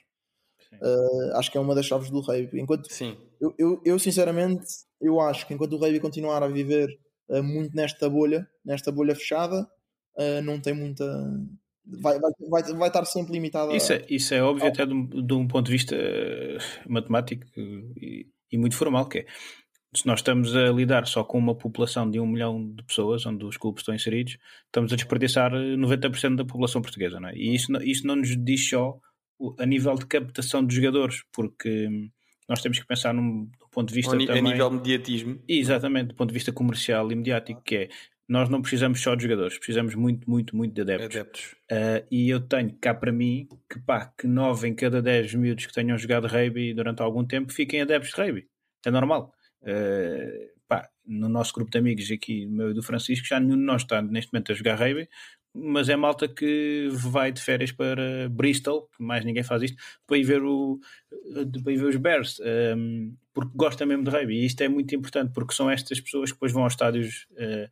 Uh, 0.75 1.37
acho 1.37 1.51
que 1.51 1.57
é 1.59 1.61
uma 1.61 1.75
das 1.75 1.87
chaves 1.87 2.11
do 2.11 2.21
rugby. 2.21 2.61
Enquanto 2.61 2.91
Sim. 2.93 3.17
eu, 3.41 3.55
eu, 3.59 3.83
eu, 3.85 3.99
sinceramente 3.99 4.65
eu 5.01 5.21
acho 5.21 5.47
que 5.47 5.55
enquanto 5.55 5.73
o 5.75 5.79
rugby 5.79 6.01
continuar 6.01 6.43
a 6.43 6.49
viver 6.49 6.89
uh, 7.31 7.43
muito 7.43 7.75
nesta 7.75 8.09
bolha, 8.11 8.47
nesta 8.65 8.91
bolha 8.93 9.15
fechada, 9.15 9.63
uh, 10.19 10.43
não 10.43 10.61
tem 10.61 10.75
muita. 10.75 11.05
Vai, 12.03 12.19
vai, 12.19 12.31
vai, 12.51 12.63
vai 12.75 12.89
estar 12.89 13.05
sempre 13.05 13.33
limitado. 13.33 13.71
a- 13.71 13.77
Isso 13.77 13.93
é, 13.93 14.05
isso 14.11 14.35
é 14.35 14.43
óbvio 14.43 14.67
até 14.67 14.85
de 14.85 14.93
um, 14.93 15.07
de 15.07 15.35
um 15.35 15.47
ponto 15.47 15.67
de 15.67 15.73
vista 15.73 15.97
matemático 16.87 17.45
e, 17.57 18.27
e 18.51 18.59
muito 18.59 18.77
formal, 18.77 19.09
que 19.09 19.19
é 19.21 19.27
se 19.95 20.07
nós 20.07 20.19
estamos 20.19 20.55
a 20.55 20.69
lidar 20.73 21.07
só 21.07 21.25
com 21.25 21.39
uma 21.39 21.55
população 21.55 22.11
de 22.11 22.21
um 22.21 22.27
milhão 22.27 22.71
de 22.75 22.83
pessoas, 22.85 23.25
onde 23.25 23.45
os 23.47 23.57
clubes 23.57 23.81
estão 23.81 23.95
inseridos, 23.95 24.37
estamos 24.67 24.93
a 24.93 24.97
desperdiçar 24.97 25.55
eh, 25.55 25.75
90% 25.77 26.37
da 26.37 26.45
população 26.45 26.83
portuguesa, 26.83 27.19
não 27.19 27.31
é? 27.31 27.35
E 27.35 27.55
isso, 27.55 27.73
não- 27.73 27.81
isso 27.81 28.07
não 28.07 28.17
nos 28.17 28.37
diz 28.45 28.69
só 28.69 28.99
a 29.59 29.67
nível 29.67 29.95
de 29.95 30.07
captação 30.07 30.65
de 30.65 30.75
jogadores, 30.75 31.23
porque 31.33 31.89
hum, 31.89 32.11
nós 32.49 32.63
temos 32.63 32.79
que 32.79 32.87
pensar 32.87 33.13
num, 33.13 33.45
do 33.45 33.69
ponto 33.71 33.89
de 33.89 33.95
vista 33.95 34.17
ni- 34.17 34.27
também... 34.27 34.53
A 34.53 34.55
nível 34.55 34.71
mediatismo. 34.71 35.43
Exatamente, 35.49 36.09
do 36.09 36.15
ponto 36.15 36.29
de 36.29 36.35
vista 36.35 36.53
comercial 36.53 37.11
e 37.11 37.15
mediático, 37.15 37.63
que 37.63 37.77
é 37.77 37.89
nós 38.29 38.49
não 38.49 38.61
precisamos 38.61 39.01
só 39.01 39.15
de 39.15 39.23
jogadores, 39.23 39.57
precisamos 39.57 39.95
muito, 39.95 40.29
muito, 40.29 40.57
muito 40.57 40.75
de 40.75 40.81
adeptos. 40.81 41.17
Adeptos. 41.17 41.43
Uh, 41.71 42.07
e 42.11 42.29
eu 42.29 42.41
tenho 42.41 42.77
cá 42.81 42.93
para 42.93 43.13
mim 43.13 43.49
que 43.71 43.79
pá, 43.79 44.13
que 44.19 44.27
9 44.27 44.69
em 44.69 44.75
cada 44.75 45.01
10 45.01 45.35
miúdos 45.35 45.67
que 45.67 45.73
tenham 45.73 45.97
jogado 45.97 46.27
rugby 46.27 46.75
durante 46.75 47.03
algum 47.03 47.25
tempo 47.25 47.53
fiquem 47.53 47.81
adeptos 47.81 48.13
de 48.13 48.21
rugby. 48.21 48.49
É 48.85 48.91
normal. 48.91 49.33
Uh, 49.63 50.51
pá, 50.67 50.89
no 51.07 51.29
nosso 51.29 51.53
grupo 51.53 51.71
de 51.71 51.79
amigos 51.79 52.11
aqui, 52.11 52.47
meu 52.47 52.71
e 52.73 52.75
do 52.75 52.83
Francisco, 52.83 53.27
já 53.27 53.39
nenhum 53.39 53.57
de 53.57 53.63
nós 53.63 53.83
está 53.83 54.03
neste 54.03 54.33
momento 54.33 54.51
a 54.51 54.55
jogar 54.57 54.75
rugby, 54.75 55.09
mas 55.59 55.89
é 55.89 55.97
malta 55.97 56.29
que 56.29 56.89
vai 56.93 57.33
de 57.33 57.41
férias 57.41 57.73
para 57.73 58.29
Bristol, 58.31 58.89
que 58.97 59.03
mais 59.03 59.25
ninguém 59.25 59.43
faz 59.43 59.63
isto, 59.63 59.77
para 60.07 60.19
ir 60.19 60.25
ver, 60.25 60.43
o, 60.43 60.79
para 61.63 61.73
ir 61.73 61.77
ver 61.77 61.87
os 61.87 61.97
Bears, 61.97 62.41
um, 62.77 63.15
porque 63.33 63.53
gosta 63.55 63.87
mesmo 63.87 64.05
de 64.05 64.11
rugby. 64.11 64.35
E 64.35 64.47
isto 64.47 64.61
é 64.61 64.69
muito 64.69 64.95
importante, 64.95 65.33
porque 65.33 65.55
são 65.55 65.71
estas 65.71 66.01
pessoas 66.01 66.31
que 66.31 66.37
depois 66.37 66.53
vão 66.53 66.65
aos 66.65 66.75
estádios 66.75 67.27
uh, 67.33 67.71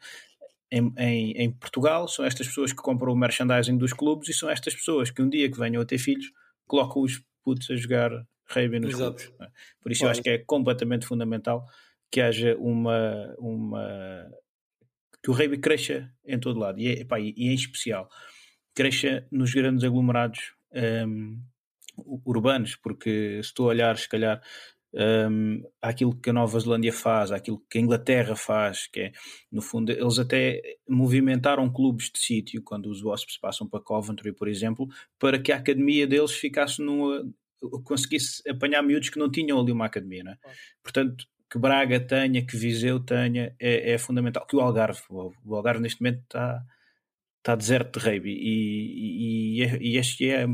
em, 0.70 0.92
em, 0.96 1.32
em, 1.32 1.50
Portugal, 1.52 2.08
são 2.08 2.24
estas 2.24 2.48
pessoas 2.48 2.72
que 2.72 2.82
compram 2.82 3.12
o 3.12 3.16
merchandising 3.16 3.76
dos 3.76 3.92
clubes 3.92 4.28
e 4.28 4.32
são 4.32 4.48
estas 4.48 4.74
pessoas 4.74 5.10
que 5.10 5.22
um 5.22 5.28
dia 5.28 5.50
que 5.50 5.58
venham 5.58 5.80
a 5.80 5.84
ter 5.84 5.98
filhos 5.98 6.32
colocam 6.66 7.02
os 7.02 7.22
putos 7.44 7.70
a 7.70 7.76
jogar 7.76 8.10
rugby 8.48 8.80
nos 8.80 8.94
Exato. 8.94 9.16
clubes. 9.16 9.40
é? 9.40 9.46
Por 9.80 9.92
isso 9.92 10.04
eu 10.04 10.10
acho 10.10 10.22
que 10.22 10.30
é 10.30 10.38
completamente 10.38 11.06
fundamental 11.06 11.66
que 12.10 12.20
haja 12.20 12.56
uma, 12.58 13.34
uma 13.38 14.30
que 15.24 15.30
o 15.30 15.32
rugby 15.32 15.58
cresça 15.58 16.08
em 16.26 16.38
todo 16.38 16.60
lado 16.60 16.78
e, 16.78 17.00
epá, 17.00 17.18
e, 17.18 17.32
e 17.36 17.48
em 17.48 17.54
especial 17.54 18.08
cresça 18.74 19.26
nos 19.30 19.54
grandes 19.54 19.84
aglomerados 19.84 20.52
um, 21.06 21.40
urbanos, 22.26 22.76
porque 22.76 23.40
se 23.42 23.54
tu 23.54 23.64
olhares, 23.64 24.02
se 24.02 24.08
calhar, 24.08 24.42
um, 24.92 25.62
aquilo 25.80 26.14
que 26.14 26.30
a 26.30 26.32
Nova 26.32 26.58
Zelândia 26.58 26.92
faz, 26.92 27.32
aquilo 27.32 27.62
que 27.70 27.78
a 27.78 27.80
Inglaterra 27.80 28.36
faz, 28.36 28.86
que 28.86 29.00
é, 29.00 29.12
no 29.50 29.62
fundo, 29.62 29.90
eles 29.90 30.18
até 30.18 30.60
movimentaram 30.88 31.72
clubes 31.72 32.10
de 32.10 32.18
sítio, 32.18 32.62
quando 32.62 32.86
os 32.86 33.02
Wasps 33.02 33.38
passam 33.38 33.68
para 33.68 33.80
Coventry, 33.80 34.32
por 34.32 34.48
exemplo, 34.48 34.88
para 35.18 35.38
que 35.38 35.52
a 35.52 35.56
academia 35.56 36.06
deles 36.06 36.32
ficasse 36.32 36.82
numa. 36.82 37.24
conseguisse 37.84 38.42
apanhar 38.48 38.82
miúdos 38.82 39.08
que 39.08 39.18
não 39.18 39.30
tinham 39.30 39.60
ali 39.60 39.72
uma 39.72 39.86
academia, 39.86 40.22
é? 40.26 40.36
Portanto, 40.82 41.24
que 41.54 41.58
Braga 41.60 42.00
tenha, 42.00 42.44
que 42.44 42.56
Viseu 42.56 42.98
tenha, 42.98 43.54
é, 43.60 43.92
é 43.92 43.96
fundamental. 43.96 44.44
Que 44.44 44.56
o 44.56 44.60
Algarve, 44.60 45.00
o 45.08 45.54
Algarve 45.54 45.80
neste 45.80 46.02
momento 46.02 46.22
está, 46.24 46.64
está 47.38 47.54
deserto 47.54 48.00
de 48.00 48.04
rugby 48.04 48.32
e, 48.32 49.62
e, 49.62 49.92
e 49.92 49.96
este 49.96 50.28
é, 50.28 50.48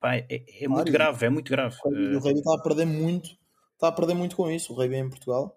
pá, 0.00 0.16
é, 0.16 0.26
é 0.30 0.66
muito 0.66 0.90
grave, 0.90 1.26
é 1.26 1.28
muito 1.28 1.50
grave. 1.50 1.76
O 1.84 2.18
rugby 2.18 2.38
está 2.38 2.54
a 2.54 2.62
perder 2.62 2.86
muito, 2.86 3.28
está 3.74 3.88
a 3.88 3.92
perder 3.92 4.14
muito 4.14 4.36
com 4.36 4.50
isso. 4.50 4.72
O 4.72 4.76
rugby 4.76 4.96
em 4.96 5.10
Portugal 5.10 5.54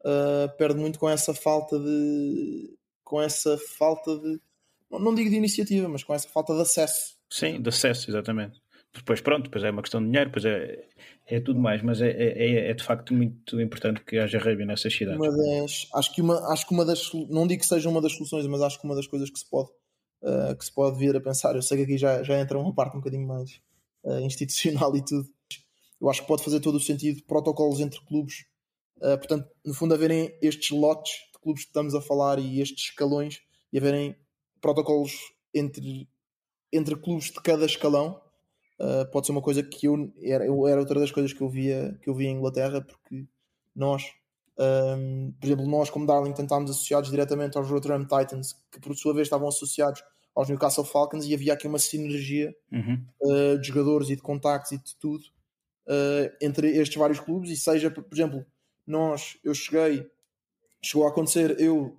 uh, 0.00 0.56
perde 0.56 0.80
muito 0.80 0.98
com 0.98 1.10
essa 1.10 1.34
falta 1.34 1.78
de. 1.78 2.74
com 3.04 3.20
essa 3.20 3.58
falta 3.76 4.18
de. 4.18 4.40
Não 4.90 5.14
digo 5.14 5.28
de 5.28 5.36
iniciativa, 5.36 5.86
mas 5.86 6.02
com 6.02 6.14
essa 6.14 6.30
falta 6.30 6.54
de 6.54 6.62
acesso. 6.62 7.18
Sim, 7.28 7.60
de 7.60 7.68
acesso, 7.68 8.10
exatamente. 8.10 8.58
Depois, 8.94 9.22
pronto, 9.22 9.44
depois 9.44 9.64
é 9.64 9.70
uma 9.70 9.80
questão 9.80 10.00
de 10.00 10.06
dinheiro, 10.08 10.28
depois 10.28 10.44
é, 10.44 10.84
é 11.26 11.40
tudo 11.40 11.58
mais, 11.58 11.82
mas 11.82 12.02
é, 12.02 12.10
é, 12.10 12.70
é 12.70 12.74
de 12.74 12.84
facto 12.84 13.14
muito 13.14 13.58
importante 13.58 14.02
que 14.04 14.18
haja 14.18 14.38
rugby 14.38 14.66
nessas 14.66 14.94
cidades. 14.94 15.18
Uma 15.18 15.34
das, 15.34 15.88
acho, 15.94 16.14
que 16.14 16.20
uma, 16.20 16.52
acho 16.52 16.66
que 16.66 16.74
uma 16.74 16.84
das, 16.84 17.10
não 17.30 17.46
digo 17.46 17.62
que 17.62 17.66
seja 17.66 17.88
uma 17.88 18.02
das 18.02 18.12
soluções, 18.12 18.46
mas 18.46 18.60
acho 18.60 18.78
que 18.78 18.84
uma 18.84 18.94
das 18.94 19.06
coisas 19.06 19.30
que 19.30 19.38
se 19.38 19.48
pode, 19.48 19.70
uh, 20.22 20.54
que 20.56 20.64
se 20.64 20.72
pode 20.72 20.98
vir 20.98 21.16
a 21.16 21.20
pensar, 21.20 21.54
eu 21.54 21.62
sei 21.62 21.78
que 21.78 21.84
aqui 21.84 21.98
já, 21.98 22.22
já 22.22 22.38
entra 22.38 22.58
uma 22.58 22.74
parte 22.74 22.94
um 22.94 23.00
bocadinho 23.00 23.26
mais 23.26 23.62
uh, 24.04 24.20
institucional 24.20 24.94
e 24.96 25.02
tudo, 25.02 25.26
eu 25.98 26.10
acho 26.10 26.20
que 26.20 26.28
pode 26.28 26.44
fazer 26.44 26.60
todo 26.60 26.74
o 26.74 26.80
sentido, 26.80 27.22
protocolos 27.22 27.80
entre 27.80 27.98
clubes, 28.04 28.44
uh, 28.98 29.16
portanto, 29.16 29.48
no 29.64 29.72
fundo, 29.72 29.94
haverem 29.94 30.36
estes 30.42 30.70
lotes 30.70 31.12
de 31.32 31.40
clubes 31.40 31.62
que 31.62 31.70
estamos 31.70 31.94
a 31.94 32.02
falar 32.02 32.38
e 32.38 32.60
estes 32.60 32.90
escalões 32.90 33.40
e 33.72 33.78
haverem 33.78 34.14
protocolos 34.60 35.14
entre, 35.54 36.06
entre 36.70 36.94
clubes 36.94 37.30
de 37.30 37.40
cada 37.40 37.64
escalão 37.64 38.20
uh, 38.82 39.10
pode 39.10 39.26
ser 39.26 39.32
uma 39.32 39.40
coisa 39.40 39.62
que 39.62 39.86
eu 39.86 40.12
era, 40.20 40.44
eu 40.44 40.66
era 40.66 40.80
outra 40.80 40.98
das 40.98 41.10
coisas 41.10 41.32
que 41.32 41.40
eu 41.40 41.48
via 41.48 41.96
que 42.02 42.10
eu 42.10 42.14
via 42.14 42.28
em 42.28 42.36
Inglaterra 42.36 42.82
porque 42.82 43.24
nós 43.74 44.12
um, 44.58 45.32
por 45.40 45.46
exemplo 45.46 45.66
nós 45.66 45.88
como 45.88 46.06
Darling 46.06 46.32
tentámos 46.32 46.70
associados 46.70 47.10
diretamente 47.10 47.56
aos 47.56 47.70
Rotherham 47.70 48.02
Titans 48.02 48.54
que 48.70 48.80
por 48.80 48.94
sua 48.96 49.14
vez 49.14 49.26
estavam 49.26 49.48
associados 49.48 50.02
aos 50.34 50.48
Newcastle 50.48 50.84
Falcons 50.84 51.26
e 51.26 51.34
havia 51.34 51.52
aqui 51.52 51.66
uma 51.66 51.78
sinergia 51.78 52.54
uhum. 52.70 53.04
uh, 53.22 53.58
de 53.58 53.68
jogadores 53.68 54.10
e 54.10 54.16
de 54.16 54.22
contactos 54.22 54.72
e 54.72 54.78
de 54.78 54.96
tudo 54.96 55.24
uh, 55.86 56.34
entre 56.40 56.76
estes 56.76 56.96
vários 56.96 57.20
clubes 57.20 57.50
e 57.50 57.56
seja 57.56 57.90
por 57.90 58.06
exemplo 58.12 58.44
nós 58.86 59.38
eu 59.44 59.54
cheguei 59.54 60.06
chegou 60.82 61.06
a 61.06 61.10
acontecer 61.10 61.58
eu 61.60 61.96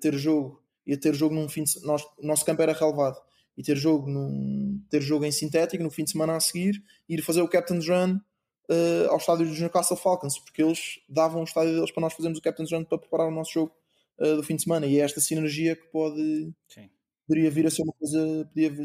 ter 0.00 0.14
jogo 0.14 0.62
ia 0.86 0.98
ter 0.98 1.14
jogo 1.14 1.34
num 1.34 1.48
fim 1.48 1.62
de, 1.64 1.82
nós, 1.82 2.02
o 2.18 2.26
nosso 2.26 2.44
campo 2.44 2.60
era 2.60 2.74
relevado 2.74 3.18
e 3.60 3.62
ter 3.62 3.76
jogo, 3.76 4.08
num, 4.08 4.82
ter 4.88 5.02
jogo 5.02 5.26
em 5.26 5.30
sintético 5.30 5.84
no 5.84 5.90
fim 5.90 6.02
de 6.02 6.12
semana 6.12 6.34
a 6.34 6.40
seguir 6.40 6.82
e 7.06 7.14
ir 7.14 7.22
fazer 7.22 7.42
o 7.42 7.48
Captain's 7.48 7.86
Run 7.86 8.14
uh, 8.14 9.10
ao 9.10 9.18
estádio 9.18 9.46
dos 9.46 9.60
Newcastle 9.60 9.98
Falcons, 9.98 10.38
porque 10.38 10.62
eles 10.62 10.98
davam 11.06 11.42
o 11.42 11.44
estádio 11.44 11.74
deles 11.74 11.90
para 11.90 12.00
nós 12.00 12.14
fazermos 12.14 12.38
o 12.38 12.42
Captain's 12.42 12.72
Run 12.72 12.84
para 12.84 12.96
preparar 12.96 13.28
o 13.28 13.30
nosso 13.30 13.52
jogo 13.52 13.76
uh, 14.18 14.36
do 14.36 14.42
fim 14.42 14.56
de 14.56 14.62
semana. 14.62 14.86
E 14.86 14.98
é 14.98 15.02
esta 15.02 15.20
sinergia 15.20 15.76
que 15.76 15.86
pode 15.88 16.54
Sim. 16.68 16.88
poderia 17.28 17.50
vir 17.50 17.66
a 17.66 17.70
ser 17.70 17.82
uma 17.82 17.92
coisa 17.92 18.46
poderia 18.46 18.70
vir, 18.70 18.84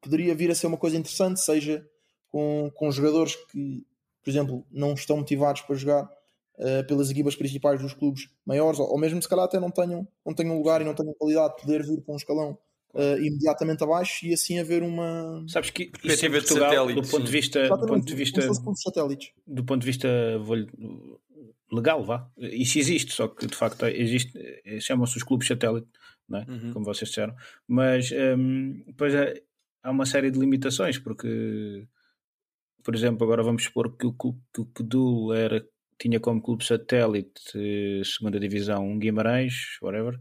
poderia 0.00 0.34
vir 0.34 0.50
a 0.50 0.54
ser 0.54 0.68
uma 0.68 0.78
coisa 0.78 0.96
interessante, 0.96 1.40
seja 1.40 1.86
com, 2.30 2.72
com 2.74 2.90
jogadores 2.90 3.36
que, 3.36 3.86
por 4.24 4.30
exemplo, 4.30 4.66
não 4.70 4.94
estão 4.94 5.18
motivados 5.18 5.60
para 5.60 5.76
jogar 5.76 6.04
uh, 6.04 6.86
pelas 6.86 7.10
equipas 7.10 7.36
principais 7.36 7.78
dos 7.78 7.92
clubes 7.92 8.30
maiores, 8.46 8.80
ou, 8.80 8.90
ou 8.90 8.98
mesmo 8.98 9.20
se 9.20 9.28
calhar 9.28 9.44
até 9.44 9.60
não 9.60 9.70
tenham, 9.70 10.08
não 10.24 10.32
tenham 10.32 10.56
lugar 10.56 10.80
e 10.80 10.84
não 10.84 10.94
tenham 10.94 11.12
qualidade 11.12 11.56
de 11.56 11.60
poder 11.60 11.82
vir 11.82 12.02
com 12.02 12.14
um 12.14 12.16
escalão 12.16 12.58
uh, 12.94 13.18
imediatamente 13.18 13.82
abaixo 13.82 14.26
e 14.26 14.32
assim 14.32 14.58
haver 14.58 14.82
uma 14.82 15.44
sabes 15.48 15.70
que 15.70 15.86
perspectiva 15.86 16.40
de 16.40 16.48
satélite 16.48 17.00
do 17.00 17.08
ponto 17.08 17.24
de 17.24 17.32
vista 17.32 17.68
do 17.68 17.86
ponto 17.86 18.06
de 18.06 18.14
vista 18.14 18.40
satélites. 18.74 19.32
do 19.46 19.64
ponto 19.64 19.80
de 19.80 19.86
vista 19.86 20.08
legal 21.70 22.04
vá 22.04 22.28
isso 22.38 22.78
existe 22.78 23.12
só 23.12 23.28
que 23.28 23.46
de 23.46 23.54
facto 23.54 23.86
existe 23.86 24.32
eh, 24.64 24.80
chamam-se 24.80 25.16
os 25.16 25.22
clubes 25.22 25.46
satélite 25.46 25.88
não 26.28 26.40
é? 26.40 26.46
Uhum. 26.48 26.72
como 26.72 26.84
vocês 26.84 27.08
disseram 27.08 27.34
mas 27.66 28.10
um, 28.12 28.82
depois 28.86 29.14
é, 29.14 29.42
há 29.82 29.90
uma 29.90 30.06
série 30.06 30.30
de 30.30 30.38
limitações 30.38 30.98
porque 30.98 31.86
por 32.82 32.94
exemplo 32.94 33.24
agora 33.24 33.42
vamos 33.42 33.64
supor 33.64 33.96
que 33.96 34.06
o 34.06 34.12
clube 34.12 34.40
que 34.52 34.60
o 34.62 34.66
Kedul 34.66 35.34
era 35.34 35.64
tinha 35.98 36.20
como 36.20 36.40
clube 36.40 36.64
satélite 36.64 37.42
eh, 37.54 38.02
segunda 38.04 38.40
divisão 38.40 38.86
um 38.86 38.98
Guimarães 38.98 39.78
whatever 39.82 40.18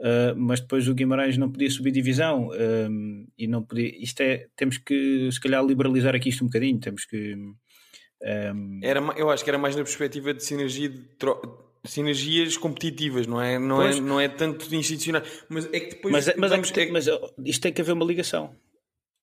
Uh, 0.00 0.34
mas 0.34 0.60
depois 0.60 0.88
o 0.88 0.94
Guimarães 0.94 1.36
não 1.36 1.52
podia 1.52 1.70
subir 1.70 1.90
divisão 1.90 2.48
um, 2.88 3.26
e 3.36 3.46
não 3.46 3.62
podia. 3.62 3.94
Isto 4.02 4.22
é, 4.22 4.46
temos 4.56 4.78
que 4.78 5.30
se 5.30 5.38
calhar 5.38 5.62
liberalizar 5.62 6.14
aqui 6.14 6.30
isto 6.30 6.42
um 6.42 6.46
bocadinho, 6.46 6.80
temos 6.80 7.04
que. 7.04 7.34
Um... 7.34 8.80
Era, 8.82 9.00
eu 9.18 9.28
acho 9.28 9.44
que 9.44 9.50
era 9.50 9.58
mais 9.58 9.76
na 9.76 9.82
perspectiva 9.82 10.32
de 10.32 10.42
sinergia 10.42 10.88
de 10.88 11.02
tro... 11.18 11.38
sinergias 11.84 12.56
competitivas, 12.56 13.26
não 13.26 13.42
é? 13.42 13.58
Não, 13.58 13.82
é, 13.82 14.00
não 14.00 14.18
é 14.18 14.26
tanto 14.26 14.70
de 14.70 14.76
institucional, 14.76 15.22
mas 15.50 15.66
é 15.66 15.80
que 15.80 15.90
depois. 15.90 16.12
Mas, 16.12 16.28
é, 16.28 16.34
mas, 16.34 16.50
vamos, 16.50 16.70
é 16.70 16.86
que, 16.86 16.92
mas 16.92 17.06
isto 17.44 17.60
tem 17.60 17.70
que 17.70 17.82
haver 17.82 17.92
uma 17.92 18.04
ligação, 18.06 18.56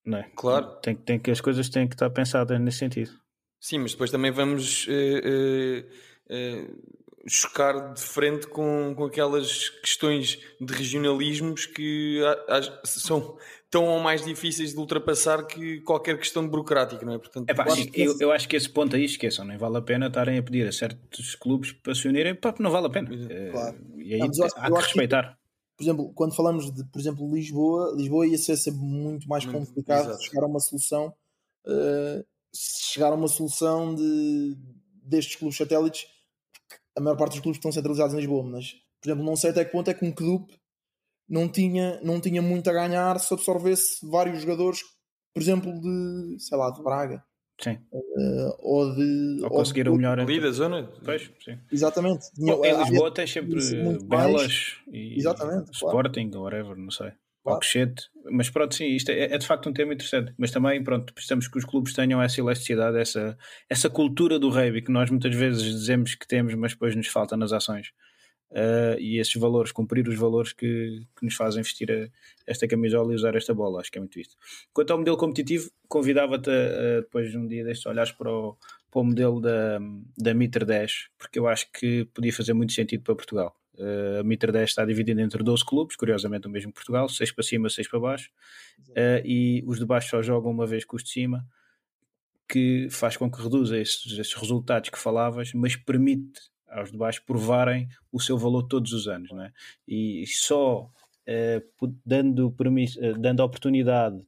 não 0.06 0.20
é? 0.20 0.30
Claro. 0.36 0.80
Tem, 0.84 0.96
tem 0.96 1.18
que, 1.18 1.32
as 1.32 1.42
coisas 1.42 1.70
têm 1.70 1.88
que 1.88 1.96
estar 1.96 2.10
pensadas 2.12 2.62
nesse 2.62 2.78
sentido. 2.78 3.12
Sim, 3.60 3.80
mas 3.80 3.94
depois 3.94 4.12
também 4.12 4.30
vamos. 4.30 4.86
Uh, 4.88 5.82
uh, 6.30 6.98
chocar 7.30 7.94
de 7.94 8.02
frente 8.02 8.48
com, 8.48 8.94
com 8.96 9.06
aquelas 9.06 9.70
questões 9.70 10.40
de 10.62 10.74
regionalismos 10.74 11.66
que 11.66 12.22
são 12.86 13.38
tão 13.70 13.86
ou 13.86 14.00
mais 14.00 14.24
difíceis 14.24 14.72
de 14.74 14.80
ultrapassar 14.80 15.46
que 15.46 15.82
qualquer 15.82 16.18
questão 16.18 16.48
burocrática, 16.48 17.06
não 17.06 17.14
é? 17.14 17.18
Portanto, 17.18 17.50
Epá, 17.50 17.66
eu, 17.66 17.74
acho 17.74 17.90
eu, 17.94 18.18
eu, 18.20 18.32
acho 18.32 18.48
que 18.48 18.56
esse 18.56 18.70
ponto 18.70 18.96
aí 18.96 19.04
esqueçam, 19.04 19.44
nem 19.44 19.58
vale 19.58 19.78
a 19.78 19.82
pena 19.82 20.08
estarem 20.08 20.38
a 20.38 20.44
pedir 20.44 20.68
a 20.68 20.72
certos 20.72 21.36
clubes 21.36 21.74
para 21.74 21.94
se 21.94 22.08
unirem, 22.08 22.34
pá, 22.34 22.56
não 22.60 22.72
vale 22.72 22.88
a 22.88 22.90
pena. 22.90 23.10
Eh, 23.30 23.50
claro. 23.52 23.78
E 23.98 24.14
aí 24.14 24.20
não, 24.20 24.48
há 24.56 24.72
que 24.72 24.78
respeitar. 24.78 25.32
Que, 25.32 25.38
por 25.78 25.84
exemplo, 25.84 26.14
quando 26.14 26.36
falamos 26.36 26.72
de, 26.74 26.84
por 26.86 27.00
exemplo, 27.00 27.30
Lisboa, 27.34 27.94
Lisboa 27.96 28.26
ia 28.26 28.38
ser 28.38 28.56
sempre 28.56 28.80
muito 28.80 29.28
mais 29.28 29.46
muito, 29.46 29.60
complicado 29.60 30.10
exato. 30.10 30.24
chegar 30.24 30.44
a 30.44 30.48
uma 30.48 30.60
solução, 30.60 31.14
uh, 31.66 32.26
chegar 32.56 33.12
a 33.12 33.16
uma 33.16 33.28
solução 33.28 33.94
de, 33.94 34.58
destes 35.04 35.36
clubes 35.36 35.58
satélites 35.58 36.06
a 36.98 37.00
maior 37.00 37.16
parte 37.16 37.34
dos 37.34 37.42
clubes 37.42 37.58
estão 37.58 37.72
centralizados 37.72 38.14
em 38.14 38.18
Lisboa, 38.18 38.44
mas, 38.44 38.74
por 39.02 39.08
exemplo, 39.08 39.24
não 39.24 39.36
sei 39.36 39.52
até 39.52 39.64
que 39.64 39.72
ponto 39.72 39.90
é 39.90 39.94
que 39.94 40.04
um 40.04 40.12
clube 40.12 40.48
não 41.30 41.48
tinha, 41.48 42.00
não 42.02 42.20
tinha 42.20 42.42
muito 42.42 42.70
a 42.70 42.74
ganhar 42.74 43.20
se 43.20 43.34
absorvesse 43.34 44.06
vários 44.10 44.42
jogadores, 44.42 44.80
por 45.34 45.42
exemplo, 45.42 45.72
de, 45.80 46.38
sei 46.40 46.58
lá, 46.58 46.72
de 46.72 46.82
Braga. 46.82 47.24
Sim. 47.60 47.78
Uh, 47.92 48.56
ou 48.60 48.96
de. 48.96 49.40
Ou 49.44 49.50
conseguir 49.50 49.90
o 49.90 49.96
melhor. 49.96 50.20
Ali 50.20 50.40
da 50.40 50.52
zona. 50.52 50.92
Pois, 51.04 51.32
sim. 51.44 51.58
Exatamente. 51.72 52.28
Em 52.38 52.84
Lisboa 52.84 53.12
tem 53.12 53.26
sempre 53.26 53.60
Belas 54.04 54.76
e 54.92 55.18
Exatamente, 55.18 55.72
Sporting 55.72 56.30
claro. 56.30 56.38
ou 56.38 56.44
whatever, 56.44 56.78
não 56.78 56.92
sei. 56.92 57.12
Claro. 57.48 58.36
Mas 58.36 58.50
pronto, 58.50 58.76
sim, 58.76 58.88
isto 58.88 59.10
é, 59.10 59.34
é, 59.34 59.38
de 59.38 59.48
facto 59.48 59.70
um 59.70 59.74
tema 59.74 59.94
interessante. 59.94 60.34
Mas 60.38 60.52
também, 60.52 60.84
pronto, 60.84 61.14
precisamos 61.14 61.48
que 61.48 61.58
os 61.58 61.64
clubes 61.64 61.94
tenham 61.94 62.22
essa 62.22 62.42
elasticidade, 62.42 62.98
essa, 62.98 63.38
essa 63.70 63.90
cultura 63.90 64.38
do 64.38 64.50
rugby 64.50 64.82
que 64.82 64.92
nós 64.92 65.10
muitas 65.10 65.34
vezes 65.34 65.64
dizemos 65.64 66.14
que 66.14 66.28
temos, 66.28 66.54
mas 66.56 66.74
depois 66.74 66.96
nos 66.96 67.08
falta 67.08 67.38
nas 67.38 67.54
ações. 67.54 67.94
Uh, 68.50 69.00
e 69.00 69.20
esses 69.20 69.36
valores, 69.36 69.74
cumprir 69.74 70.08
os 70.08 70.18
valores 70.18 70.54
que, 70.54 71.06
que 71.18 71.26
nos 71.26 71.36
fazem 71.36 71.62
vestir 71.62 71.92
a, 71.92 72.08
esta 72.46 72.68
camisola 72.68 73.12
e 73.12 73.16
usar 73.16 73.36
esta 73.36 73.54
bola, 73.54 73.82
acho 73.82 73.92
que 73.92 73.98
é 73.98 74.02
muito 74.02 74.20
isto. 74.20 74.36
Quanto 74.74 74.92
ao 74.92 75.00
modelo 75.00 75.18
competitivo, 75.18 75.70
convidava-te 75.88 76.50
a, 76.50 77.02
depois 77.02 77.32
de 77.32 77.38
um 77.38 77.48
dia 77.48 77.64
destes 77.64 77.86
olhares 77.86 78.12
para 78.12 78.32
o, 78.32 78.58
para 78.90 79.02
o 79.02 79.04
modelo 79.04 79.42
da, 79.42 79.80
da 80.18 80.34
Mitre 80.34 80.66
10, 80.66 81.10
porque 81.18 81.40
eu 81.40 81.48
acho 81.48 81.70
que 81.72 82.06
podia 82.14 82.32
fazer 82.32 82.54
muito 82.54 82.72
sentido 82.72 83.04
para 83.04 83.16
Portugal. 83.16 83.56
Uh, 83.78 84.22
a 84.22 84.24
Mitre 84.24 84.52
10 84.52 84.70
está 84.70 84.84
dividida 84.84 85.22
entre 85.22 85.44
12 85.44 85.64
clubes, 85.64 85.96
curiosamente 85.96 86.48
o 86.48 86.50
mesmo 86.50 86.74
Portugal, 86.74 87.08
6 87.08 87.32
para 87.32 87.44
cima, 87.44 87.70
6 87.70 87.88
para 87.88 88.00
baixo, 88.00 88.32
uh, 88.90 89.22
e 89.24 89.64
os 89.68 89.78
de 89.78 89.86
baixo 89.86 90.10
só 90.10 90.22
jogam 90.22 90.50
uma 90.52 90.66
vez 90.66 90.84
com 90.84 90.96
os 90.96 91.04
de 91.04 91.12
cima, 91.12 91.46
que 92.50 92.88
faz 92.90 93.16
com 93.16 93.30
que 93.30 93.42
reduza 93.42 93.78
esses, 93.78 94.18
esses 94.18 94.34
resultados 94.34 94.90
que 94.90 94.98
falavas, 94.98 95.54
mas 95.54 95.76
permite 95.76 96.42
aos 96.68 96.92
de 96.92 96.98
baixo 96.98 97.24
provarem 97.26 97.88
o 98.12 98.20
seu 98.20 98.38
valor 98.38 98.64
todos 98.64 98.94
os 98.94 99.08
anos, 99.08 99.32
né? 99.32 99.54
e 99.88 100.26
só 100.28 100.82
uh, 100.82 101.98
dando, 102.04 102.52
permisso, 102.52 103.00
dando 103.20 103.42
oportunidade 103.42 104.20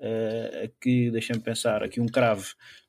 a 0.00 0.68
que, 0.80 1.10
deixem-me 1.10 1.42
pensar, 1.42 1.82
aqui 1.82 2.00
um 2.00 2.06
crave 2.06 2.46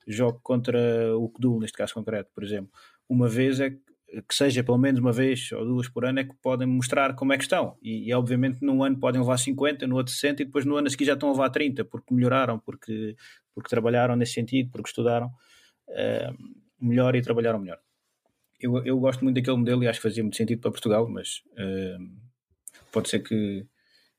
jogue 0.07 0.39
contra 0.43 1.17
o 1.17 1.27
Kdul, 1.29 1.59
neste 1.59 1.77
caso 1.77 1.93
concreto, 1.93 2.29
por 2.35 2.43
exemplo, 2.43 2.71
uma 3.07 3.27
vez 3.27 3.59
é 3.59 3.71
que 3.71 3.88
que 4.27 4.35
seja 4.35 4.63
pelo 4.63 4.77
menos 4.77 4.99
uma 4.99 5.11
vez 5.11 5.51
ou 5.51 5.63
duas 5.63 5.87
por 5.87 6.05
ano 6.05 6.19
é 6.19 6.23
que 6.23 6.33
podem 6.41 6.67
mostrar 6.67 7.15
como 7.15 7.33
é 7.33 7.37
que 7.37 7.43
estão. 7.43 7.77
E, 7.81 8.09
e, 8.09 8.13
obviamente 8.13 8.59
num 8.61 8.83
ano 8.83 8.99
podem 8.99 9.21
levar 9.21 9.37
50, 9.37 9.85
no 9.87 9.95
outro 9.95 10.13
60 10.13 10.41
e 10.41 10.45
depois 10.45 10.65
no 10.65 10.75
ano 10.75 10.87
a 10.87 10.89
seguir 10.89 11.05
já 11.05 11.13
estão 11.13 11.29
a 11.29 11.31
levar 11.33 11.49
30 11.49 11.85
porque 11.85 12.13
melhoraram, 12.13 12.59
porque, 12.59 13.15
porque 13.53 13.69
trabalharam 13.69 14.15
nesse 14.15 14.33
sentido, 14.33 14.71
porque 14.71 14.89
estudaram 14.89 15.27
uh, 15.27 16.35
melhor 16.81 17.15
e 17.15 17.21
trabalharam 17.21 17.59
melhor. 17.59 17.79
Eu, 18.59 18.83
eu 18.83 18.99
gosto 18.99 19.23
muito 19.23 19.35
daquele 19.35 19.57
modelo 19.57 19.83
e 19.83 19.87
acho 19.87 19.99
que 19.99 20.07
fazia 20.07 20.23
muito 20.23 20.35
sentido 20.35 20.59
para 20.59 20.71
Portugal, 20.71 21.07
mas 21.07 21.41
uh, 21.53 22.11
pode 22.91 23.09
ser 23.09 23.19
que, 23.19 23.65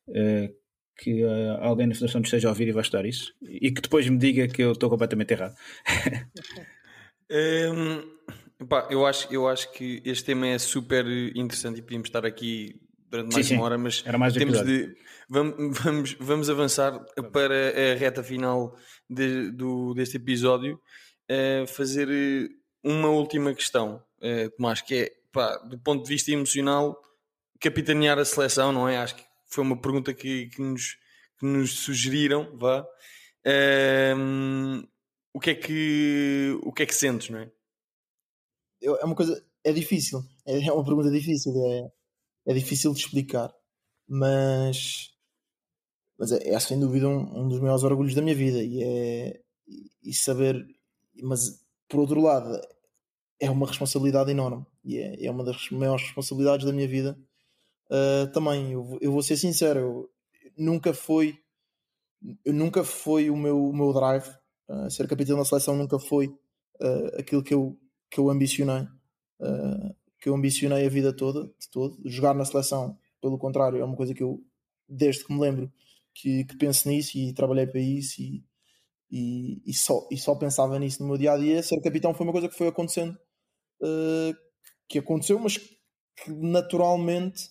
uh, 0.09 0.55
que 0.97 1.23
alguém 1.61 1.87
na 1.87 1.95
Federação 1.95 2.21
esteja 2.21 2.49
a 2.49 2.51
ouvir 2.51 2.69
e 2.69 2.73
vai 2.73 2.83
estudar 2.83 3.05
isso 3.05 3.35
e 3.43 3.71
que 3.71 3.83
depois 3.83 4.09
me 4.09 4.19
diga 4.19 4.47
que 4.47 4.63
eu 4.63 4.73
estou 4.73 4.89
completamente 4.89 5.33
errado. 5.33 5.55
um... 7.75 8.21
Epá, 8.61 8.87
eu, 8.91 9.07
acho, 9.07 9.33
eu 9.33 9.49
acho 9.49 9.73
que 9.73 10.03
este 10.05 10.25
tema 10.25 10.47
é 10.47 10.59
super 10.59 11.07
interessante 11.35 11.79
e 11.79 11.83
podíamos 11.83 12.09
estar 12.09 12.27
aqui 12.27 12.79
durante 13.09 13.33
mais 13.33 13.47
sim, 13.47 13.55
uma 13.55 13.65
hora, 13.65 13.79
mas 13.79 14.03
Era 14.07 14.19
mais 14.19 14.35
temos 14.35 14.63
de 14.63 14.95
vamos, 15.29 15.79
vamos, 15.79 16.17
vamos 16.21 16.51
avançar 16.51 16.99
para 17.33 17.71
a 17.71 17.95
reta 17.97 18.23
final 18.23 18.77
de, 19.09 19.51
do, 19.51 19.95
deste 19.95 20.17
episódio, 20.17 20.81
uh, 21.31 21.67
fazer 21.67 22.09
uma 22.83 23.09
última 23.09 23.55
questão, 23.55 24.03
uh, 24.23 24.51
Tomás, 24.57 24.83
que 24.83 24.95
é 24.95 25.13
pá, 25.33 25.57
do 25.59 25.79
ponto 25.79 26.03
de 26.03 26.09
vista 26.09 26.31
emocional, 26.31 27.01
capitanear 27.61 28.19
a 28.19 28.25
seleção, 28.25 28.73
não 28.73 28.89
é? 28.89 28.99
Acho 28.99 29.17
que 29.17 29.25
foi 29.47 29.65
uma 29.65 29.81
pergunta 29.81 30.13
que, 30.13 30.49
que, 30.49 30.61
nos, 30.61 30.97
que 31.39 31.47
nos 31.47 31.79
sugeriram, 31.79 32.57
vá. 32.59 32.85
Um, 34.17 34.85
o 35.33 35.41
que 35.41 35.51
é 35.51 35.55
que 35.55 36.59
o 36.63 36.73
que 36.73 36.83
é 36.83 36.87
que 36.87 36.95
sentes, 36.95 37.31
não 37.31 37.39
é? 37.39 37.51
É 38.83 39.05
uma 39.05 39.15
coisa, 39.15 39.45
é 39.63 39.73
difícil, 39.73 40.23
é 40.47 40.73
uma 40.73 40.85
pergunta 40.85 41.11
difícil, 41.11 41.53
é, 41.57 41.93
é 42.47 42.55
difícil 42.55 42.93
de 42.93 43.01
explicar, 43.01 43.53
mas, 44.09 45.11
mas 46.19 46.33
é, 46.33 46.49
é 46.49 46.61
sem 46.61 46.81
dúvida 46.81 47.09
um, 47.09 47.43
um, 47.43 47.49
dos 47.49 47.61
maiores 47.61 47.85
orgulhos 47.85 48.15
da 48.15 48.23
minha 48.23 48.35
vida 48.35 48.63
e 48.63 48.83
é 48.83 49.41
e 50.03 50.15
saber, 50.15 50.67
mas 51.23 51.63
por 51.89 52.01
outro 52.01 52.21
lado 52.21 52.61
é 53.39 53.51
uma 53.51 53.67
responsabilidade 53.67 54.31
enorme 54.31 54.67
e 54.85 54.99
é, 54.99 55.27
é 55.27 55.31
uma 55.31 55.45
das 55.45 55.71
maiores 55.71 56.03
responsabilidades 56.05 56.67
da 56.67 56.73
minha 56.73 56.89
vida 56.89 57.19
uh, 57.91 58.31
também. 58.33 58.73
Eu, 58.73 58.99
eu, 59.01 59.13
vou 59.13 59.23
ser 59.23 59.37
sincero, 59.37 59.79
eu, 59.79 60.11
nunca 60.57 60.93
foi 60.93 61.39
nunca 62.47 62.85
foi 62.85 63.31
o 63.31 63.37
meu, 63.37 63.69
o 63.69 63.75
meu 63.75 63.93
drive. 63.93 64.29
Uh, 64.69 64.91
ser 64.91 65.09
capitão 65.09 65.39
da 65.39 65.45
seleção 65.45 65.77
nunca 65.77 65.99
foi 65.99 66.29
uh, 66.29 67.19
aquilo 67.19 67.43
que 67.43 67.55
eu, 67.55 67.79
que 68.11 68.19
eu 68.19 68.31
ambicionei. 68.31 68.83
Uh, 69.41 69.95
que 70.21 70.29
eu 70.29 70.35
ambicionei 70.35 70.87
a 70.87 70.91
vida 70.91 71.13
toda, 71.15 71.45
de 71.59 71.71
todo. 71.71 71.99
Jogar 72.05 72.35
na 72.35 72.45
seleção, 72.45 72.99
pelo 73.23 73.39
contrário, 73.39 73.81
é 73.81 73.85
uma 73.85 73.97
coisa 73.97 74.13
que 74.15 74.23
eu, 74.23 74.43
desde 74.89 75.25
que 75.25 75.33
me 75.33 75.41
lembro, 75.41 75.73
que, 76.15 76.45
que 76.45 76.57
penso 76.57 76.89
nisso 76.89 77.17
e 77.17 77.33
trabalhei 77.33 77.67
para 77.67 77.81
isso 77.81 78.21
e, 78.21 78.45
e, 79.11 79.63
e, 79.65 79.73
só, 79.73 80.07
e 80.11 80.19
só 80.19 80.35
pensava 80.35 80.79
nisso 80.79 81.03
no 81.03 81.09
meu 81.09 81.17
dia 81.17 81.33
a 81.33 81.39
dia. 81.39 81.63
Ser 81.63 81.81
capitão 81.81 82.13
foi 82.13 82.27
uma 82.27 82.33
coisa 82.33 82.49
que 82.49 82.57
foi 82.57 82.69
acontecendo, 82.69 83.17
que 84.87 84.99
aconteceu, 84.99 85.39
mas 85.39 85.57
que 85.57 86.31
naturalmente 86.31 87.49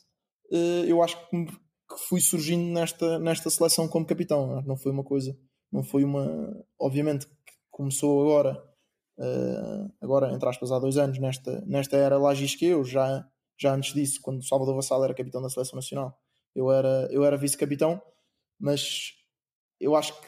eu 0.87 1.01
acho 1.01 1.17
que 1.29 1.47
que 1.89 2.07
fui 2.07 2.21
surgindo 2.21 2.71
nesta, 2.71 3.17
nesta 3.17 3.49
seleção 3.49 3.87
como 3.87 4.05
capitão. 4.05 4.61
Não 4.61 4.77
foi 4.77 4.91
uma 4.91 5.03
coisa, 5.03 5.35
não 5.71 5.83
foi 5.83 6.03
uma. 6.03 6.55
Obviamente 6.79 7.27
começou 7.71 8.21
agora, 8.21 8.61
uh, 9.19 9.93
agora, 10.01 10.33
entre 10.33 10.47
aspas, 10.47 10.71
há 10.71 10.79
dois 10.79 10.97
anos, 10.97 11.19
nesta, 11.19 11.61
nesta 11.67 11.97
era 11.97 12.17
que 12.57 12.65
eu, 12.65 12.83
já, 12.83 13.27
já 13.59 13.75
antes 13.75 13.93
disso, 13.93 14.19
quando 14.21 14.47
Salvador 14.47 14.75
Vassal 14.75 15.03
era 15.03 15.13
capitão 15.13 15.41
da 15.41 15.49
seleção 15.49 15.75
nacional, 15.77 16.17
eu 16.55 16.71
era, 16.71 17.07
eu 17.11 17.23
era 17.23 17.37
vice-capitão, 17.37 18.01
mas 18.59 19.13
eu 19.79 19.95
acho 19.95 20.19
que 20.19 20.27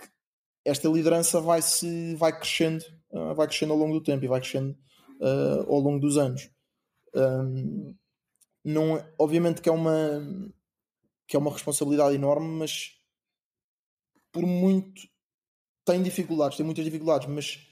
esta 0.66 0.88
liderança 0.88 1.42
vai, 1.42 1.62
-se, 1.62 2.16
vai 2.16 2.38
crescendo, 2.38 2.84
uh, 3.12 3.34
vai 3.34 3.48
crescendo 3.48 3.74
ao 3.74 3.80
longo 3.80 3.94
do 3.94 4.04
tempo 4.04 4.24
e 4.24 4.28
vai 4.28 4.39
crescendo 4.39 4.78
uh, 5.22 5.72
ao 5.72 5.80
longo 5.80 6.00
dos 6.00 6.18
anos. 6.18 6.50
Um, 7.16 7.96
não, 8.64 8.98
é, 8.98 9.14
obviamente 9.20 9.62
que 9.62 9.70
é 9.70 9.72
uma 9.72 10.22
que 11.28 11.36
é 11.38 11.39
uma 11.39 11.52
responsabilidade 11.52 12.14
enorme, 12.14 12.48
mas 12.48 12.92
por 14.34 14.46
muito 14.46 15.02
tem 15.86 16.04
dificuldades, 16.04 16.58
tem 16.58 16.66
muitas 16.66 16.84
dificuldades, 16.84 17.28
mas 17.30 17.70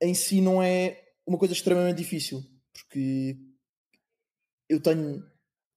em 0.00 0.14
si 0.14 0.40
não 0.40 0.62
é 0.62 1.04
uma 1.26 1.38
coisa 1.38 1.54
extremamente 1.54 1.98
difícil, 1.98 2.42
porque 2.72 3.36
eu 4.68 4.80
tenho 4.80 5.24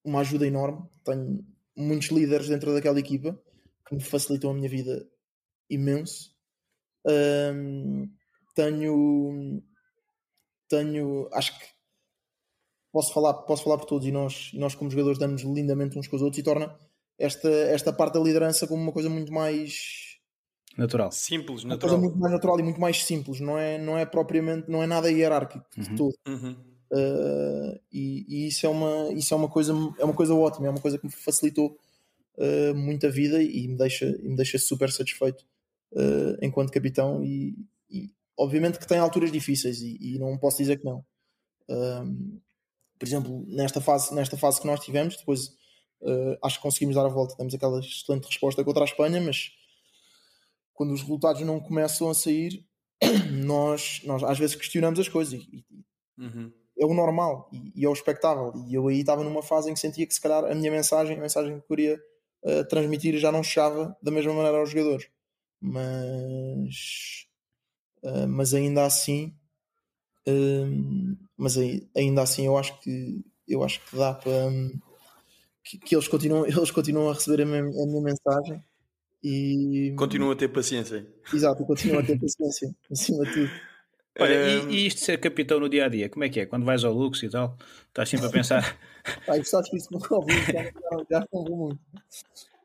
uma 0.04 0.22
ajuda 0.22 0.48
enorme, 0.48 0.88
tenho 1.04 1.46
muitos 1.76 2.10
líderes 2.10 2.48
dentro 2.48 2.74
daquela 2.74 3.00
equipa 3.00 3.40
que 3.88 3.96
me 3.96 4.02
facilitam 4.02 4.52
a 4.52 4.54
minha 4.54 4.70
vida 4.70 5.08
imenso. 5.70 6.36
Um, 7.06 8.10
tenho 8.54 9.64
tenho 10.70 11.30
acho 11.34 11.58
que 11.58 11.66
posso 12.92 13.14
falar, 13.14 13.34
posso 13.34 13.64
falar 13.64 13.78
por 13.78 13.86
todos 13.86 14.08
e 14.08 14.12
nós, 14.12 14.52
e 14.54 14.60
nós 14.60 14.76
como 14.76 14.90
jogadores 14.90 15.18
damos 15.18 15.42
lindamente 15.42 15.98
uns 15.98 16.08
com 16.08 16.16
os 16.16 16.22
outros 16.22 16.40
e 16.40 16.44
torna 16.44 16.78
esta, 17.18 17.50
esta 17.50 17.94
parte 17.94 18.14
da 18.14 18.20
liderança 18.20 18.68
como 18.68 18.82
uma 18.82 18.92
coisa 18.92 19.10
muito 19.10 19.32
mais 19.32 20.11
natural, 20.78 21.12
simples, 21.12 21.64
uma 21.64 21.76
natural. 21.76 21.96
coisa 21.96 21.98
muito 21.98 22.20
mais 22.20 22.34
natural 22.34 22.60
e 22.60 22.64
muito 22.64 22.80
mais 22.80 23.04
simples, 23.04 23.40
não 23.40 23.58
é, 23.58 23.78
não 23.78 23.98
é 23.98 24.06
propriamente, 24.06 24.70
não 24.70 24.82
é 24.82 24.88
nada 24.88 25.12
hierárquico 25.12 25.66
uhum. 25.78 25.84
de 25.84 25.96
todo. 25.96 26.16
Uhum. 26.28 26.56
Uh, 26.92 27.80
e, 27.92 28.26
e, 28.28 28.48
isso 28.48 28.66
é 28.66 28.70
uma 28.70 29.14
isso 29.14 29.34
é 29.34 29.38
uma 29.38 29.48
coisa 29.48 29.74
é 29.98 30.04
uma 30.04 30.14
coisa 30.14 30.36
ótima, 30.36 30.68
é 30.68 30.70
uma 30.70 30.82
coisa 30.82 30.98
que 30.98 31.06
me 31.06 31.12
facilitou 31.12 31.78
uh, 32.38 32.76
muito 32.76 33.08
a 33.08 33.10
vida 33.10 33.42
e 33.42 33.66
me 33.68 33.78
deixa, 33.78 34.06
e 34.06 34.28
me 34.28 34.36
deixa 34.36 34.60
super 34.60 34.92
satisfeito 34.92 35.46
uh, 35.94 36.38
enquanto 36.42 36.70
capitão 36.70 37.24
e, 37.24 37.56
e, 37.90 38.10
obviamente 38.38 38.78
que 38.78 38.86
tem 38.86 38.98
alturas 38.98 39.32
difíceis 39.32 39.82
e, 39.82 39.98
e 40.02 40.20
não 40.20 40.38
posso 40.38 40.58
dizer 40.58 40.80
que 40.80 40.86
não 40.86 41.06
por 43.02 43.08
exemplo, 43.08 43.44
nesta 43.48 43.82
fase, 43.82 44.14
nesta 44.14 44.38
fase 44.38 44.62
que 44.62 44.68
nós 44.68 44.80
tivemos, 44.80 45.18
depois 45.18 45.48
uh, 46.02 46.38
acho 46.44 46.58
que 46.58 46.62
conseguimos 46.62 46.96
dar 46.96 47.04
a 47.04 47.10
volta, 47.10 47.36
temos 47.36 47.52
aquela 47.52 47.80
excelente 47.80 48.28
resposta 48.28 48.64
contra 48.64 48.84
a 48.84 48.86
Espanha, 48.86 49.20
mas 49.20 49.54
quando 50.82 50.94
os 50.94 51.02
resultados 51.02 51.40
não 51.44 51.60
começam 51.60 52.10
a 52.10 52.14
sair, 52.16 52.66
nós, 53.46 54.02
nós 54.04 54.24
às 54.24 54.40
vezes 54.40 54.56
questionamos 54.56 55.00
as 55.00 55.08
coisas 55.08 55.34
e, 55.34 55.64
uhum. 56.18 56.52
é 56.76 56.84
o 56.84 56.94
normal 56.96 57.52
e, 57.54 57.82
e, 57.82 57.86
é 57.86 57.88
o 57.88 57.94
expectável. 57.94 58.52
E 58.68 58.74
eu 58.74 58.88
aí 58.88 59.02
estava 59.02 59.24
numa 59.24 59.44
fase 59.44 59.70
em 59.70 59.76
que 59.76 59.80
sentia 59.80 60.08
que 60.08 60.14
se 60.16 60.20
calhar 60.20 60.44
a 60.44 60.56
minha 60.56 60.72
mensagem, 60.72 61.16
a 61.16 61.22
mensagem 61.22 61.52
que 61.52 61.60
eu 61.60 61.68
queria 61.68 62.02
uh, 62.44 62.68
transmitir 62.68 63.16
já 63.20 63.32
não 63.32 63.44
chegava 63.44 63.96
da 64.02 64.10
mesma 64.10 64.34
maneira 64.34 64.58
aos 64.58 64.72
jogadores. 64.72 65.08
Mas, 65.62 67.28
uh, 68.02 68.28
mas 68.28 68.56
ainda 68.56 68.84
assim 68.84 69.36
um, 70.28 71.16
mas 71.38 71.60
aí, 71.60 71.88
ainda 71.96 72.24
assim 72.24 72.48
eu 72.48 72.58
acho 72.58 72.80
que 72.80 73.24
eu 73.48 73.64
acho 73.64 73.86
que 73.86 73.96
dá 73.96 74.16
para 74.16 74.32
um, 74.32 74.72
que, 75.64 75.78
que, 75.78 75.96
eles 75.96 76.08
continuam 76.08 76.44
eles 76.50 76.72
continuam 76.72 77.12
a 77.12 77.14
receber 77.14 77.44
a 77.44 77.46
minha, 77.46 77.62
a 77.62 77.86
minha 77.86 78.02
mensagem 78.02 78.64
e 79.24 79.94
continuam 79.98 80.32
a 80.32 80.36
ter 80.36 80.48
paciência 80.48 81.06
exato, 81.34 81.64
continuam 81.66 82.00
a 82.02 82.04
ter 82.04 82.18
paciência 82.20 82.74
acima 82.92 83.26
de 83.26 83.34
tudo 83.34 83.52
Olha, 84.20 84.64
um... 84.64 84.70
e, 84.70 84.76
e, 84.76 84.88
isto 84.88 84.98
de 84.98 85.06
ser 85.06 85.18
capitão 85.20 85.60
no 85.60 85.70
dia 85.70 85.86
a 85.86 85.88
dia, 85.88 86.10
como 86.10 86.26
é 86.26 86.30
que 86.30 86.42
é? 86.42 86.46
Quando 86.46 86.66
vais 86.66 86.84
ao 86.84 86.94
Lux 86.94 87.24
e 87.24 87.30
tal, 87.30 87.58
estás 87.88 88.10
sempre 88.10 88.26
a 88.26 88.30
pensar. 88.30 88.78
Ai, 89.26 89.42
sabes 89.46 89.70
que 89.70 89.78
isso 89.78 89.88
não 89.90 90.02
ouvi, 90.18 90.34
já, 90.34 90.64
já 91.10 91.28
não 91.32 91.46
vou 91.46 91.58
muito. 91.58 91.80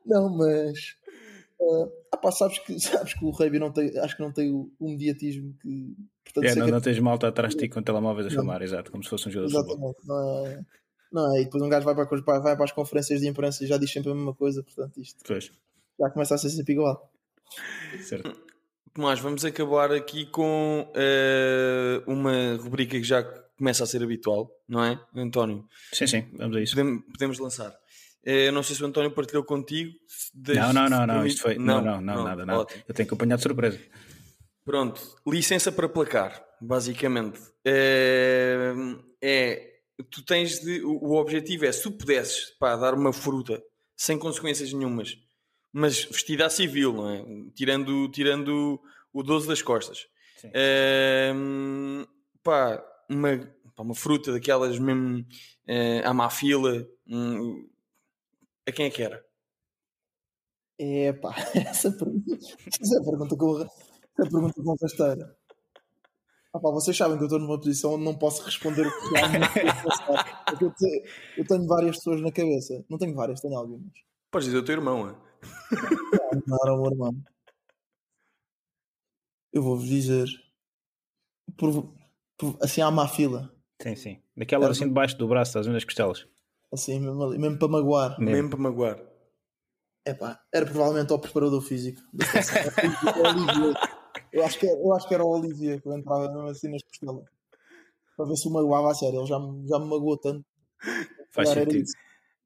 Não, 0.04 0.28
mas 0.28 0.96
uh, 1.60 1.88
ah, 2.12 2.16
pá, 2.16 2.32
sabes 2.32 2.58
que, 2.58 2.78
sabes 2.80 3.14
que 3.14 3.24
o 3.24 3.30
Rei 3.30 3.50
não 3.60 3.70
tem, 3.70 3.96
acho 3.98 4.16
que 4.16 4.22
não 4.22 4.32
tem 4.32 4.50
o, 4.50 4.72
o 4.78 4.90
mediatismo 4.90 5.54
que 5.62 5.94
Portanto, 6.24 6.46
é, 6.46 6.54
não, 6.56 6.66
não 6.68 6.80
tens 6.80 6.98
malta 6.98 7.28
atrás 7.28 7.54
de 7.54 7.60
ti 7.60 7.68
com 7.72 7.82
telemóveis 7.82 8.26
a 8.26 8.30
filmar, 8.30 8.62
exato, 8.62 8.90
como 8.90 9.02
se 9.02 9.10
fosse 9.10 9.28
um 9.28 9.30
jogo 9.30 9.46
Exatamente. 9.46 9.76
de 9.76 9.94
futebol. 9.94 9.94
Não 10.04 10.46
é, 10.46 10.64
não 11.12 11.36
é, 11.36 11.40
e 11.40 11.44
depois 11.44 11.62
um 11.62 11.68
gajo 11.68 11.84
vai 11.84 11.94
para, 11.94 12.40
vai 12.40 12.56
para 12.56 12.64
as 12.64 12.72
conferências 12.72 13.20
de 13.20 13.28
imprensa 13.28 13.64
e 13.64 13.66
já 13.66 13.78
diz 13.78 13.90
sempre 13.90 14.10
a 14.10 14.14
mesma 14.14 14.34
coisa, 14.34 14.62
portanto 14.62 15.00
isto 15.00 15.22
pois. 15.26 15.50
Já 15.98 16.10
começa 16.10 16.34
a 16.34 16.38
ser 16.38 16.50
sempre 16.50 16.74
igual. 16.74 17.12
Certo. 18.02 18.36
Tomás, 18.94 19.20
vamos 19.20 19.44
acabar 19.44 19.92
aqui 19.92 20.26
com 20.26 20.90
uh, 20.90 22.10
uma 22.10 22.56
rubrica 22.56 22.98
que 22.98 23.04
já 23.04 23.22
começa 23.56 23.84
a 23.84 23.86
ser 23.86 24.02
habitual, 24.02 24.50
não 24.68 24.82
é, 24.82 24.98
António? 25.14 25.66
Sim, 25.92 26.06
sim, 26.06 26.28
vamos 26.32 26.56
a 26.56 26.60
isso. 26.60 26.74
Podemos, 26.74 27.04
podemos 27.04 27.38
lançar. 27.38 27.70
Uh, 28.26 28.50
não 28.52 28.62
sei 28.62 28.74
se 28.74 28.82
o 28.82 28.86
António 28.86 29.10
partilhou 29.10 29.44
contigo. 29.44 29.92
Não, 30.34 30.72
não, 30.72 30.88
não, 30.88 31.06
não, 31.06 31.26
isto 31.26 31.42
foi. 31.42 31.56
Não, 31.56 31.80
não, 31.80 32.00
não, 32.00 32.16
não 32.16 32.24
nada, 32.24 32.46
nada. 32.46 32.66
Eu 32.88 32.94
tenho 32.94 33.08
que 33.08 33.14
apanhar 33.14 33.36
de 33.36 33.42
surpresa. 33.42 33.78
Pronto, 34.64 35.00
licença 35.26 35.70
para 35.70 35.88
placar, 35.88 36.44
basicamente. 36.60 37.40
É, 37.64 38.72
é 39.22 39.76
tu 40.10 40.24
tens 40.24 40.60
de. 40.60 40.82
O 40.82 41.14
objetivo 41.14 41.66
é, 41.66 41.72
se 41.72 41.82
tu 41.82 41.92
pudesses 41.92 42.50
pá, 42.58 42.76
dar 42.76 42.94
uma 42.94 43.12
fruta 43.12 43.62
sem 43.96 44.18
consequências 44.18 44.72
nenhumas, 44.72 45.16
mas 45.72 46.04
vestida 46.04 46.46
a 46.46 46.50
civil, 46.50 46.92
não 46.92 47.10
é? 47.10 47.24
Tirando, 47.54 48.08
tirando 48.10 48.80
o 49.12 49.22
12 49.22 49.48
das 49.48 49.62
costas. 49.62 50.06
É, 50.54 51.32
pá, 52.42 52.82
uma, 53.08 53.38
pá, 53.74 53.82
uma 53.82 53.94
fruta 53.94 54.32
daquelas 54.32 54.78
mesmo 54.78 55.24
é, 55.66 56.00
à 56.04 56.12
má 56.12 56.30
fila. 56.30 56.86
Hum, 57.06 57.68
a 58.66 58.72
quem 58.72 58.86
é 58.86 58.90
que 58.90 59.02
era? 59.02 59.24
É 60.78 61.12
pá, 61.12 61.34
essa 61.54 61.90
pergunta, 61.90 62.38
essa 62.80 63.02
pergunta 63.02 63.36
que 63.36 63.42
eu 63.42 63.62
a 64.18 64.30
pergunta 64.30 64.62
com 64.62 64.76
rasteira. 64.80 65.36
Ah, 66.52 66.58
pá, 66.58 66.70
vocês 66.70 66.96
sabem 66.96 67.18
que 67.18 67.24
eu 67.24 67.26
estou 67.26 67.38
numa 67.38 67.58
posição 67.58 67.94
onde 67.94 68.04
não 68.04 68.16
posso 68.16 68.42
responder 68.42 68.86
o 68.86 68.90
que 68.90 69.14
realmente 69.14 69.50
eu, 70.60 70.72
tenho, 70.74 71.04
eu 71.36 71.46
tenho 71.46 71.66
várias 71.66 71.96
pessoas 71.96 72.22
na 72.22 72.32
cabeça. 72.32 72.82
Não 72.88 72.96
tenho 72.96 73.14
várias, 73.14 73.40
tenho 73.40 73.58
algumas. 73.58 73.92
Podes 74.30 74.46
dizer 74.46 74.58
o 74.58 74.64
teu 74.64 74.74
irmão, 74.74 75.10
é? 75.10 75.25
Não, 75.72 76.42
não 76.46 76.58
era 76.64 76.74
o 76.74 76.82
meu 76.82 76.90
irmão. 76.92 77.14
Eu 79.52 79.62
vou-vos 79.62 79.86
dizer. 79.88 80.26
Por, 81.56 81.94
por, 82.36 82.58
assim 82.60 82.80
há 82.80 82.90
má 82.90 83.08
fila. 83.08 83.54
Sim, 83.80 83.96
sim. 83.96 84.22
Daquela 84.36 84.68
assim 84.70 84.86
debaixo 84.88 85.16
do 85.16 85.28
braço, 85.28 85.50
estás 85.50 85.66
vendo 85.66 85.76
as 85.76 85.84
costelas. 85.84 86.26
Assim, 86.72 86.98
mesmo, 87.00 87.22
ali, 87.22 87.38
mesmo 87.38 87.58
para 87.58 87.68
magoar. 87.68 88.10
Mesmo, 88.18 88.32
mesmo 88.32 88.50
para 88.50 88.58
magoar. 88.58 89.02
É 90.04 90.14
pá, 90.14 90.40
era 90.52 90.66
provavelmente 90.66 91.12
o 91.12 91.18
preparador 91.18 91.60
físico. 91.62 92.00
Eu 94.32 94.44
acho 94.44 94.58
que, 94.58 94.66
eu 94.66 94.92
acho 94.92 95.08
que 95.08 95.14
era 95.14 95.24
o 95.24 95.28
Olivier 95.28 95.80
que 95.80 95.88
entrava 95.88 96.28
mesmo 96.30 96.48
assim 96.48 96.68
nas 96.70 96.82
costelas. 96.82 97.24
para 98.16 98.26
ver 98.26 98.36
se 98.36 98.48
o 98.48 98.50
magoava 98.52 98.90
a 98.90 98.94
sério. 98.94 99.20
Ele 99.20 99.26
já, 99.26 99.38
me- 99.38 99.66
já 99.66 99.78
me 99.78 99.86
magoou 99.86 100.18
tanto. 100.18 100.44
Faz 101.30 101.48
sentido. 101.50 101.88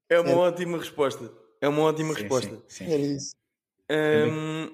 É 0.08 0.20
uma 0.20 0.30
É. 0.30 0.34
ótima 0.36 0.78
resposta. 0.78 1.32
É 1.60 1.68
uma 1.68 1.82
ótima 1.82 2.14
Sim, 2.14 2.20
resposta. 2.20 2.62
sim, 2.68 2.86
sim. 2.86 2.92
Era 2.92 3.02
isso. 3.02 3.32
Ahm, 3.90 4.70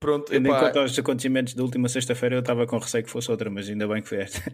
pronto, 0.00 0.32
Tendo 0.32 0.48
em 0.48 0.50
conta 0.50 0.82
os 0.82 0.98
acontecimentos 0.98 1.54
da 1.54 1.62
última 1.62 1.88
sexta-feira, 1.88 2.36
eu 2.36 2.40
estava 2.40 2.66
com 2.66 2.78
receio 2.78 3.04
que 3.04 3.10
fosse 3.10 3.30
outra, 3.30 3.50
mas 3.50 3.68
ainda 3.68 3.86
bem 3.86 4.02
que 4.02 4.08
foi 4.08 4.18
esta. 4.18 4.40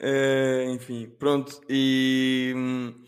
eh, 0.00 0.66
enfim, 0.70 1.08
pronto. 1.18 1.60
E 1.68 2.52
hum, 2.56 3.04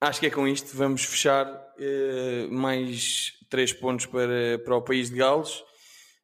acho 0.00 0.20
que 0.20 0.26
é 0.26 0.30
com 0.30 0.46
isto. 0.46 0.76
Vamos 0.76 1.04
fechar 1.04 1.46
eh, 1.78 2.46
mais 2.50 3.32
três 3.48 3.72
pontos 3.72 4.06
para, 4.06 4.58
para 4.64 4.76
o 4.76 4.82
país 4.82 5.10
de 5.10 5.16
Gales. 5.16 5.62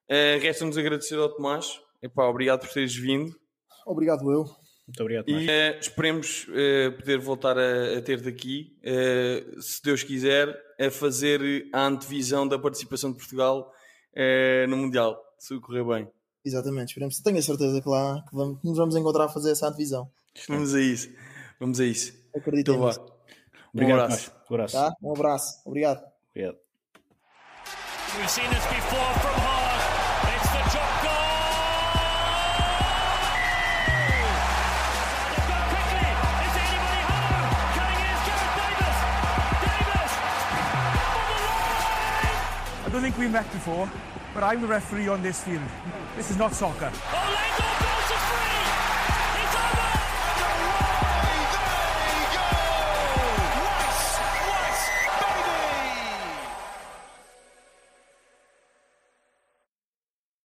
Eh, 0.09 0.39
Resta-nos 0.43 0.77
agradecer 0.77 1.17
ao 1.17 1.29
Tomás. 1.29 1.81
Epá, 2.03 2.27
obrigado 2.27 2.61
por 2.61 2.69
teres 2.71 2.95
vindo. 2.95 3.35
Obrigado 3.87 4.31
eu. 4.31 4.45
Muito 4.91 5.03
obrigado, 5.03 5.27
Tomás. 5.27 5.45
E 5.45 5.49
eh, 5.49 5.79
esperemos 5.81 6.47
eh, 6.53 6.91
poder 6.91 7.19
voltar 7.21 7.57
a, 7.57 7.99
a 7.99 8.03
ter-te 8.03 8.29
aqui, 8.29 8.77
eh, 8.83 9.45
se 9.61 9.81
Deus 9.83 10.03
quiser, 10.03 10.49
a 10.81 10.91
fazer 10.91 11.69
a 11.73 11.87
antevisão 11.87 12.47
da 12.47 12.59
participação 12.59 13.13
de 13.13 13.17
Portugal 13.19 13.73
no 14.69 14.77
Mundial, 14.77 15.17
se 15.39 15.57
correr 15.61 15.85
bem. 15.85 16.09
Exatamente, 16.45 16.89
esperemos. 16.89 17.21
Tenho 17.21 17.39
a 17.39 17.43
certeza 17.43 17.81
que 17.81 17.89
lá 17.89 18.25
que, 18.29 18.35
vamos, 18.35 18.61
que 18.61 18.67
nos 18.67 18.77
vamos 18.77 18.97
encontrar 18.97 19.27
a 19.27 19.29
fazer 19.29 19.53
essa 19.53 19.69
antevisão. 19.69 20.11
Vamos 20.49 20.75
a 20.75 20.81
isso. 20.81 21.09
Vamos 21.61 21.79
a 21.79 21.85
isso. 21.85 22.13
Acreditem 22.35 22.75
Então 22.75 22.85
vá. 22.85 22.93
Obrigado, 23.73 24.01
um 24.01 24.03
abraço. 24.03 24.33
Um 24.51 24.55
abraço. 24.55 24.75
Tá? 24.75 24.93
Um 25.01 25.13
abraço. 25.13 25.63
Obrigado. 25.65 26.03
Obrigado. 26.35 26.59
Don't 43.01 43.13
think 43.13 43.19
we 43.19 43.33
met 43.33 43.51
before, 43.51 43.91
but 44.35 44.43
I'm 44.43 44.61
the 44.61 44.67
referee 44.67 45.09
on 45.09 45.23
this 45.23 45.43
field. 45.43 45.63
This 46.17 46.31
is 46.31 46.37
not 46.37 46.53
soccer. 46.53 46.93
Oh! 46.93 47.70